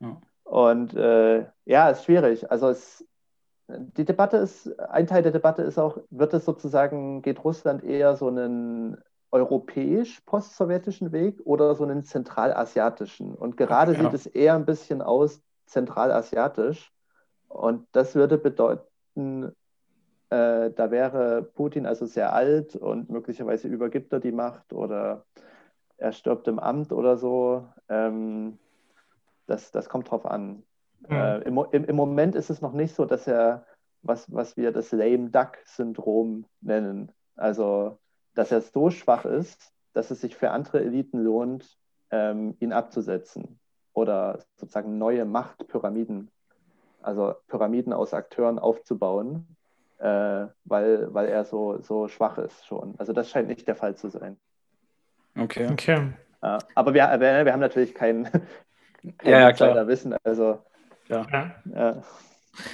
Ja. 0.00 0.20
Und 0.44 0.94
äh, 0.94 1.46
ja, 1.64 1.90
ist 1.90 2.04
schwierig. 2.04 2.50
Also 2.50 2.68
es, 2.68 3.06
die 3.68 4.04
Debatte 4.04 4.36
ist, 4.38 4.78
ein 4.80 5.06
Teil 5.06 5.22
der 5.22 5.32
Debatte 5.32 5.62
ist 5.62 5.78
auch, 5.78 5.98
wird 6.10 6.34
es 6.34 6.44
sozusagen, 6.44 7.22
geht 7.22 7.42
Russland 7.44 7.84
eher 7.84 8.16
so 8.16 8.28
einen 8.28 8.98
europäisch-postsowjetischen 9.30 11.12
Weg 11.12 11.40
oder 11.44 11.74
so 11.74 11.84
einen 11.84 12.04
zentralasiatischen? 12.04 13.34
Und 13.34 13.56
gerade 13.56 13.92
Ja. 13.92 13.98
sieht 14.00 14.12
es 14.12 14.26
eher 14.26 14.54
ein 14.54 14.66
bisschen 14.66 15.00
aus 15.02 15.40
zentralasiatisch. 15.66 16.92
Und 17.48 17.86
das 17.92 18.14
würde 18.14 18.36
bedeuten, 18.38 19.52
äh, 20.32 20.70
da 20.70 20.90
wäre 20.90 21.42
Putin 21.42 21.84
also 21.84 22.06
sehr 22.06 22.32
alt 22.32 22.74
und 22.74 23.10
möglicherweise 23.10 23.68
übergibt 23.68 24.14
er 24.14 24.20
die 24.20 24.32
Macht 24.32 24.72
oder 24.72 25.26
er 25.98 26.12
stirbt 26.12 26.48
im 26.48 26.58
Amt 26.58 26.90
oder 26.90 27.18
so. 27.18 27.68
Ähm, 27.90 28.58
das, 29.46 29.72
das 29.72 29.90
kommt 29.90 30.10
drauf 30.10 30.24
an. 30.24 30.62
Mhm. 31.06 31.16
Äh, 31.16 31.38
im, 31.40 31.84
Im 31.84 31.96
Moment 31.96 32.34
ist 32.34 32.48
es 32.48 32.62
noch 32.62 32.72
nicht 32.72 32.94
so, 32.94 33.04
dass 33.04 33.26
er, 33.26 33.66
was, 34.00 34.32
was 34.32 34.56
wir 34.56 34.72
das 34.72 34.90
Lame 34.90 35.28
Duck-Syndrom 35.28 36.46
nennen, 36.62 37.12
also 37.36 37.98
dass 38.34 38.50
er 38.52 38.62
so 38.62 38.88
schwach 38.88 39.26
ist, 39.26 39.70
dass 39.92 40.10
es 40.10 40.22
sich 40.22 40.34
für 40.34 40.50
andere 40.50 40.80
Eliten 40.80 41.22
lohnt, 41.22 41.76
ähm, 42.10 42.56
ihn 42.58 42.72
abzusetzen 42.72 43.60
oder 43.92 44.38
sozusagen 44.56 44.96
neue 44.96 45.26
Machtpyramiden, 45.26 46.30
also 47.02 47.34
Pyramiden 47.48 47.92
aus 47.92 48.14
Akteuren 48.14 48.58
aufzubauen, 48.58 49.46
äh, 50.02 50.48
weil, 50.64 51.14
weil 51.14 51.28
er 51.28 51.44
so, 51.44 51.80
so 51.80 52.08
schwach 52.08 52.36
ist 52.38 52.66
schon. 52.66 52.94
Also 52.98 53.12
das 53.12 53.30
scheint 53.30 53.48
nicht 53.48 53.68
der 53.68 53.76
Fall 53.76 53.94
zu 53.96 54.10
sein. 54.10 54.36
okay. 55.38 55.68
Okay. 55.70 56.12
Ja, 56.42 56.58
aber 56.74 56.92
wir, 56.92 57.04
wir, 57.20 57.44
wir 57.44 57.52
haben 57.52 57.60
natürlich 57.60 57.94
kein, 57.94 58.24
kein 59.18 59.32
Ja, 59.32 59.40
ja, 59.40 59.52
klar. 59.52 59.68
Insiderwissen, 59.70 60.16
also 60.24 60.58
Ja. 61.08 61.26
ja. 61.32 62.02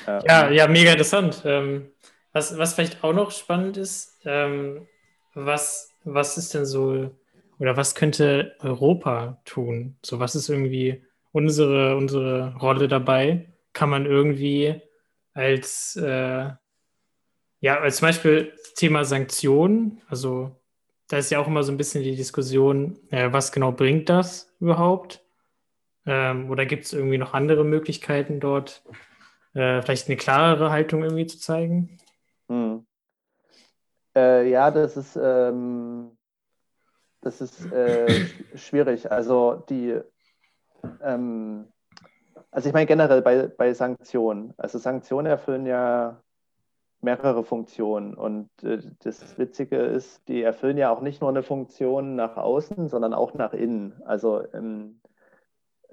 Ja. 0.06 0.22
Ja, 0.26 0.50
ja, 0.50 0.66
mega 0.66 0.90
interessant. 0.90 1.42
Ähm, 1.44 1.92
was, 2.32 2.56
was 2.58 2.74
vielleicht 2.74 3.04
auch 3.04 3.12
noch 3.12 3.30
spannend 3.30 3.76
ist, 3.76 4.20
ähm, 4.24 4.88
was, 5.34 5.92
was 6.04 6.36
ist 6.38 6.54
denn 6.54 6.66
so, 6.66 7.10
oder 7.58 7.76
was 7.76 7.94
könnte 7.94 8.56
Europa 8.60 9.40
tun? 9.44 9.96
So, 10.04 10.18
was 10.18 10.34
ist 10.34 10.48
irgendwie 10.48 11.04
unsere, 11.32 11.96
unsere 11.96 12.56
Rolle 12.56 12.88
dabei? 12.88 13.52
Kann 13.72 13.90
man 13.90 14.06
irgendwie 14.06 14.80
als, 15.34 15.94
äh, 15.96 16.50
ja, 17.60 17.88
zum 17.90 18.08
Beispiel 18.08 18.52
Thema 18.76 19.04
Sanktionen, 19.04 20.00
also 20.08 20.56
da 21.08 21.18
ist 21.18 21.30
ja 21.30 21.40
auch 21.40 21.46
immer 21.46 21.62
so 21.62 21.72
ein 21.72 21.76
bisschen 21.78 22.02
die 22.04 22.16
Diskussion, 22.16 22.98
äh, 23.10 23.32
was 23.32 23.52
genau 23.52 23.72
bringt 23.72 24.08
das 24.08 24.54
überhaupt? 24.60 25.24
Ähm, 26.06 26.50
oder 26.50 26.66
gibt 26.66 26.86
es 26.86 26.92
irgendwie 26.94 27.18
noch 27.18 27.34
andere 27.34 27.64
Möglichkeiten 27.64 28.40
dort? 28.40 28.82
äh, 29.54 29.82
vielleicht 29.82 30.08
eine 30.08 30.16
klarere 30.18 30.70
Haltung 30.70 31.02
irgendwie 31.04 31.26
zu 31.26 31.38
zeigen. 31.40 31.98
Hm. 32.48 32.78
Äh, 34.16 34.50
ja, 34.50 34.70
das 34.70 34.96
ist, 34.96 35.16
ähm, 35.20 36.16
das 37.20 37.40
ist 37.40 37.70
äh, 37.72 38.18
sch- 38.20 38.56
schwierig. 38.56 39.10
Also 39.10 39.56
die, 39.68 40.00
ähm, 41.00 41.72
also 42.50 42.68
ich 42.68 42.74
meine 42.74 42.86
generell 42.86 43.22
bei, 43.22 43.48
bei 43.48 43.74
Sanktionen. 43.74 44.54
Also 44.58 44.78
Sanktionen 44.78 45.26
erfüllen 45.28 45.66
ja 45.66 46.22
mehrere 47.00 47.44
Funktionen. 47.44 48.14
Und 48.14 48.50
äh, 48.62 48.78
das 49.02 49.38
Witzige 49.38 49.76
ist, 49.78 50.26
die 50.28 50.42
erfüllen 50.42 50.78
ja 50.78 50.90
auch 50.90 51.00
nicht 51.00 51.20
nur 51.20 51.30
eine 51.30 51.42
Funktion 51.42 52.16
nach 52.16 52.36
außen, 52.36 52.88
sondern 52.88 53.14
auch 53.14 53.34
nach 53.34 53.52
innen. 53.52 54.00
Also 54.04 54.40
im, 54.40 55.00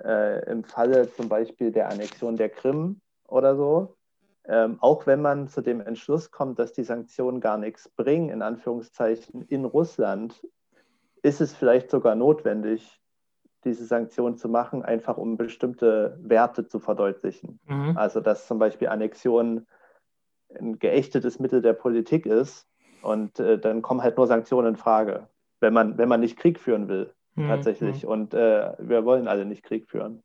äh, 0.04 0.50
im 0.52 0.64
Falle 0.64 1.12
zum 1.12 1.30
Beispiel 1.30 1.72
der 1.72 1.90
Annexion 1.90 2.38
der 2.38 2.50
Krim 2.50 3.02
oder 3.28 3.56
so, 3.56 3.96
ähm, 4.48 4.78
auch 4.80 5.08
wenn 5.08 5.22
man 5.22 5.48
zu 5.48 5.62
dem 5.62 5.82
Entschluss 5.82 6.32
kommt, 6.32 6.60
dass 6.60 6.74
die 6.74 6.84
Sanktionen 6.84 7.40
gar 7.40 7.58
nichts 7.58 7.90
bringen, 7.90 8.30
in 8.30 8.42
Anführungszeichen, 8.42 9.44
in 9.48 9.66
Russland, 9.66 10.46
ist 11.24 11.42
es 11.42 11.56
vielleicht 11.56 11.90
sogar 11.90 12.16
notwendig, 12.16 13.02
diese 13.64 13.86
Sanktionen 13.86 14.38
zu 14.38 14.48
machen, 14.48 14.84
einfach 14.84 15.18
um 15.18 15.38
bestimmte 15.38 16.20
Werte 16.22 16.68
zu 16.68 16.80
verdeutlichen. 16.80 17.60
Mhm. 17.66 17.98
Also 17.98 18.22
dass 18.22 18.46
zum 18.46 18.60
Beispiel 18.60 18.90
Annexion 18.90 19.66
ein 20.60 20.80
geächtetes 20.80 21.40
Mittel 21.40 21.62
der 21.62 21.74
Politik 21.74 22.26
ist 22.26 22.68
und 23.02 23.40
äh, 23.40 23.58
dann 23.60 23.82
kommen 23.82 24.02
halt 24.02 24.18
nur 24.18 24.28
Sanktionen 24.28 24.70
in 24.70 24.76
Frage, 24.76 25.28
wenn 25.60 25.74
man, 25.74 25.98
wenn 25.98 26.10
man 26.10 26.22
nicht 26.22 26.38
Krieg 26.38 26.60
führen 26.60 26.88
will, 26.88 27.14
Mhm. 27.36 27.48
tatsächlich. 27.48 28.06
Und 28.06 28.34
äh, 28.34 28.72
wir 28.80 29.06
wollen 29.06 29.28
alle 29.28 29.46
nicht 29.46 29.64
Krieg 29.64 29.88
führen. 29.90 30.24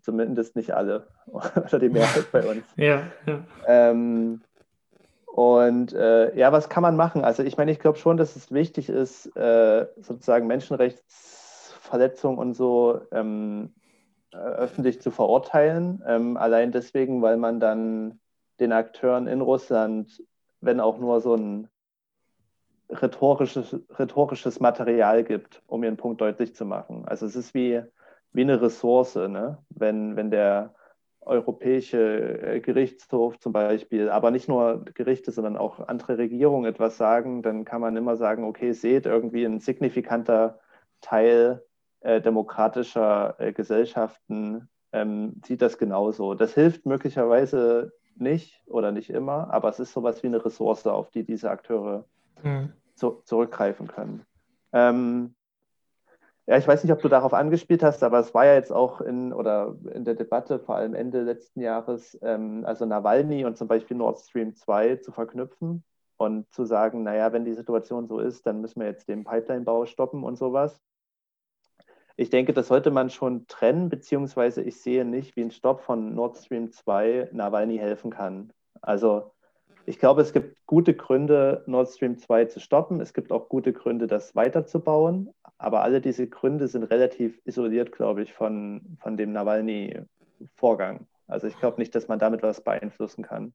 Zumindest 0.00 0.56
nicht 0.56 0.72
alle. 0.72 1.08
Oder 1.26 1.78
die 1.78 1.88
Mehrheit 1.88 2.30
bei 2.32 2.44
uns. 2.46 2.64
Ja, 2.76 3.02
ja. 3.26 3.44
Ähm, 3.66 4.42
und 5.26 5.92
äh, 5.94 6.36
ja, 6.36 6.52
was 6.52 6.68
kann 6.68 6.82
man 6.82 6.96
machen? 6.96 7.24
Also 7.24 7.42
ich 7.42 7.56
meine, 7.56 7.70
ich 7.70 7.78
glaube 7.78 7.98
schon, 7.98 8.16
dass 8.16 8.36
es 8.36 8.52
wichtig 8.52 8.88
ist, 8.90 9.34
äh, 9.36 9.86
sozusagen 9.96 10.46
Menschenrechtsverletzungen 10.46 12.38
und 12.38 12.54
so 12.54 13.00
ähm, 13.12 13.72
äh, 14.32 14.36
öffentlich 14.36 15.00
zu 15.00 15.10
verurteilen. 15.10 16.02
Ähm, 16.06 16.36
allein 16.36 16.72
deswegen, 16.72 17.22
weil 17.22 17.38
man 17.38 17.60
dann 17.60 18.20
den 18.62 18.72
Akteuren 18.72 19.26
in 19.26 19.40
Russland, 19.40 20.22
wenn 20.60 20.80
auch 20.80 20.98
nur 20.98 21.20
so 21.20 21.34
ein 21.34 21.68
rhetorisches, 22.88 23.76
rhetorisches 23.98 24.60
Material 24.60 25.24
gibt, 25.24 25.62
um 25.66 25.82
ihren 25.84 25.96
Punkt 25.96 26.20
deutlich 26.20 26.54
zu 26.54 26.64
machen. 26.64 27.04
Also 27.06 27.26
es 27.26 27.36
ist 27.36 27.54
wie, 27.54 27.82
wie 28.32 28.42
eine 28.42 28.60
Ressource, 28.60 29.16
ne? 29.16 29.58
wenn, 29.70 30.16
wenn 30.16 30.30
der 30.30 30.74
Europäische 31.20 32.42
äh, 32.42 32.60
Gerichtshof 32.60 33.38
zum 33.38 33.52
Beispiel, 33.52 34.10
aber 34.10 34.30
nicht 34.30 34.48
nur 34.48 34.84
Gerichte, 34.94 35.30
sondern 35.30 35.56
auch 35.56 35.86
andere 35.88 36.18
Regierungen 36.18 36.66
etwas 36.66 36.96
sagen, 36.96 37.42
dann 37.42 37.64
kann 37.64 37.80
man 37.80 37.96
immer 37.96 38.16
sagen, 38.16 38.44
okay, 38.44 38.72
seht, 38.72 39.06
irgendwie 39.06 39.44
ein 39.44 39.60
signifikanter 39.60 40.58
Teil 41.00 41.64
äh, 42.00 42.20
demokratischer 42.20 43.36
äh, 43.38 43.52
Gesellschaften 43.52 44.68
ähm, 44.92 45.40
sieht 45.44 45.62
das 45.62 45.78
genauso. 45.78 46.34
Das 46.34 46.54
hilft 46.54 46.86
möglicherweise 46.86 47.92
nicht 48.16 48.62
oder 48.66 48.92
nicht 48.92 49.10
immer, 49.10 49.52
aber 49.52 49.68
es 49.68 49.80
ist 49.80 49.92
sowas 49.92 50.22
wie 50.22 50.28
eine 50.28 50.44
Ressource, 50.44 50.86
auf 50.86 51.10
die 51.10 51.24
diese 51.24 51.50
Akteure 51.50 52.04
Mhm. 52.42 52.72
zu, 52.94 53.22
zurückgreifen 53.24 53.86
können. 53.86 54.24
Ähm, 54.72 55.34
Ja, 56.46 56.56
ich 56.58 56.66
weiß 56.66 56.82
nicht, 56.82 56.92
ob 56.92 57.00
du 57.00 57.08
darauf 57.08 57.34
angespielt 57.34 57.84
hast, 57.84 58.02
aber 58.02 58.18
es 58.18 58.34
war 58.34 58.44
ja 58.44 58.54
jetzt 58.54 58.72
auch 58.72 59.00
in 59.00 59.32
oder 59.32 59.76
in 59.94 60.04
der 60.04 60.16
Debatte, 60.16 60.58
vor 60.58 60.74
allem 60.74 60.94
Ende 60.94 61.22
letzten 61.22 61.60
Jahres, 61.60 62.18
ähm, 62.20 62.64
also 62.66 62.84
Nawalny 62.84 63.44
und 63.44 63.56
zum 63.56 63.68
Beispiel 63.68 63.96
Nord 63.96 64.18
Stream 64.18 64.52
2 64.52 64.96
zu 64.96 65.12
verknüpfen 65.12 65.84
und 66.16 66.52
zu 66.52 66.64
sagen, 66.64 67.04
naja, 67.04 67.32
wenn 67.32 67.44
die 67.44 67.54
Situation 67.54 68.08
so 68.08 68.18
ist, 68.18 68.44
dann 68.44 68.60
müssen 68.60 68.80
wir 68.80 68.88
jetzt 68.88 69.08
den 69.08 69.22
Pipeline-Bau 69.22 69.86
stoppen 69.86 70.24
und 70.24 70.36
sowas. 70.36 70.80
Ich 72.16 72.30
denke, 72.30 72.52
das 72.52 72.68
sollte 72.68 72.90
man 72.90 73.10
schon 73.10 73.46
trennen, 73.46 73.88
beziehungsweise 73.88 74.62
ich 74.62 74.80
sehe 74.80 75.04
nicht, 75.04 75.36
wie 75.36 75.42
ein 75.42 75.50
Stopp 75.50 75.80
von 75.82 76.14
Nord 76.14 76.36
Stream 76.36 76.70
2 76.70 77.30
Nawalny 77.32 77.78
helfen 77.78 78.10
kann. 78.10 78.52
Also 78.80 79.32
ich 79.86 79.98
glaube, 79.98 80.22
es 80.22 80.32
gibt 80.32 80.64
gute 80.66 80.94
Gründe, 80.94 81.64
Nord 81.66 81.88
Stream 81.88 82.16
2 82.16 82.46
zu 82.46 82.60
stoppen. 82.60 83.00
Es 83.00 83.14
gibt 83.14 83.32
auch 83.32 83.48
gute 83.48 83.72
Gründe, 83.72 84.06
das 84.06 84.36
weiterzubauen. 84.36 85.30
Aber 85.58 85.82
alle 85.82 86.00
diese 86.00 86.28
Gründe 86.28 86.68
sind 86.68 86.84
relativ 86.84 87.40
isoliert, 87.44 87.92
glaube 87.92 88.22
ich, 88.22 88.32
von, 88.32 88.96
von 89.00 89.16
dem 89.16 89.32
Nawalny-Vorgang. 89.32 91.06
Also 91.26 91.46
ich 91.46 91.58
glaube 91.58 91.80
nicht, 91.80 91.94
dass 91.94 92.08
man 92.08 92.18
damit 92.18 92.42
was 92.42 92.62
beeinflussen 92.62 93.22
kann. 93.22 93.54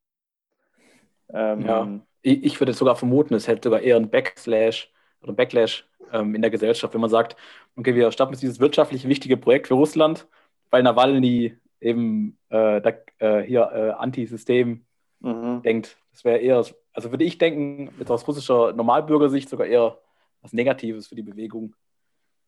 Ähm, 1.29 1.61
ja, 1.61 1.99
ich, 2.21 2.59
würde 2.59 2.73
sogar 2.73 2.95
vermuten, 2.95 3.33
es 3.33 3.47
hätte 3.47 3.67
sogar 3.67 3.81
eher 3.81 3.97
einen 3.97 4.09
Backslash 4.09 4.91
oder 5.27 5.35
Backlash 5.35 5.85
ähm, 6.11 6.35
in 6.35 6.41
der 6.41 6.51
Gesellschaft, 6.51 6.93
wenn 6.93 7.01
man 7.01 7.09
sagt, 7.09 7.35
okay, 7.75 7.93
wir 7.95 8.11
stoppen 8.11 8.33
jetzt 8.33 8.41
dieses 8.41 8.59
wirtschaftlich 8.59 9.07
wichtige 9.07 9.37
Projekt 9.37 9.67
für 9.67 9.75
Russland, 9.75 10.27
weil 10.71 10.83
Nawalny 10.83 11.55
eben 11.79 12.37
äh, 12.49 12.81
da, 12.81 12.91
äh, 13.19 13.41
hier 13.43 13.71
äh, 13.73 13.91
Anti-System 13.91 14.85
mhm. 15.19 15.61
denkt. 15.63 15.97
Das 16.11 16.25
wäre 16.25 16.39
eher, 16.39 16.65
also 16.93 17.11
würde 17.11 17.23
ich 17.23 17.37
denken, 17.37 17.91
jetzt 17.99 18.09
aus 18.09 18.27
russischer 18.27 18.73
Normalbürgersicht 18.73 19.49
sogar 19.49 19.67
eher 19.67 19.97
was 20.41 20.53
Negatives 20.53 21.07
für 21.07 21.15
die 21.15 21.23
Bewegung. 21.23 21.75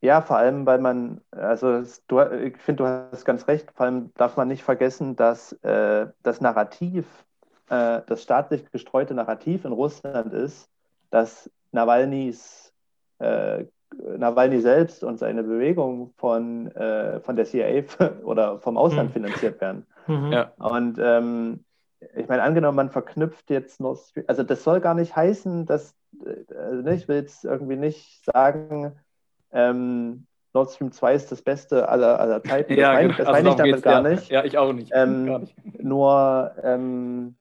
Ja, 0.02 0.22
vor 0.22 0.38
allem, 0.38 0.66
weil 0.66 0.80
man, 0.80 1.22
also 1.32 1.84
du, 2.08 2.22
ich 2.22 2.58
finde, 2.58 2.84
du 2.84 2.88
hast 2.88 3.26
ganz 3.26 3.48
recht, 3.48 3.72
vor 3.74 3.86
allem 3.86 4.14
darf 4.16 4.38
man 4.38 4.48
nicht 4.48 4.64
vergessen, 4.64 5.18
dass 5.18 5.52
äh, 5.64 6.08
das 6.24 6.40
Narrativ, 6.40 7.06
äh, 7.70 8.02
das 8.08 8.24
staatlich 8.24 8.72
gestreute 8.72 9.14
Narrativ 9.14 9.66
in 9.66 9.74
Russland 9.74 10.34
ist, 10.34 10.70
dass 11.10 11.52
Nawalnys, 11.72 12.69
äh, 13.20 13.66
Nawalny 14.18 14.60
selbst 14.62 15.04
und 15.04 15.18
seine 15.18 15.44
Bewegung 15.44 16.14
von, 16.18 16.68
äh, 16.76 17.20
von 17.22 17.36
der 17.36 17.46
CIA 17.46 17.84
oder 18.24 18.60
vom 18.60 18.78
Ausland 18.78 19.10
mhm. 19.10 19.14
finanziert 19.14 19.62
werden. 19.62 19.86
Mhm. 20.08 20.32
Ja. 20.32 20.52
Und 20.58 20.98
ähm, 21.02 21.64
ich 22.16 22.28
meine, 22.28 22.44
angenommen, 22.44 22.78
man 22.78 22.90
verknüpft 22.90 23.50
jetzt 23.50 23.80
Nord 23.80 24.00
Stream, 24.00 24.26
also 24.28 24.44
das 24.44 24.64
soll 24.64 24.80
gar 24.80 24.94
nicht 24.94 25.16
heißen, 25.16 25.66
dass, 25.66 25.96
also 26.56 26.90
ich 26.90 27.08
will 27.08 27.18
jetzt 27.18 27.44
irgendwie 27.44 27.76
nicht 27.76 28.24
sagen, 28.26 28.94
ähm, 29.52 30.26
Nord 30.54 30.72
Stream 30.72 30.92
2 30.92 31.14
ist 31.14 31.32
das 31.32 31.42
Beste 31.42 31.90
aller, 31.90 32.20
aller 32.20 32.42
Zeiten. 32.44 32.70
Das 32.70 32.80
ja, 32.80 32.94
meine, 32.94 33.08
genau. 33.10 33.18
das 33.18 33.28
also 33.28 33.38
meine 33.38 33.50
ich 33.50 33.56
damit 33.56 33.84
gar 33.84 34.04
ja. 34.04 34.10
nicht. 34.10 34.30
Ja, 34.30 34.44
ich 34.46 34.58
auch 34.58 34.74
nicht. 34.74 34.92
Ähm, 34.96 35.26
nicht. 35.42 35.56
Nur 35.84 36.52
ähm, 36.64 37.36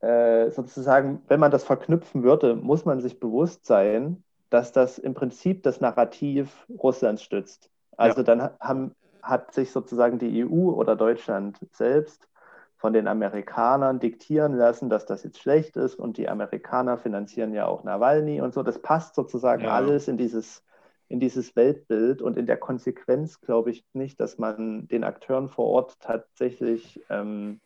äh, 0.00 0.50
sozusagen, 0.50 1.22
wenn 1.28 1.40
man 1.40 1.50
das 1.50 1.64
verknüpfen 1.64 2.22
würde, 2.22 2.56
muss 2.56 2.84
man 2.84 3.00
sich 3.00 3.20
bewusst 3.20 3.64
sein, 3.64 4.22
dass 4.52 4.72
das 4.72 4.98
im 4.98 5.14
Prinzip 5.14 5.62
das 5.62 5.80
Narrativ 5.80 6.66
Russlands 6.82 7.22
stützt. 7.22 7.70
Also 7.96 8.18
ja. 8.18 8.24
dann 8.24 8.50
haben, 8.60 8.94
hat 9.22 9.54
sich 9.54 9.70
sozusagen 9.70 10.18
die 10.18 10.44
EU 10.44 10.72
oder 10.72 10.94
Deutschland 10.94 11.58
selbst 11.72 12.28
von 12.76 12.92
den 12.92 13.06
Amerikanern 13.06 14.00
diktieren 14.00 14.54
lassen, 14.54 14.90
dass 14.90 15.06
das 15.06 15.22
jetzt 15.22 15.38
schlecht 15.40 15.76
ist 15.76 15.94
und 15.94 16.18
die 16.18 16.28
Amerikaner 16.28 16.98
finanzieren 16.98 17.54
ja 17.54 17.66
auch 17.66 17.84
Nawalny 17.84 18.40
und 18.40 18.52
so. 18.52 18.62
Das 18.62 18.82
passt 18.82 19.14
sozusagen 19.14 19.62
ja. 19.62 19.70
alles 19.70 20.08
in 20.08 20.18
dieses, 20.18 20.64
in 21.08 21.20
dieses 21.20 21.54
Weltbild 21.56 22.20
und 22.20 22.36
in 22.36 22.46
der 22.46 22.56
Konsequenz 22.56 23.40
glaube 23.40 23.70
ich 23.70 23.84
nicht, 23.92 24.20
dass 24.20 24.36
man 24.36 24.88
den 24.88 25.04
Akteuren 25.04 25.48
vor 25.48 25.66
Ort 25.66 26.00
tatsächlich 26.00 27.00
ähm, 27.08 27.60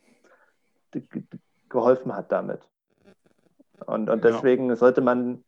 geholfen 1.69 2.15
hat 2.15 2.31
damit. 2.31 2.61
Und, 3.87 4.09
und 4.09 4.23
deswegen 4.23 4.69
ja. 4.69 4.77
sollte 4.77 5.01
man 5.01 5.45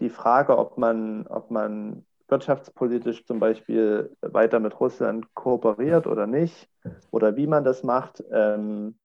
die 0.00 0.10
Frage, 0.10 0.58
ob 0.58 0.78
man, 0.78 1.26
ob 1.26 1.50
man 1.50 2.04
wirtschaftspolitisch 2.28 3.24
zum 3.24 3.38
Beispiel 3.38 4.14
weiter 4.20 4.60
mit 4.60 4.78
Russland 4.80 5.32
kooperiert 5.34 6.06
oder 6.06 6.26
nicht, 6.26 6.68
oder 7.10 7.36
wie 7.36 7.46
man 7.46 7.64
das 7.64 7.82
macht, 7.82 8.22
ähm, 8.32 8.98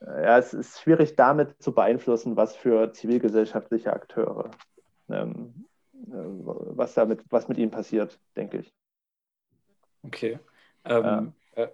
ja, 0.00 0.38
es 0.38 0.52
ist 0.52 0.80
schwierig 0.80 1.16
damit 1.16 1.62
zu 1.62 1.72
beeinflussen, 1.72 2.36
was 2.36 2.54
für 2.54 2.92
zivilgesellschaftliche 2.92 3.92
Akteure, 3.92 4.50
ähm, 5.08 5.66
äh, 5.94 6.12
was 6.12 6.94
damit, 6.94 7.24
was 7.30 7.48
mit 7.48 7.56
ihnen 7.56 7.70
passiert, 7.70 8.18
denke 8.36 8.58
ich. 8.58 8.74
Okay. 10.02 10.38
Ähm, 10.84 11.32
ja. 11.56 11.62
äh, 11.62 11.68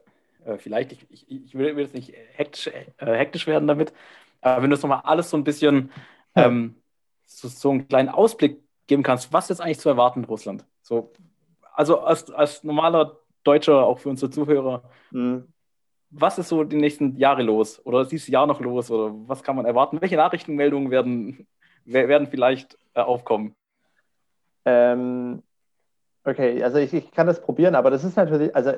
äh, 0.45 0.59
vielleicht, 0.59 0.93
ich, 0.93 1.11
ich, 1.11 1.31
ich, 1.31 1.55
will, 1.55 1.77
jetzt 1.79 1.95
nicht 1.95 2.15
hektisch, 2.35 2.69
äh, 2.69 2.85
hektisch, 2.99 3.49
werden 3.49 3.67
damit, 3.67 3.93
aber 4.41 4.63
wenn 4.63 4.71
du 4.71 4.77
es 4.77 4.83
nochmal 4.83 5.03
alles 5.05 5.31
so 5.31 5.37
ein 5.37 5.45
bisschen 5.45 5.91
ähm, 6.37 6.77
so, 7.37 7.49
so, 7.49 7.71
einen 7.71 7.89
kleinen 7.89 8.09
Ausblick 8.09 8.63
geben 8.87 9.03
kannst, 9.03 9.33
was 9.33 9.51
ist 9.51 9.61
eigentlich 9.61 9.81
zu 9.81 9.89
erwarten 9.89 10.21
in 10.21 10.25
Russland? 10.27 10.65
So, 10.83 11.13
also 11.75 12.01
als, 12.01 12.31
als 12.31 12.65
normaler 12.65 13.19
Deutscher, 13.45 13.85
auch 13.85 13.99
für 13.99 14.09
unsere 14.11 14.31
Zuhörer, 14.31 14.83
mhm 15.11 15.47
was 16.11 16.39
ist 16.39 16.49
so 16.49 16.65
die 16.65 16.77
nächsten 16.77 17.17
Jahre 17.17 17.43
los? 17.43 17.85
Oder 17.85 18.03
ist 18.03 18.13
dieses 18.13 18.29
Jahr 18.29 18.47
noch 18.47 18.61
los? 18.61 18.91
Oder 18.91 19.15
was 19.27 19.43
kann 19.43 19.57
man 19.57 19.65
erwarten? 19.65 20.01
Welche 20.01 20.17
Nachrichtenmeldungen 20.17 20.91
werden, 20.91 21.47
werden 21.85 22.27
vielleicht 22.27 22.77
äh, 22.95 23.01
aufkommen? 23.01 23.55
Ähm, 24.65 25.43
okay, 26.25 26.63
also 26.63 26.79
ich, 26.79 26.93
ich, 26.93 27.11
kann 27.13 27.27
das 27.27 27.41
probieren, 27.41 27.75
aber 27.75 27.91
das 27.91 28.05
ist 28.05 28.17
natürlich, 28.17 28.55
also 28.55 28.73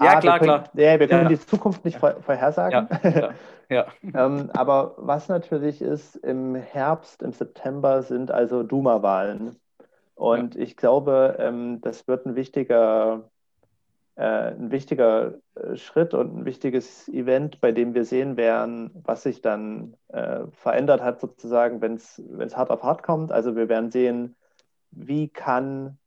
ja, 0.00 0.16
A, 0.16 0.20
klar, 0.20 0.38
können, 0.38 0.62
klar. 0.62 0.70
Ja, 0.74 1.00
wir 1.00 1.08
können 1.08 1.22
ja. 1.22 1.28
die 1.28 1.40
Zukunft 1.40 1.84
nicht 1.84 2.02
ja. 2.02 2.16
vorhersagen. 2.20 2.88
Ja, 3.02 3.30
ja. 3.68 3.86
ähm, 4.02 4.50
aber 4.52 4.94
was 4.98 5.28
natürlich 5.28 5.80
ist, 5.80 6.16
im 6.16 6.54
Herbst, 6.54 7.22
im 7.22 7.32
September 7.32 8.02
sind 8.02 8.30
also 8.30 8.62
Duma-Wahlen. 8.62 9.56
Und 10.14 10.56
ich 10.56 10.76
glaube, 10.76 11.36
ähm, 11.38 11.80
das 11.80 12.08
wird 12.08 12.26
ein 12.26 12.36
wichtiger 12.36 13.24
äh, 14.16 14.52
ein 14.52 14.70
wichtiger 14.70 15.34
äh, 15.54 15.76
Schritt 15.76 16.14
und 16.14 16.34
ein 16.34 16.44
wichtiges 16.46 17.06
Event, 17.08 17.60
bei 17.60 17.70
dem 17.70 17.94
wir 17.94 18.06
sehen 18.06 18.38
werden, 18.38 18.90
was 19.04 19.22
sich 19.22 19.42
dann 19.42 19.94
äh, 20.08 20.46
verändert 20.52 21.02
hat, 21.02 21.20
sozusagen, 21.20 21.82
wenn 21.82 21.96
es 21.96 22.56
hart 22.56 22.70
auf 22.70 22.82
hart 22.82 23.02
kommt. 23.02 23.30
Also 23.30 23.56
wir 23.56 23.68
werden 23.68 23.90
sehen, 23.90 24.34
wie 24.90 25.28
kann 25.28 25.98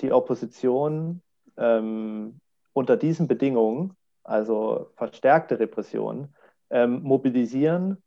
die 0.00 0.10
Opposition 0.10 1.20
ähm, 1.58 2.40
unter 2.78 2.96
diesen 2.96 3.26
Bedingungen, 3.26 3.96
also 4.22 4.92
verstärkte 4.94 5.58
Repression, 5.58 6.32
ähm, 6.70 7.02
mobilisieren. 7.02 8.00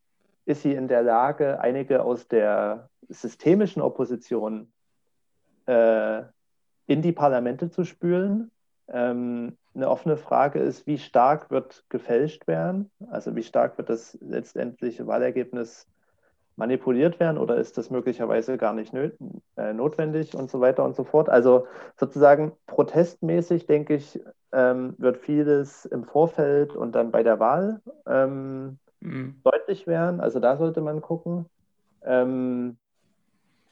Ist 0.45 0.61
sie 0.61 0.73
in 0.73 0.87
der 0.87 1.03
Lage, 1.03 1.59
einige 1.59 2.03
aus 2.03 2.29
der 2.29 2.89
systemischen 3.09 3.81
Opposition 3.81 4.71
äh, 5.65 6.21
in 6.87 7.01
die 7.01 7.11
Parlamente 7.11 7.69
zu 7.69 7.83
spülen? 7.83 8.49
Ähm, 8.87 9.57
eine 9.75 9.89
offene 9.89 10.15
Frage 10.15 10.59
ist, 10.59 10.87
wie 10.87 10.97
stark 10.97 11.51
wird 11.51 11.83
gefälscht 11.89 12.47
werden? 12.47 12.89
Also 13.09 13.35
wie 13.35 13.43
stark 13.43 13.77
wird 13.77 13.89
das 13.89 14.17
letztendliche 14.21 15.05
Wahlergebnis 15.05 15.85
manipuliert 16.61 17.19
werden 17.19 17.39
oder 17.39 17.55
ist 17.55 17.79
das 17.79 17.89
möglicherweise 17.89 18.55
gar 18.55 18.73
nicht 18.73 18.93
äh, 18.93 19.73
notwendig 19.73 20.35
und 20.35 20.51
so 20.51 20.61
weiter 20.61 20.83
und 20.85 20.95
so 20.95 21.03
fort. 21.03 21.27
Also 21.27 21.65
sozusagen 21.99 22.51
protestmäßig, 22.67 23.65
denke 23.65 23.95
ich, 23.95 24.21
ähm, 24.51 24.93
wird 24.99 25.17
vieles 25.17 25.85
im 25.85 26.03
Vorfeld 26.03 26.75
und 26.75 26.93
dann 26.93 27.09
bei 27.09 27.23
der 27.23 27.39
Wahl 27.39 27.81
ähm, 28.05 28.77
mhm. 28.99 29.41
deutlich 29.43 29.87
werden. 29.87 30.19
Also 30.19 30.39
da 30.39 30.55
sollte 30.55 30.81
man 30.81 31.01
gucken. 31.01 31.47
Ähm, 32.03 32.77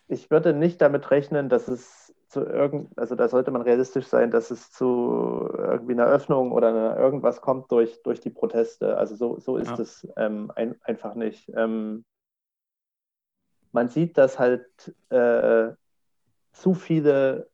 ich 0.08 0.32
würde 0.32 0.54
nicht 0.54 0.82
damit 0.82 1.12
rechnen, 1.12 1.48
dass 1.48 1.68
es 1.68 2.16
zu 2.28 2.44
irgend, 2.44 2.98
also 2.98 3.14
da 3.14 3.28
sollte 3.28 3.52
man 3.52 3.62
realistisch 3.62 4.08
sein, 4.08 4.32
dass 4.32 4.50
es 4.50 4.72
zu 4.72 5.48
irgendwie 5.56 5.94
einer 5.94 6.08
Öffnung 6.08 6.52
oder 6.52 6.70
einer 6.70 6.98
irgendwas 6.98 7.40
kommt 7.40 7.72
durch, 7.72 8.02
durch 8.02 8.20
die 8.20 8.32
Proteste. 8.32 8.98
Also 8.98 9.16
so, 9.16 9.40
so 9.40 9.58
ist 9.58 9.70
ja. 9.70 9.80
es 9.80 10.08
ähm, 10.18 10.52
ein, 10.56 10.74
einfach 10.82 11.14
nicht. 11.14 11.52
Ähm, 11.56 12.04
man 13.72 13.88
sieht, 13.90 14.18
dass 14.18 14.40
halt 14.40 14.66
äh, 15.10 15.70
zu 16.54 16.74
viele 16.74 17.50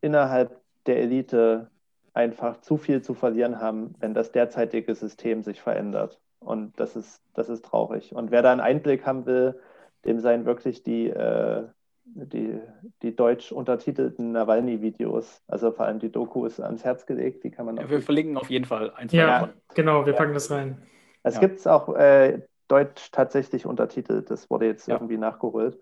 innerhalb 0.00 0.60
der 0.86 0.98
Elite 0.98 1.70
einfach 2.12 2.60
zu 2.60 2.76
viel 2.76 3.02
zu 3.02 3.14
verlieren 3.14 3.60
haben, 3.60 3.94
wenn 3.98 4.14
das 4.14 4.32
derzeitige 4.32 4.94
System 4.94 5.42
sich 5.42 5.60
verändert. 5.60 6.20
Und 6.38 6.78
das 6.78 6.94
ist, 6.94 7.20
das 7.34 7.48
ist 7.48 7.64
traurig. 7.64 8.14
Und 8.14 8.30
wer 8.30 8.42
da 8.42 8.52
einen 8.52 8.60
Einblick 8.60 9.06
haben 9.06 9.26
will, 9.26 9.58
dem 10.04 10.20
seien 10.20 10.44
wirklich 10.44 10.82
die, 10.82 11.08
äh, 11.08 11.64
die, 12.04 12.60
die 13.02 13.16
deutsch 13.16 13.50
untertitelten 13.50 14.32
Nawalny-Videos, 14.32 15.42
also 15.48 15.72
vor 15.72 15.86
allem 15.86 15.98
die 15.98 16.12
Doku 16.12 16.44
ist 16.44 16.60
ans 16.60 16.84
Herz 16.84 17.06
gelegt, 17.06 17.42
die 17.44 17.50
kann 17.50 17.66
man 17.66 17.76
ja, 17.78 17.88
Wir 17.88 18.02
verlinken 18.02 18.36
auf 18.36 18.50
jeden 18.50 18.66
Fall 18.66 18.92
ein, 18.94 19.08
zwei 19.08 19.16
Ja, 19.16 19.26
davon. 19.40 19.54
genau, 19.74 20.06
wir 20.06 20.12
packen 20.12 20.30
ja. 20.30 20.34
das 20.34 20.50
rein. 20.50 20.82
Es 21.22 21.34
ja. 21.34 21.40
gibt 21.40 21.58
es 21.58 21.66
auch 21.66 21.94
äh, 21.96 22.42
deutsch 22.68 23.10
tatsächlich 23.10 23.66
untertitelt, 23.66 24.30
das 24.30 24.50
wurde 24.50 24.66
jetzt 24.66 24.88
irgendwie 24.88 25.18
nachgeholt. 25.18 25.78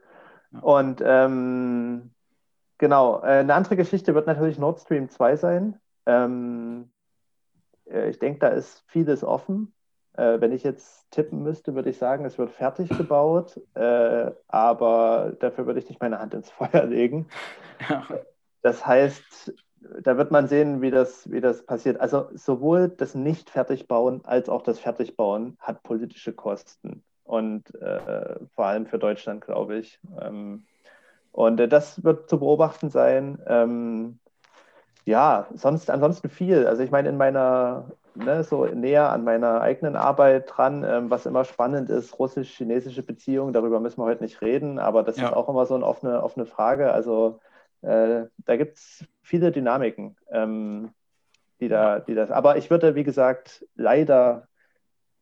Und 0.60 1.02
ähm, 1.04 2.10
genau. 2.78 3.20
Äh, 3.22 3.38
eine 3.38 3.54
andere 3.54 3.76
Geschichte 3.76 4.14
wird 4.14 4.26
natürlich 4.26 4.58
Nord 4.58 4.80
Stream 4.80 5.08
2 5.08 5.36
sein. 5.36 5.80
Ähm, 6.06 6.90
äh, 7.88 8.10
ich 8.10 8.18
denke, 8.18 8.40
da 8.40 8.48
ist 8.48 8.84
vieles 8.86 9.24
offen. 9.24 9.72
Äh, 10.14 10.40
wenn 10.40 10.52
ich 10.52 10.62
jetzt 10.62 11.10
tippen 11.10 11.42
müsste, 11.42 11.74
würde 11.74 11.88
ich 11.90 11.96
sagen, 11.96 12.26
es 12.26 12.36
wird 12.36 12.50
fertig 12.50 12.90
gebaut, 12.90 13.58
äh, 13.74 14.30
aber 14.48 15.32
dafür 15.40 15.66
würde 15.66 15.78
ich 15.78 15.88
nicht 15.88 16.02
meine 16.02 16.18
Hand 16.18 16.34
ins 16.34 16.50
Feuer 16.50 16.84
legen. 16.84 17.28
Ja. 17.88 18.06
Das 18.62 18.86
heißt, 18.86 19.52
da 20.02 20.16
wird 20.16 20.30
man 20.30 20.48
sehen, 20.48 20.82
wie 20.82 20.90
das, 20.90 21.30
wie 21.30 21.40
das 21.40 21.64
passiert. 21.64 22.00
Also 22.00 22.28
sowohl 22.34 22.88
das 22.88 23.14
Nicht-Fertigbauen 23.14 24.24
als 24.24 24.48
auch 24.48 24.62
das 24.62 24.78
Fertigbauen 24.78 25.56
hat 25.60 25.82
politische 25.82 26.32
Kosten. 26.32 27.02
Und 27.24 27.74
äh, 27.76 28.36
vor 28.54 28.66
allem 28.66 28.86
für 28.86 28.98
Deutschland, 28.98 29.44
glaube 29.44 29.76
ich. 29.76 29.98
Ähm, 30.20 30.64
und 31.30 31.60
äh, 31.60 31.68
das 31.68 32.04
wird 32.04 32.28
zu 32.28 32.38
beobachten 32.38 32.90
sein. 32.90 33.38
Ähm, 33.46 34.18
ja, 35.04 35.46
sonst 35.54 35.90
ansonsten 35.90 36.28
viel. 36.28 36.66
Also 36.66 36.82
ich 36.82 36.90
meine, 36.90 37.08
in 37.08 37.16
meiner, 37.16 37.90
ne, 38.14 38.44
so 38.44 38.66
näher 38.66 39.10
an 39.10 39.24
meiner 39.24 39.60
eigenen 39.60 39.96
Arbeit 39.96 40.52
dran, 40.54 40.84
ähm, 40.84 41.10
was 41.10 41.26
immer 41.26 41.44
spannend 41.44 41.90
ist, 41.90 42.18
russisch-chinesische 42.18 43.02
Beziehungen, 43.02 43.52
darüber 43.52 43.80
müssen 43.80 44.00
wir 44.00 44.04
heute 44.04 44.22
nicht 44.22 44.42
reden, 44.42 44.78
aber 44.78 45.02
das 45.02 45.16
ja. 45.16 45.28
ist 45.28 45.34
auch 45.34 45.48
immer 45.48 45.66
so 45.66 45.74
eine 45.74 45.86
offene, 45.86 46.22
offene 46.22 46.46
Frage. 46.46 46.92
Also 46.92 47.40
äh, 47.82 48.24
da 48.38 48.56
gibt 48.56 48.78
es 48.78 49.04
viele 49.22 49.52
Dynamiken, 49.52 50.16
ähm, 50.30 50.90
die 51.60 51.68
da, 51.68 52.00
die 52.00 52.14
das. 52.14 52.30
Aber 52.30 52.56
ich 52.56 52.70
würde, 52.70 52.94
wie 52.94 53.04
gesagt, 53.04 53.66
leider 53.74 54.48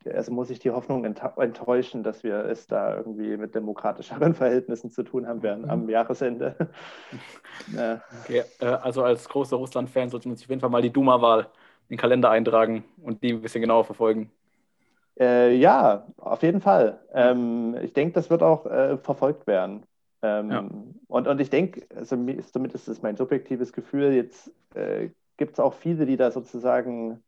also 0.07 0.33
muss 0.33 0.51
ich 0.51 0.59
die 0.59 0.71
Hoffnung 0.71 1.05
enttäuschen, 1.05 2.03
dass 2.03 2.25
wir 2.25 2.45
es 2.47 2.67
da 2.67 2.97
irgendwie 2.97 3.37
mit 3.37 3.55
demokratischeren 3.55 4.35
Verhältnissen 4.35 4.91
zu 4.91 5.03
tun 5.03 5.27
haben 5.27 5.43
werden 5.43 5.69
am 5.69 5.85
mhm. 5.85 5.91
Jahresende. 5.91 6.57
ja. 7.77 8.01
okay, 8.23 8.45
äh, 8.61 8.67
also 8.67 9.03
als 9.03 9.29
großer 9.29 9.57
Russland-Fan 9.57 10.09
sollte 10.09 10.29
man 10.29 10.37
sich 10.37 10.47
auf 10.47 10.51
jeden 10.51 10.61
Fall 10.61 10.71
mal 10.71 10.83
die 10.83 10.93
Duma-Wahl 10.93 11.41
in 11.89 11.97
den 11.97 11.99
Kalender 11.99 12.31
eintragen 12.31 12.85
und 13.03 13.23
die 13.23 13.33
ein 13.33 13.43
bisschen 13.43 13.61
genauer 13.61 13.85
verfolgen. 13.85 14.31
Äh, 15.19 15.55
ja, 15.57 16.07
auf 16.17 16.43
jeden 16.43 16.61
Fall. 16.61 17.01
Ähm, 17.13 17.77
ich 17.83 17.93
denke, 17.93 18.15
das 18.15 18.31
wird 18.31 18.43
auch 18.43 18.65
äh, 18.65 18.97
verfolgt 18.97 19.47
werden. 19.47 19.83
Ähm, 20.23 20.51
ja. 20.51 20.69
und, 21.09 21.29
und 21.29 21.41
ich 21.41 21.51
denke, 21.51 21.87
also, 21.95 22.17
zumindest 22.17 22.89
ist 22.89 23.03
mein 23.03 23.17
subjektives 23.17 23.73
Gefühl, 23.73 24.13
jetzt 24.13 24.53
äh, 24.75 25.09
gibt 25.37 25.55
es 25.55 25.61
auch 25.61 25.75
viele, 25.75 26.05
die 26.05 26.17
da 26.17 26.31
sozusagen 26.31 27.23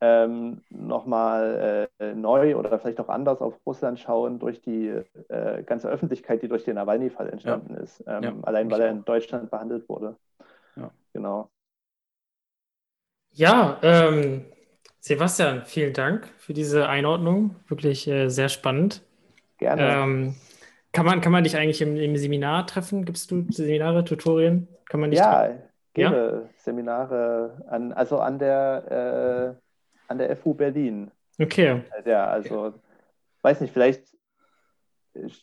ähm, 0.00 0.62
nochmal 0.68 1.88
äh, 2.00 2.14
neu 2.14 2.56
oder 2.56 2.76
vielleicht 2.80 2.98
auch 2.98 3.08
anders 3.08 3.40
auf 3.40 3.54
Russland 3.64 4.00
schauen 4.00 4.40
durch 4.40 4.60
die 4.60 4.88
äh, 5.28 5.62
ganze 5.62 5.88
Öffentlichkeit, 5.88 6.42
die 6.42 6.48
durch 6.48 6.64
den 6.64 6.74
Nawalny-Fall 6.74 7.28
entstanden 7.28 7.74
ja. 7.74 7.80
ist. 7.80 8.02
Ähm, 8.08 8.22
ja, 8.24 8.34
allein 8.42 8.68
weil 8.68 8.80
er 8.80 8.90
in 8.90 9.04
Deutschland 9.04 9.50
behandelt 9.50 9.88
wurde. 9.88 10.16
Ja. 10.74 10.90
Genau. 11.12 11.50
Ja, 13.30 13.78
ähm, 13.82 14.44
Sebastian, 14.98 15.64
vielen 15.64 15.92
Dank 15.92 16.28
für 16.38 16.52
diese 16.52 16.88
Einordnung. 16.88 17.56
Wirklich 17.68 18.08
äh, 18.08 18.28
sehr 18.28 18.48
spannend. 18.48 19.02
Gerne. 19.58 19.82
Ähm, 19.82 20.34
kann, 20.92 21.06
man, 21.06 21.20
kann 21.20 21.32
man 21.32 21.44
dich 21.44 21.56
eigentlich 21.56 21.82
im, 21.82 21.96
im, 21.96 22.16
Seminar 22.16 22.66
treffen? 22.66 23.04
Gibst 23.04 23.30
du 23.30 23.44
Seminare, 23.50 24.04
Tutorien? 24.04 24.68
Kann 24.88 25.00
man 25.00 25.10
dich 25.10 25.20
ja, 25.20 25.50
gebe 25.94 26.48
Seminare 26.58 27.64
an, 27.68 27.92
also 27.92 28.18
an 28.18 28.38
der 28.38 29.56
äh, 29.58 29.62
an 30.12 30.18
der 30.18 30.36
FU 30.36 30.54
Berlin. 30.54 31.10
Okay. 31.40 31.82
Ja, 32.04 32.26
also, 32.26 32.74
weiß 33.42 33.60
nicht, 33.60 33.72
vielleicht 33.72 34.02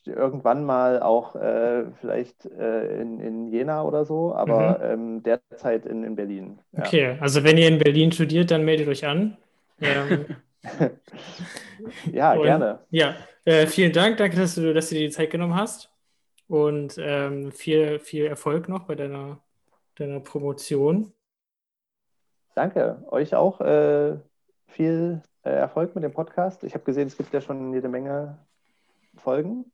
irgendwann 0.05 0.63
mal 0.63 0.99
auch 1.01 1.35
äh, 1.35 1.85
vielleicht 2.01 2.45
äh, 2.45 3.01
in, 3.01 3.19
in 3.19 3.47
Jena 3.47 3.83
oder 3.83 4.03
so, 4.03 4.33
aber 4.33 4.79
mhm. 4.79 4.85
ähm, 4.85 5.23
derzeit 5.23 5.85
in, 5.85 6.03
in 6.03 6.15
Berlin. 6.15 6.59
Ja. 6.71 6.85
Okay, 6.85 7.17
also 7.19 7.43
wenn 7.43 7.57
ihr 7.57 7.67
in 7.67 7.77
Berlin 7.77 8.11
studiert, 8.11 8.49
dann 8.49 8.65
meldet 8.65 8.87
euch 8.87 9.05
an. 9.05 9.37
Ähm, 9.79 10.25
ja, 12.11 12.33
und, 12.33 12.43
gerne. 12.43 12.79
Ja, 12.89 13.15
äh, 13.45 13.67
vielen 13.67 13.93
Dank, 13.93 14.17
danke, 14.17 14.37
dass 14.37 14.55
du, 14.55 14.73
dass 14.73 14.89
du 14.89 14.95
dir 14.95 15.07
die 15.07 15.13
Zeit 15.13 15.31
genommen 15.31 15.55
hast 15.55 15.91
und 16.47 16.95
ähm, 16.97 17.51
viel, 17.51 17.99
viel 17.99 18.25
Erfolg 18.25 18.67
noch 18.69 18.83
bei 18.83 18.95
deiner, 18.95 19.39
deiner 19.95 20.19
Promotion. 20.19 21.13
Danke, 22.55 23.03
euch 23.09 23.35
auch. 23.35 23.61
Äh, 23.61 24.17
viel 24.67 25.21
äh, 25.43 25.49
Erfolg 25.49 25.95
mit 25.95 26.03
dem 26.03 26.13
Podcast. 26.13 26.63
Ich 26.63 26.73
habe 26.73 26.83
gesehen, 26.83 27.07
es 27.07 27.17
gibt 27.17 27.33
ja 27.33 27.41
schon 27.41 27.73
jede 27.73 27.87
Menge 27.87 28.37
Folgen. 29.17 29.71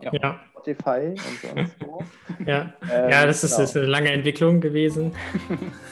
Ja. 0.00 0.12
ja. 0.12 0.40
Spotify 0.50 1.14
und 1.14 1.56
sonst 1.56 1.76
wo. 1.80 2.02
Ja, 2.46 2.72
ähm, 2.90 3.10
ja 3.10 3.26
das, 3.26 3.44
ist, 3.44 3.52
genau. 3.52 3.64
ist, 3.64 3.76
eine 3.76 3.86
lange 3.86 4.10
Entwicklung 4.12 4.60
gewesen. 4.60 5.12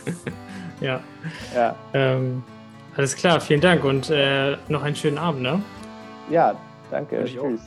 ja. 0.81 1.03
ja. 1.55 1.77
Ähm, 1.93 2.43
alles 2.99 3.15
klar, 3.15 3.41
vielen 3.41 3.61
Dank 3.61 3.85
und 3.85 4.11
äh, 4.11 4.57
noch 4.67 4.83
einen 4.83 4.97
schönen 4.97 5.19
Abend. 5.19 5.43
Ne? 5.43 5.63
Ja, 6.31 6.57
danke. 6.91 7.25
Tschüss. 7.25 7.61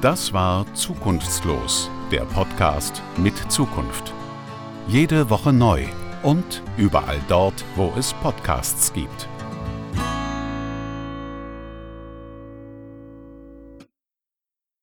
Das 0.00 0.32
war 0.32 0.64
Zukunftslos, 0.72 1.90
der 2.10 2.22
Podcast 2.22 3.02
mit 3.18 3.36
Zukunft. 3.52 4.14
Jede 4.88 5.28
Woche 5.28 5.52
neu 5.52 5.84
und 6.22 6.62
überall 6.76 7.20
dort, 7.28 7.64
wo 7.76 7.92
es 7.96 8.12
Podcasts 8.14 8.92
gibt. 8.92 9.28